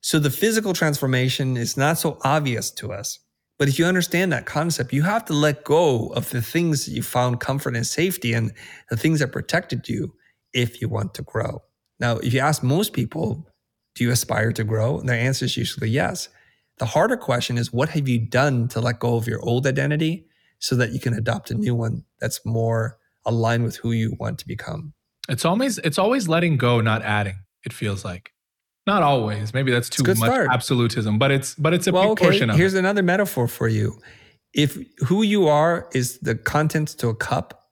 So, 0.00 0.18
the 0.18 0.30
physical 0.30 0.72
transformation 0.72 1.56
is 1.56 1.76
not 1.76 1.98
so 1.98 2.18
obvious 2.22 2.70
to 2.72 2.92
us. 2.92 3.18
But 3.58 3.68
if 3.68 3.78
you 3.78 3.86
understand 3.86 4.32
that 4.32 4.46
concept, 4.46 4.92
you 4.92 5.02
have 5.02 5.24
to 5.26 5.32
let 5.32 5.64
go 5.64 6.08
of 6.08 6.30
the 6.30 6.40
things 6.40 6.86
that 6.86 6.92
you 6.92 7.02
found 7.02 7.40
comfort 7.40 7.74
and 7.74 7.86
safety 7.86 8.32
and 8.32 8.52
the 8.88 8.96
things 8.96 9.18
that 9.18 9.32
protected 9.32 9.88
you 9.88 10.14
if 10.52 10.80
you 10.80 10.88
want 10.88 11.14
to 11.14 11.22
grow. 11.22 11.62
Now, 11.98 12.18
if 12.18 12.32
you 12.32 12.38
ask 12.38 12.62
most 12.62 12.92
people, 12.92 13.48
do 13.96 14.04
you 14.04 14.12
aspire 14.12 14.52
to 14.52 14.62
grow? 14.62 15.00
And 15.00 15.08
their 15.08 15.18
answer 15.18 15.46
is 15.46 15.56
usually 15.56 15.90
yes. 15.90 16.28
The 16.78 16.86
harder 16.86 17.16
question 17.16 17.58
is, 17.58 17.72
what 17.72 17.88
have 17.90 18.08
you 18.08 18.20
done 18.20 18.68
to 18.68 18.80
let 18.80 19.00
go 19.00 19.16
of 19.16 19.26
your 19.26 19.42
old 19.42 19.66
identity 19.66 20.28
so 20.60 20.76
that 20.76 20.92
you 20.92 21.00
can 21.00 21.14
adopt 21.14 21.50
a 21.50 21.54
new 21.54 21.74
one 21.74 22.04
that's 22.20 22.46
more 22.46 22.98
aligned 23.26 23.64
with 23.64 23.76
who 23.76 23.90
you 23.90 24.16
want 24.20 24.38
to 24.38 24.46
become? 24.46 24.94
It's 25.28 25.44
always 25.44 25.78
it's 25.78 25.98
always 25.98 26.28
letting 26.28 26.56
go, 26.56 26.80
not 26.80 27.02
adding. 27.02 27.36
It 27.64 27.72
feels 27.72 28.04
like. 28.04 28.32
Not 28.86 29.02
always. 29.02 29.52
Maybe 29.52 29.70
that's 29.70 29.90
too 29.90 30.02
much 30.02 30.16
start. 30.16 30.48
absolutism, 30.50 31.18
but 31.18 31.30
it's 31.30 31.54
but 31.56 31.74
it's 31.74 31.86
a 31.86 31.92
well, 31.92 32.04
big 32.04 32.10
okay. 32.12 32.24
portion 32.24 32.50
of 32.50 32.56
Here's 32.56 32.74
it. 32.74 32.78
another 32.78 33.02
metaphor 33.02 33.46
for 33.46 33.68
you. 33.68 34.00
If 34.54 34.78
who 35.06 35.22
you 35.22 35.46
are 35.46 35.88
is 35.92 36.18
the 36.20 36.34
contents 36.34 36.94
to 36.96 37.08
a 37.08 37.14
cup 37.14 37.68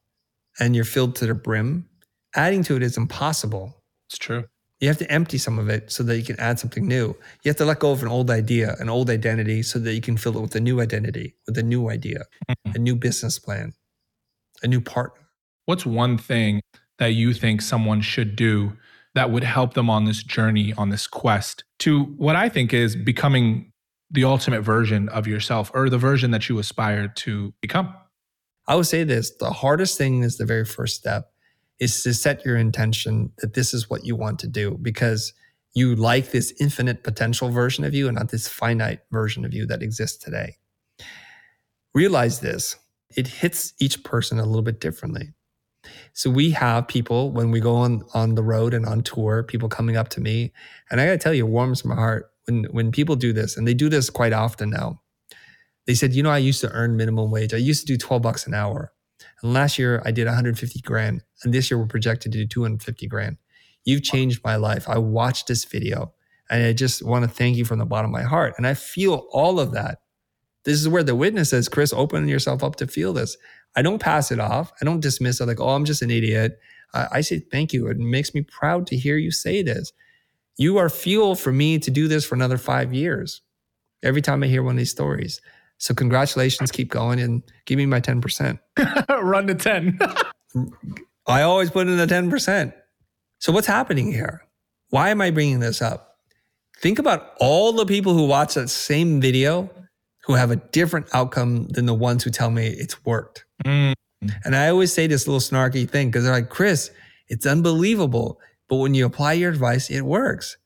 and 0.61 0.77
you're 0.77 0.85
filled 0.85 1.17
to 1.17 1.27
the 1.27 1.35
brim, 1.35 1.89
adding 2.35 2.63
to 2.65 2.77
it 2.77 2.83
is 2.83 2.99
impossible. 2.99 3.83
It's 4.11 4.19
true. 4.19 4.45
You 4.81 4.89
have 4.89 4.99
to 4.99 5.11
empty 5.11 5.39
some 5.39 5.59
of 5.59 5.71
it 5.71 5.91
so 5.91 6.03
that 6.03 6.19
you 6.19 6.23
can 6.23 6.39
add 6.39 6.59
something 6.59 6.87
new. 6.87 7.17
You 7.43 7.49
have 7.49 7.57
to 7.57 7.65
let 7.65 7.79
go 7.79 7.93
of 7.93 8.03
an 8.03 8.09
old 8.09 8.31
idea, 8.31 8.77
an 8.79 8.91
old 8.91 9.09
identity, 9.09 9.63
so 9.63 9.79
that 9.79 9.95
you 9.95 10.03
can 10.03 10.19
fill 10.19 10.37
it 10.37 10.43
with 10.43 10.55
a 10.55 10.61
new 10.61 10.83
identity, 10.83 11.35
with 11.47 11.57
a 11.57 11.63
new 11.63 11.89
idea, 11.89 12.25
mm-hmm. 12.47 12.73
a 12.75 12.79
new 12.79 12.95
business 12.95 13.39
plan, 13.39 13.73
a 14.63 14.67
new 14.67 14.83
partner. 14.83 15.23
What's 15.65 15.87
one 15.87 16.19
thing 16.19 16.61
that 16.99 17.13
you 17.13 17.33
think 17.33 17.63
someone 17.63 18.01
should 18.01 18.37
do 18.37 18.73
that 19.15 19.31
would 19.31 19.45
help 19.45 19.75
them 19.75 19.89
on 19.89 20.05
this 20.05 20.23
journey, 20.23 20.75
on 20.77 20.91
this 20.91 21.07
quest 21.07 21.65
to 21.79 22.05
what 22.17 22.37
I 22.37 22.49
think 22.49 22.73
is 22.73 22.95
becoming 22.95 23.73
the 24.11 24.25
ultimate 24.25 24.63
version 24.63 25.09
of 25.09 25.27
yourself 25.27 25.71
or 25.75 25.91
the 25.91 25.99
version 25.99 26.31
that 26.31 26.49
you 26.49 26.59
aspire 26.59 27.09
to 27.09 27.53
become? 27.61 27.95
I 28.69 28.77
would 28.77 28.87
say 28.87 29.05
this 29.05 29.31
the 29.39 29.51
hardest 29.51 29.99
thing 29.99 30.23
is 30.23 30.39
the 30.39 30.45
very 30.45 30.65
first 30.65 30.97
step 30.97 31.33
is 31.79 32.03
to 32.03 32.15
set 32.15 32.45
your 32.45 32.57
intention 32.57 33.33
that 33.39 33.55
this 33.55 33.75
is 33.75 33.91
what 33.91 34.05
you 34.05 34.17
want 34.17 34.39
to 34.41 34.49
do 34.49 34.79
because 34.81 35.33
you 35.75 35.95
like 35.95 36.31
this 36.31 36.55
infinite 36.59 37.05
potential 37.05 37.51
version 37.51 37.85
of 37.85 37.95
you 37.95 38.09
and 38.09 38.17
not 38.17 38.31
this 38.31 38.49
finite 38.49 39.01
version 39.13 39.45
of 39.45 39.53
you 39.53 39.67
that 39.67 39.83
exists 39.83 40.17
today. 40.17 40.57
Realize 41.95 42.41
this 42.41 42.77
it 43.17 43.29
hits 43.29 43.73
each 43.79 44.03
person 44.03 44.39
a 44.39 44.45
little 44.45 44.63
bit 44.63 44.81
differently. 44.81 45.33
So 46.13 46.31
we 46.31 46.51
have 46.51 46.89
people 46.89 47.33
when 47.33 47.51
we 47.51 47.61
go 47.61 47.77
on 47.77 48.03
on 48.15 48.35
the 48.35 48.43
road 48.43 48.75
and 48.75 48.87
on 48.87 49.03
tour, 49.03 49.43
people 49.43 49.69
coming 49.69 49.97
up 49.97 50.09
to 50.11 50.21
me, 50.21 50.53
and 50.91 51.01
I 51.01 51.07
got 51.07 51.13
to 51.13 51.19
tell 51.19 51.35
you, 51.35 51.47
it 51.47 51.51
warms 51.51 51.85
my 51.85 51.95
heart 51.95 52.31
when 52.47 52.65
when 52.71 52.93
people 52.93 53.17
do 53.17 53.33
this, 53.33 53.57
and 53.57 53.67
they 53.67 53.75
do 53.75 53.89
this 53.89 54.11
quite 54.11 54.33
often 54.33 54.71
now. 54.71 55.01
They 55.87 55.95
said, 55.95 56.13
you 56.15 56.23
know, 56.23 56.31
I 56.31 56.39
used 56.39 56.61
to 56.63 56.71
earn 56.73 56.97
minimum 56.97 57.31
wage. 57.31 57.55
I 57.55 57.59
used 57.59 57.87
to 57.87 57.93
do 57.93 57.97
12 57.97 58.21
bucks 58.21 58.47
an 58.47 58.55
hour. 58.55 58.93
And 59.43 59.53
last 59.53 59.79
year 59.79 60.03
I 60.05 60.11
did 60.11 60.27
150 60.27 60.81
grand. 60.81 61.23
And 61.43 61.55
this 61.55 61.71
year 61.71 61.79
we're 61.79 61.87
projected 61.87 62.33
to 62.33 62.39
do 62.39 62.47
250 62.47 63.07
grand. 63.07 63.37
You've 63.85 64.03
changed 64.03 64.43
my 64.45 64.57
life. 64.57 64.89
I 64.89 64.99
watched 64.99 65.47
this 65.47 65.65
video 65.65 66.13
and 66.51 66.65
I 66.65 66.73
just 66.73 67.05
want 67.05 67.25
to 67.25 67.31
thank 67.31 67.57
you 67.57 67.65
from 67.65 67.79
the 67.79 67.87
bottom 67.87 68.13
of 68.13 68.21
my 68.21 68.27
heart. 68.27 68.55
And 68.57 68.67
I 68.67 68.75
feel 68.75 69.27
all 69.31 69.61
of 69.61 69.73
that. 69.73 70.01
This 70.65 70.81
is 70.81 70.89
where 70.89 71.05
the 71.05 71.15
witness 71.15 71.51
says, 71.51 71.69
Chris, 71.69 71.93
open 71.93 72.27
yourself 72.27 72.65
up 72.65 72.75
to 72.77 72.89
feel 72.89 73.13
this. 73.13 73.37
I 73.77 73.83
don't 73.83 74.01
pass 74.01 74.33
it 74.33 74.41
off. 74.41 74.73
I 74.81 74.85
don't 74.85 75.01
dismiss 75.01 75.41
it 75.41 75.47
like, 75.47 75.61
oh, 75.61 75.69
I'm 75.69 75.85
just 75.85 76.03
an 76.03 76.11
idiot. 76.11 76.59
I, 76.95 77.09
I 77.13 77.21
say 77.21 77.39
thank 77.39 77.73
you. 77.73 77.87
It 77.89 77.99
makes 77.99 78.35
me 78.35 78.43
proud 78.43 78.87
to 78.89 78.97
hear 78.97 79.17
you 79.17 79.31
say 79.31 79.63
this. 79.63 79.93
You 80.57 80.79
are 80.79 80.89
fuel 80.89 81.35
for 81.35 81.53
me 81.53 81.79
to 81.79 81.91
do 81.91 82.09
this 82.09 82.25
for 82.25 82.35
another 82.35 82.57
five 82.57 82.95
years. 82.95 83.43
Every 84.03 84.23
time 84.23 84.43
I 84.43 84.47
hear 84.47 84.63
one 84.63 84.75
of 84.75 84.79
these 84.79 84.91
stories. 84.91 85.41
So 85.79 85.95
congratulations, 85.95 86.71
keep 86.71 86.91
going 86.91 87.21
and 87.21 87.43
give 87.67 87.77
me 87.77 87.87
my 87.87 88.01
10%. 88.01 88.59
Run 89.23 89.47
to 89.47 89.55
10. 89.55 89.99
I 91.27 91.43
always 91.43 91.71
put 91.71 91.87
in 91.87 91.97
the 91.99 92.07
10%. 92.07 92.73
So 93.39 93.53
what's 93.53 93.67
happening 93.67 94.11
here? 94.13 94.43
Why 94.91 95.11
am 95.11 95.21
I 95.21 95.31
bringing 95.31 95.61
this 95.61 95.83
up? 95.83 96.19
Think 96.79 96.99
about 96.99 97.33
all 97.41 97.73
the 97.73 97.87
people 97.87 98.15
who 98.15 98.27
watch 98.27 98.55
that 98.55 98.69
same 98.69 99.21
video 99.21 99.71
who 100.25 100.35
have 100.35 100.51
a 100.51 100.57
different 100.57 101.09
outcome 101.13 101.69
than 101.69 101.87
the 101.87 101.95
ones 101.95 102.25
who 102.25 102.31
tell 102.31 102.51
me 102.51 102.67
it's 102.67 103.05
worked. 103.05 103.46
Mm. 103.65 103.95
And 104.45 104.57
I 104.57 104.69
always 104.69 104.93
say 104.93 105.07
this 105.07 105.27
little 105.27 105.41
snarky 105.41 105.89
thing 105.89 106.09
because 106.09 106.25
they're 106.25 106.33
like, 106.33 106.49
Chris, 106.49 106.91
it's 107.29 107.47
unbelievable. 107.47 108.41
But 108.69 108.77
when 108.77 108.95
you 108.95 109.07
apply 109.07 109.35
your 109.35 109.51
advice, 109.51 109.91
it 109.91 110.03
works. 110.03 110.57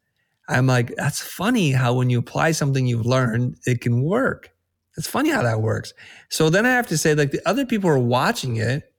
I'm 0.48 0.66
like, 0.66 0.94
that's 0.96 1.20
funny 1.20 1.72
how 1.72 1.94
when 1.94 2.10
you 2.10 2.18
apply 2.18 2.52
something 2.52 2.86
you've 2.86 3.06
learned, 3.06 3.56
it 3.66 3.80
can 3.80 4.02
work. 4.02 4.50
It's 4.96 5.06
funny 5.06 5.30
how 5.30 5.42
that 5.42 5.62
works. 5.62 5.94
So 6.28 6.50
then 6.50 6.66
I 6.66 6.70
have 6.70 6.88
to 6.88 6.98
say, 6.98 7.14
like, 7.14 7.30
the 7.30 7.46
other 7.48 7.64
people 7.64 7.88
are 7.88 7.98
watching 7.98 8.56
it, 8.56 8.92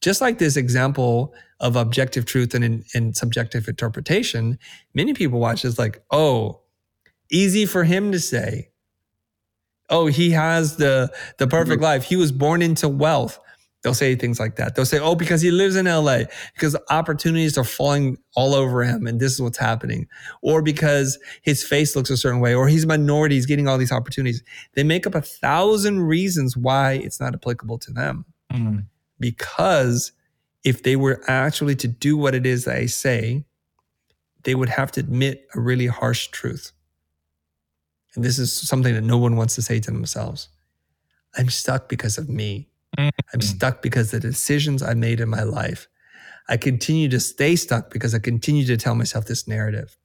just 0.00 0.20
like 0.20 0.38
this 0.38 0.56
example 0.56 1.34
of 1.60 1.74
objective 1.74 2.26
truth 2.26 2.54
and, 2.54 2.84
and 2.94 3.16
subjective 3.16 3.66
interpretation, 3.66 4.58
many 4.94 5.14
people 5.14 5.40
watch 5.40 5.62
this 5.62 5.78
like, 5.78 6.02
oh, 6.10 6.60
easy 7.30 7.66
for 7.66 7.82
him 7.82 8.12
to 8.12 8.20
say. 8.20 8.70
Oh, 9.88 10.06
he 10.06 10.30
has 10.30 10.76
the 10.76 11.12
the 11.38 11.46
perfect 11.46 11.76
mm-hmm. 11.76 11.84
life. 11.84 12.04
He 12.04 12.16
was 12.16 12.32
born 12.32 12.62
into 12.62 12.88
wealth. 12.88 13.38
They'll 13.86 13.94
say 13.94 14.16
things 14.16 14.40
like 14.40 14.56
that. 14.56 14.74
They'll 14.74 14.84
say, 14.84 14.98
oh, 14.98 15.14
because 15.14 15.42
he 15.42 15.52
lives 15.52 15.76
in 15.76 15.86
LA, 15.86 16.22
because 16.54 16.76
opportunities 16.90 17.56
are 17.56 17.62
falling 17.62 18.18
all 18.34 18.52
over 18.52 18.82
him 18.82 19.06
and 19.06 19.20
this 19.20 19.32
is 19.32 19.40
what's 19.40 19.58
happening. 19.58 20.08
Or 20.42 20.60
because 20.60 21.20
his 21.42 21.62
face 21.62 21.94
looks 21.94 22.10
a 22.10 22.16
certain 22.16 22.40
way, 22.40 22.52
or 22.52 22.66
he's 22.66 22.82
a 22.82 22.88
minority, 22.88 23.36
he's 23.36 23.46
getting 23.46 23.68
all 23.68 23.78
these 23.78 23.92
opportunities. 23.92 24.42
They 24.74 24.82
make 24.82 25.06
up 25.06 25.14
a 25.14 25.20
thousand 25.20 26.00
reasons 26.00 26.56
why 26.56 26.94
it's 26.94 27.20
not 27.20 27.32
applicable 27.32 27.78
to 27.78 27.92
them. 27.92 28.24
Mm-hmm. 28.52 28.78
Because 29.20 30.10
if 30.64 30.82
they 30.82 30.96
were 30.96 31.22
actually 31.28 31.76
to 31.76 31.86
do 31.86 32.16
what 32.16 32.34
it 32.34 32.44
is 32.44 32.66
I 32.66 32.86
say, 32.86 33.44
they 34.42 34.56
would 34.56 34.68
have 34.68 34.90
to 34.92 35.00
admit 35.00 35.46
a 35.54 35.60
really 35.60 35.86
harsh 35.86 36.26
truth. 36.28 36.72
And 38.16 38.24
this 38.24 38.38
is 38.38 38.52
something 38.52 38.94
that 38.94 39.02
no 39.02 39.18
one 39.18 39.36
wants 39.36 39.54
to 39.56 39.62
say 39.62 39.78
to 39.80 39.90
themselves. 39.90 40.48
I'm 41.36 41.50
stuck 41.50 41.88
because 41.88 42.18
of 42.18 42.28
me. 42.28 42.68
I'm 42.98 43.12
mm. 43.34 43.42
stuck 43.42 43.82
because 43.82 44.10
the 44.10 44.20
decisions 44.20 44.82
I 44.82 44.94
made 44.94 45.20
in 45.20 45.28
my 45.28 45.42
life. 45.42 45.86
I 46.48 46.56
continue 46.56 47.08
to 47.10 47.20
stay 47.20 47.56
stuck 47.56 47.90
because 47.90 48.14
I 48.14 48.18
continue 48.18 48.64
to 48.66 48.76
tell 48.76 48.94
myself 48.94 49.26
this 49.26 49.46
narrative. 49.46 49.98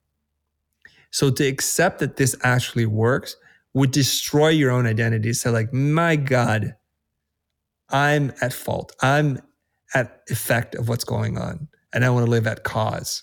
So 1.10 1.30
to 1.30 1.46
accept 1.46 2.00
that 2.00 2.16
this 2.16 2.36
actually 2.42 2.86
works 2.86 3.36
would 3.74 3.90
destroy 3.90 4.48
your 4.48 4.70
own 4.70 4.86
identity. 4.86 5.32
So, 5.32 5.50
like, 5.50 5.72
my 5.72 6.16
God, 6.16 6.74
I'm 7.88 8.32
at 8.40 8.52
fault. 8.52 8.94
I'm 9.00 9.40
at 9.94 10.22
effect 10.28 10.74
of 10.74 10.88
what's 10.88 11.04
going 11.04 11.38
on. 11.38 11.68
And 11.92 12.04
I 12.04 12.10
want 12.10 12.26
to 12.26 12.30
live 12.30 12.46
at 12.46 12.64
cause. 12.64 13.22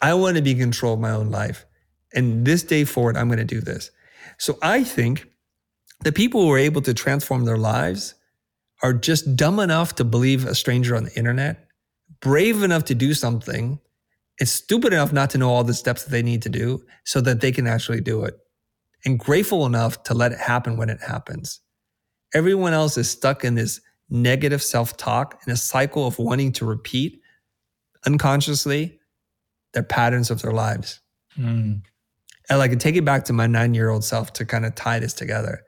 I 0.00 0.14
want 0.14 0.36
to 0.36 0.42
be 0.42 0.52
in 0.52 0.58
control 0.58 0.94
of 0.94 1.00
my 1.00 1.10
own 1.10 1.30
life. 1.30 1.66
And 2.14 2.44
this 2.44 2.62
day 2.62 2.84
forward, 2.84 3.16
I'm 3.16 3.28
going 3.28 3.38
to 3.38 3.44
do 3.44 3.60
this. 3.60 3.90
So 4.38 4.58
I 4.62 4.84
think 4.84 5.26
the 6.00 6.12
people 6.12 6.42
who 6.42 6.52
are 6.52 6.58
able 6.58 6.82
to 6.82 6.94
transform 6.94 7.44
their 7.44 7.56
lives 7.56 8.14
are 8.82 8.92
just 8.92 9.36
dumb 9.36 9.60
enough 9.60 9.94
to 9.96 10.04
believe 10.04 10.44
a 10.44 10.54
stranger 10.54 10.96
on 10.96 11.04
the 11.04 11.14
internet, 11.16 11.68
brave 12.20 12.62
enough 12.62 12.84
to 12.86 12.94
do 12.94 13.14
something, 13.14 13.78
and 14.40 14.48
stupid 14.48 14.92
enough 14.92 15.12
not 15.12 15.30
to 15.30 15.38
know 15.38 15.50
all 15.50 15.62
the 15.62 15.74
steps 15.74 16.04
that 16.04 16.10
they 16.10 16.22
need 16.22 16.42
to 16.42 16.48
do 16.48 16.84
so 17.04 17.20
that 17.20 17.40
they 17.40 17.52
can 17.52 17.66
actually 17.66 18.00
do 18.00 18.24
it, 18.24 18.34
and 19.04 19.18
grateful 19.18 19.66
enough 19.66 20.02
to 20.04 20.14
let 20.14 20.32
it 20.32 20.38
happen 20.38 20.76
when 20.76 20.90
it 20.90 21.00
happens. 21.00 21.60
Everyone 22.34 22.72
else 22.72 22.96
is 22.96 23.08
stuck 23.08 23.44
in 23.44 23.54
this 23.54 23.80
negative 24.10 24.62
self 24.62 24.96
talk 24.96 25.40
in 25.46 25.52
a 25.52 25.56
cycle 25.56 26.06
of 26.06 26.18
wanting 26.18 26.52
to 26.52 26.64
repeat 26.64 27.20
unconsciously 28.04 28.98
their 29.72 29.82
patterns 29.82 30.30
of 30.30 30.42
their 30.42 30.52
lives. 30.52 31.00
Mm. 31.38 31.82
And 32.50 32.70
can 32.70 32.78
take 32.78 32.96
it 32.96 33.04
back 33.04 33.24
to 33.26 33.32
my 33.32 33.46
nine 33.46 33.74
year 33.74 33.90
old 33.90 34.04
self 34.04 34.32
to 34.34 34.44
kind 34.44 34.66
of 34.66 34.74
tie 34.74 34.98
this 34.98 35.14
together, 35.14 35.62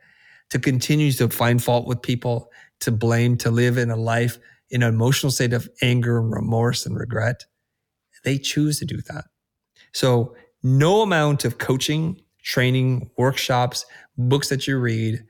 to 0.51 0.59
continue 0.59 1.13
to 1.13 1.29
find 1.29 1.63
fault 1.63 1.87
with 1.87 2.03
people, 2.03 2.51
to 2.81 2.91
blame, 2.91 3.37
to 3.39 3.51
live 3.51 3.79
in 3.79 3.91
a 3.91 3.97
life 3.97 4.39
in 4.71 4.83
an 4.83 4.89
emotional 4.89 5.31
state 5.31 5.53
of 5.53 5.69
anger 5.83 6.19
and 6.19 6.33
remorse 6.33 6.85
and 6.87 6.99
regret. 6.99 7.45
They 8.25 8.39
choose 8.39 8.79
to 8.79 8.85
do 8.85 9.01
that. 9.09 9.25
So, 9.93 10.35
no 10.63 11.03
amount 11.03 11.45
of 11.45 11.59
coaching, 11.59 12.21
training, 12.43 13.11
workshops, 13.19 13.85
books 14.17 14.49
that 14.49 14.67
you 14.67 14.79
read, 14.79 15.23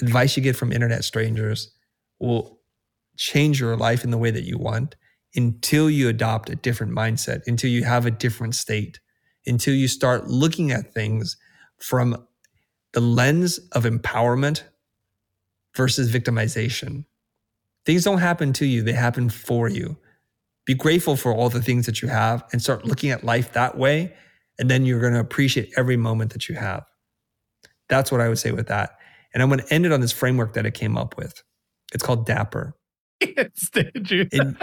advice 0.00 0.36
you 0.36 0.42
get 0.42 0.56
from 0.56 0.72
internet 0.72 1.04
strangers 1.04 1.70
will 2.18 2.58
change 3.16 3.60
your 3.60 3.76
life 3.76 4.04
in 4.04 4.10
the 4.10 4.18
way 4.18 4.30
that 4.30 4.44
you 4.44 4.58
want 4.58 4.96
until 5.36 5.90
you 5.90 6.08
adopt 6.08 6.48
a 6.48 6.56
different 6.56 6.92
mindset, 6.92 7.42
until 7.46 7.70
you 7.70 7.84
have 7.84 8.06
a 8.06 8.10
different 8.10 8.54
state, 8.54 9.00
until 9.46 9.74
you 9.74 9.88
start 9.88 10.28
looking 10.28 10.70
at 10.70 10.92
things 10.94 11.36
from 11.78 12.26
the 12.92 13.00
lens 13.00 13.58
of 13.72 13.84
empowerment 13.84 14.62
versus 15.74 16.10
victimization. 16.10 17.04
Things 17.84 18.04
don't 18.04 18.18
happen 18.18 18.52
to 18.54 18.66
you, 18.66 18.82
they 18.82 18.92
happen 18.92 19.28
for 19.28 19.68
you. 19.68 19.96
Be 20.64 20.74
grateful 20.74 21.16
for 21.16 21.32
all 21.34 21.50
the 21.50 21.60
things 21.60 21.84
that 21.86 22.00
you 22.00 22.08
have 22.08 22.44
and 22.52 22.62
start 22.62 22.86
looking 22.86 23.10
at 23.10 23.24
life 23.24 23.52
that 23.52 23.76
way. 23.76 24.14
And 24.58 24.70
then 24.70 24.86
you're 24.86 25.00
going 25.00 25.12
to 25.12 25.20
appreciate 25.20 25.72
every 25.76 25.96
moment 25.96 26.32
that 26.32 26.48
you 26.48 26.54
have. 26.54 26.84
That's 27.88 28.10
what 28.10 28.20
I 28.20 28.28
would 28.28 28.38
say 28.38 28.52
with 28.52 28.68
that. 28.68 28.96
And 29.34 29.42
I'm 29.42 29.48
going 29.50 29.60
to 29.60 29.74
end 29.74 29.84
it 29.84 29.92
on 29.92 30.00
this 30.00 30.12
framework 30.12 30.54
that 30.54 30.64
I 30.64 30.70
came 30.70 30.96
up 30.96 31.18
with. 31.18 31.42
It's 31.92 32.02
called 32.02 32.24
Dapper. 32.24 32.74
Yes, 33.20 33.68
did 33.72 34.10
you? 34.10 34.28
it, 34.32 34.56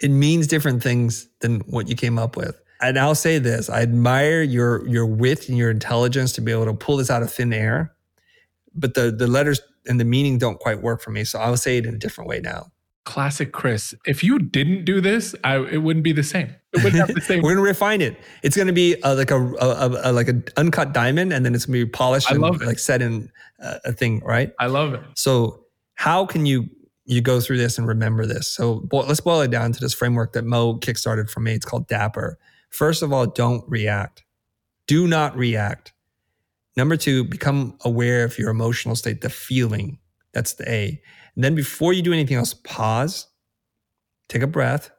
it 0.00 0.10
means 0.10 0.46
different 0.46 0.82
things 0.82 1.28
than 1.40 1.60
what 1.60 1.88
you 1.88 1.96
came 1.96 2.18
up 2.18 2.36
with. 2.36 2.60
And 2.84 2.98
I'll 2.98 3.14
say 3.14 3.38
this: 3.38 3.70
I 3.70 3.82
admire 3.82 4.42
your 4.42 4.86
your 4.86 5.06
wit 5.06 5.48
and 5.48 5.56
your 5.56 5.70
intelligence 5.70 6.32
to 6.32 6.40
be 6.40 6.52
able 6.52 6.66
to 6.66 6.74
pull 6.74 6.96
this 6.96 7.10
out 7.10 7.22
of 7.22 7.32
thin 7.32 7.52
air. 7.52 7.94
But 8.74 8.94
the 8.94 9.10
the 9.10 9.26
letters 9.26 9.60
and 9.86 9.98
the 9.98 10.04
meaning 10.04 10.38
don't 10.38 10.58
quite 10.58 10.82
work 10.82 11.00
for 11.00 11.10
me. 11.10 11.24
So 11.24 11.38
I'll 11.38 11.56
say 11.56 11.78
it 11.78 11.86
in 11.86 11.94
a 11.94 11.98
different 11.98 12.28
way 12.28 12.40
now. 12.40 12.72
Classic 13.04 13.52
Chris. 13.52 13.94
If 14.06 14.24
you 14.24 14.38
didn't 14.38 14.86
do 14.86 15.00
this, 15.00 15.34
I, 15.44 15.58
it 15.58 15.82
wouldn't 15.82 16.04
be 16.04 16.12
the 16.12 16.22
same. 16.22 16.54
It 16.72 16.82
wouldn't 16.82 17.06
have 17.06 17.14
the 17.14 17.20
same. 17.26 17.42
We're 17.42 17.54
gonna 17.54 17.60
refine 17.60 18.00
it. 18.00 18.16
It's 18.42 18.56
gonna 18.56 18.72
be 18.72 19.00
uh, 19.02 19.12
a, 19.12 19.14
like 19.14 19.30
a, 19.30 19.36
a, 19.36 20.10
a, 20.10 20.12
like 20.12 20.28
an 20.28 20.44
uncut 20.56 20.94
diamond, 20.94 21.32
and 21.32 21.44
then 21.44 21.54
it's 21.54 21.66
gonna 21.66 21.78
be 21.78 21.86
polished 21.86 22.30
I 22.30 22.36
love 22.36 22.54
and 22.54 22.62
it. 22.62 22.66
like 22.66 22.78
set 22.78 23.02
in 23.02 23.30
a 23.58 23.92
thing, 23.92 24.20
right? 24.24 24.52
I 24.58 24.66
love 24.66 24.94
it. 24.94 25.02
So 25.14 25.64
how 25.94 26.24
can 26.24 26.46
you 26.46 26.68
you 27.04 27.20
go 27.20 27.40
through 27.40 27.58
this 27.58 27.76
and 27.76 27.86
remember 27.86 28.24
this? 28.24 28.48
So 28.48 28.88
let's 28.90 29.20
boil 29.20 29.42
it 29.42 29.50
down 29.50 29.72
to 29.72 29.80
this 29.80 29.92
framework 29.92 30.32
that 30.32 30.44
Mo 30.44 30.78
kickstarted 30.78 31.28
for 31.28 31.40
me. 31.40 31.52
It's 31.52 31.66
called 31.66 31.86
Dapper. 31.88 32.38
First 32.74 33.02
of 33.02 33.12
all, 33.12 33.24
don't 33.26 33.62
react. 33.68 34.24
Do 34.88 35.06
not 35.06 35.36
react. 35.36 35.92
Number 36.76 36.96
two, 36.96 37.22
become 37.22 37.78
aware 37.84 38.24
of 38.24 38.36
your 38.36 38.50
emotional 38.50 38.96
state, 38.96 39.20
the 39.20 39.30
feeling. 39.30 40.00
That's 40.32 40.54
the 40.54 40.68
A. 40.68 41.00
And 41.36 41.44
then 41.44 41.54
before 41.54 41.92
you 41.92 42.02
do 42.02 42.12
anything 42.12 42.36
else, 42.36 42.52
pause, 42.52 43.28
take 44.28 44.42
a 44.42 44.48
breath. 44.48 44.90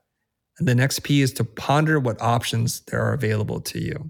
And 0.57 0.69
the 0.69 0.73
next 0.73 1.03
P 1.03 1.21
is 1.21 1.33
to 1.33 1.43
ponder 1.43 1.99
what 1.99 2.21
options 2.21 2.79
there 2.87 3.01
are 3.01 3.11
available 3.11 3.59
to 3.59 3.79
you. 3.81 4.09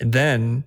And 0.00 0.12
then 0.12 0.64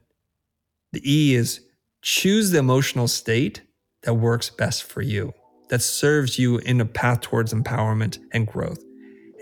the 0.94 1.02
E 1.04 1.36
is 1.36 1.60
choose 2.02 2.52
the 2.52 2.60
emotional 2.60 3.10
state 3.10 3.62
that 4.04 4.14
works 4.14 4.50
best 4.50 4.84
for 4.84 5.02
you, 5.02 5.34
that 5.68 5.82
serves 5.82 6.40
you 6.40 6.60
in 6.60 6.80
a 6.80 6.86
path 6.86 7.20
towards 7.20 7.54
empowerment 7.54 8.20
and 8.32 8.48
growth. 8.48 8.82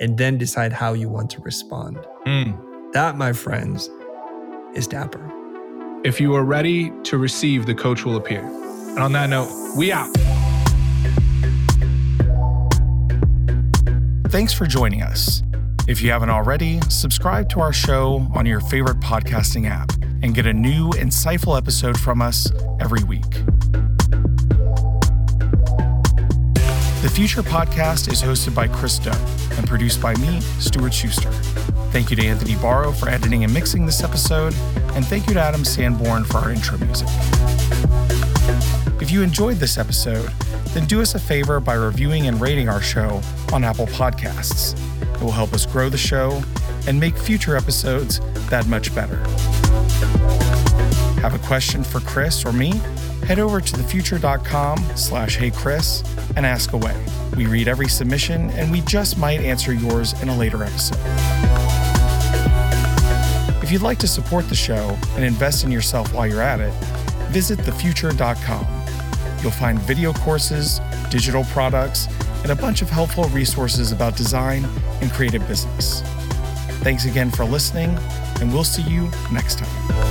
And 0.01 0.17
then 0.17 0.39
decide 0.39 0.73
how 0.73 0.93
you 0.93 1.07
want 1.07 1.29
to 1.31 1.41
respond. 1.41 1.99
Mm. 2.27 2.91
That, 2.91 3.15
my 3.15 3.31
friends, 3.31 3.89
is 4.75 4.85
Dapper. 4.85 5.31
If 6.03 6.19
you 6.19 6.35
are 6.35 6.43
ready 6.43 6.91
to 7.03 7.17
receive, 7.17 7.65
the 7.65 7.73
coach 7.73 8.03
will 8.03 8.17
appear. 8.17 8.41
And 8.41 8.99
on 8.99 9.13
that 9.13 9.29
note, 9.29 9.49
we 9.77 9.93
out. 9.93 10.13
Thanks 14.29 14.51
for 14.51 14.65
joining 14.65 15.03
us. 15.03 15.41
If 15.87 16.01
you 16.01 16.11
haven't 16.11 16.29
already, 16.29 16.81
subscribe 16.89 17.47
to 17.51 17.61
our 17.61 17.71
show 17.71 18.27
on 18.35 18.45
your 18.45 18.59
favorite 18.59 18.99
podcasting 18.99 19.69
app 19.69 19.93
and 20.21 20.35
get 20.35 20.45
a 20.45 20.53
new, 20.53 20.89
insightful 20.95 21.57
episode 21.57 21.97
from 21.97 22.21
us 22.21 22.51
every 22.81 23.05
week. 23.05 23.31
The 27.01 27.09
Futur 27.09 27.41
Podcast 27.41 28.11
is 28.11 28.21
hosted 28.21 28.53
by 28.53 28.67
Chris 28.67 28.99
Do 28.99 29.11
and 29.51 29.65
produced 29.65 30.01
by 30.01 30.13
me, 30.15 30.41
Stuart 30.59 30.93
Schuster. 30.93 31.31
Thank 31.91 32.09
you 32.09 32.15
to 32.17 32.25
Anthony 32.25 32.55
Barrow 32.55 32.91
for 32.91 33.09
editing 33.09 33.43
and 33.43 33.53
mixing 33.53 33.85
this 33.85 34.03
episode, 34.03 34.53
and 34.93 35.05
thank 35.05 35.27
you 35.27 35.33
to 35.33 35.39
Adam 35.39 35.65
Sanborn 35.65 36.25
for 36.25 36.37
our 36.37 36.51
intro 36.51 36.77
music. 36.77 37.07
If 39.01 39.11
you 39.11 39.21
enjoyed 39.23 39.57
this 39.57 39.77
episode, 39.77 40.29
then 40.73 40.85
do 40.85 41.01
us 41.01 41.15
a 41.15 41.19
favor 41.19 41.59
by 41.59 41.75
reviewing 41.75 42.27
and 42.27 42.39
rating 42.41 42.67
our 42.67 42.81
show 42.81 43.21
on 43.53 43.63
Apple 43.63 43.87
Podcasts. 43.87 44.75
It 45.01 45.21
will 45.21 45.31
help 45.31 45.53
us 45.53 45.65
grow 45.65 45.89
the 45.89 45.97
show 45.97 46.41
and 46.87 46.99
make 46.99 47.17
future 47.17 47.55
episodes 47.55 48.19
that 48.49 48.67
much 48.67 48.93
better. 48.93 49.17
Have 51.21 51.33
a 51.33 51.47
question 51.47 51.83
for 51.83 51.99
Chris 52.01 52.45
or 52.45 52.53
me? 52.53 52.73
Head 53.25 53.39
over 53.39 53.59
to 53.59 53.73
thefutur.com 53.73 54.77
slash 54.95 55.37
heychris 55.37 56.05
and 56.35 56.45
ask 56.45 56.73
away. 56.73 56.95
We 57.35 57.45
read 57.45 57.67
every 57.67 57.89
submission 57.89 58.49
and 58.51 58.71
we 58.71 58.81
just 58.81 59.17
might 59.17 59.41
answer 59.41 59.73
yours 59.73 60.19
in 60.21 60.29
a 60.29 60.37
later 60.37 60.63
episode. 60.63 61.66
If 63.67 63.73
you'd 63.73 63.81
like 63.81 63.99
to 63.99 64.07
support 64.07 64.47
the 64.47 64.55
show 64.55 64.97
and 65.15 65.25
invest 65.25 65.65
in 65.65 65.71
yourself 65.71 66.13
while 66.13 66.25
you're 66.25 66.41
at 66.41 66.61
it, 66.61 66.71
visit 67.33 67.59
thefutur.com. 67.59 68.65
You'll 69.41 69.51
find 69.51 69.77
video 69.79 70.13
courses, 70.13 70.79
digital 71.09 71.43
products, 71.43 72.07
and 72.43 72.51
a 72.53 72.55
bunch 72.55 72.81
of 72.81 72.89
helpful 72.89 73.25
resources 73.25 73.91
about 73.91 74.15
design 74.15 74.63
and 75.01 75.11
creative 75.11 75.45
business. 75.49 76.01
Thanks 76.79 77.03
again 77.03 77.29
for 77.29 77.43
listening, 77.43 77.89
and 78.39 78.53
we'll 78.53 78.63
see 78.63 78.83
you 78.83 79.11
next 79.33 79.57
time. 79.57 80.06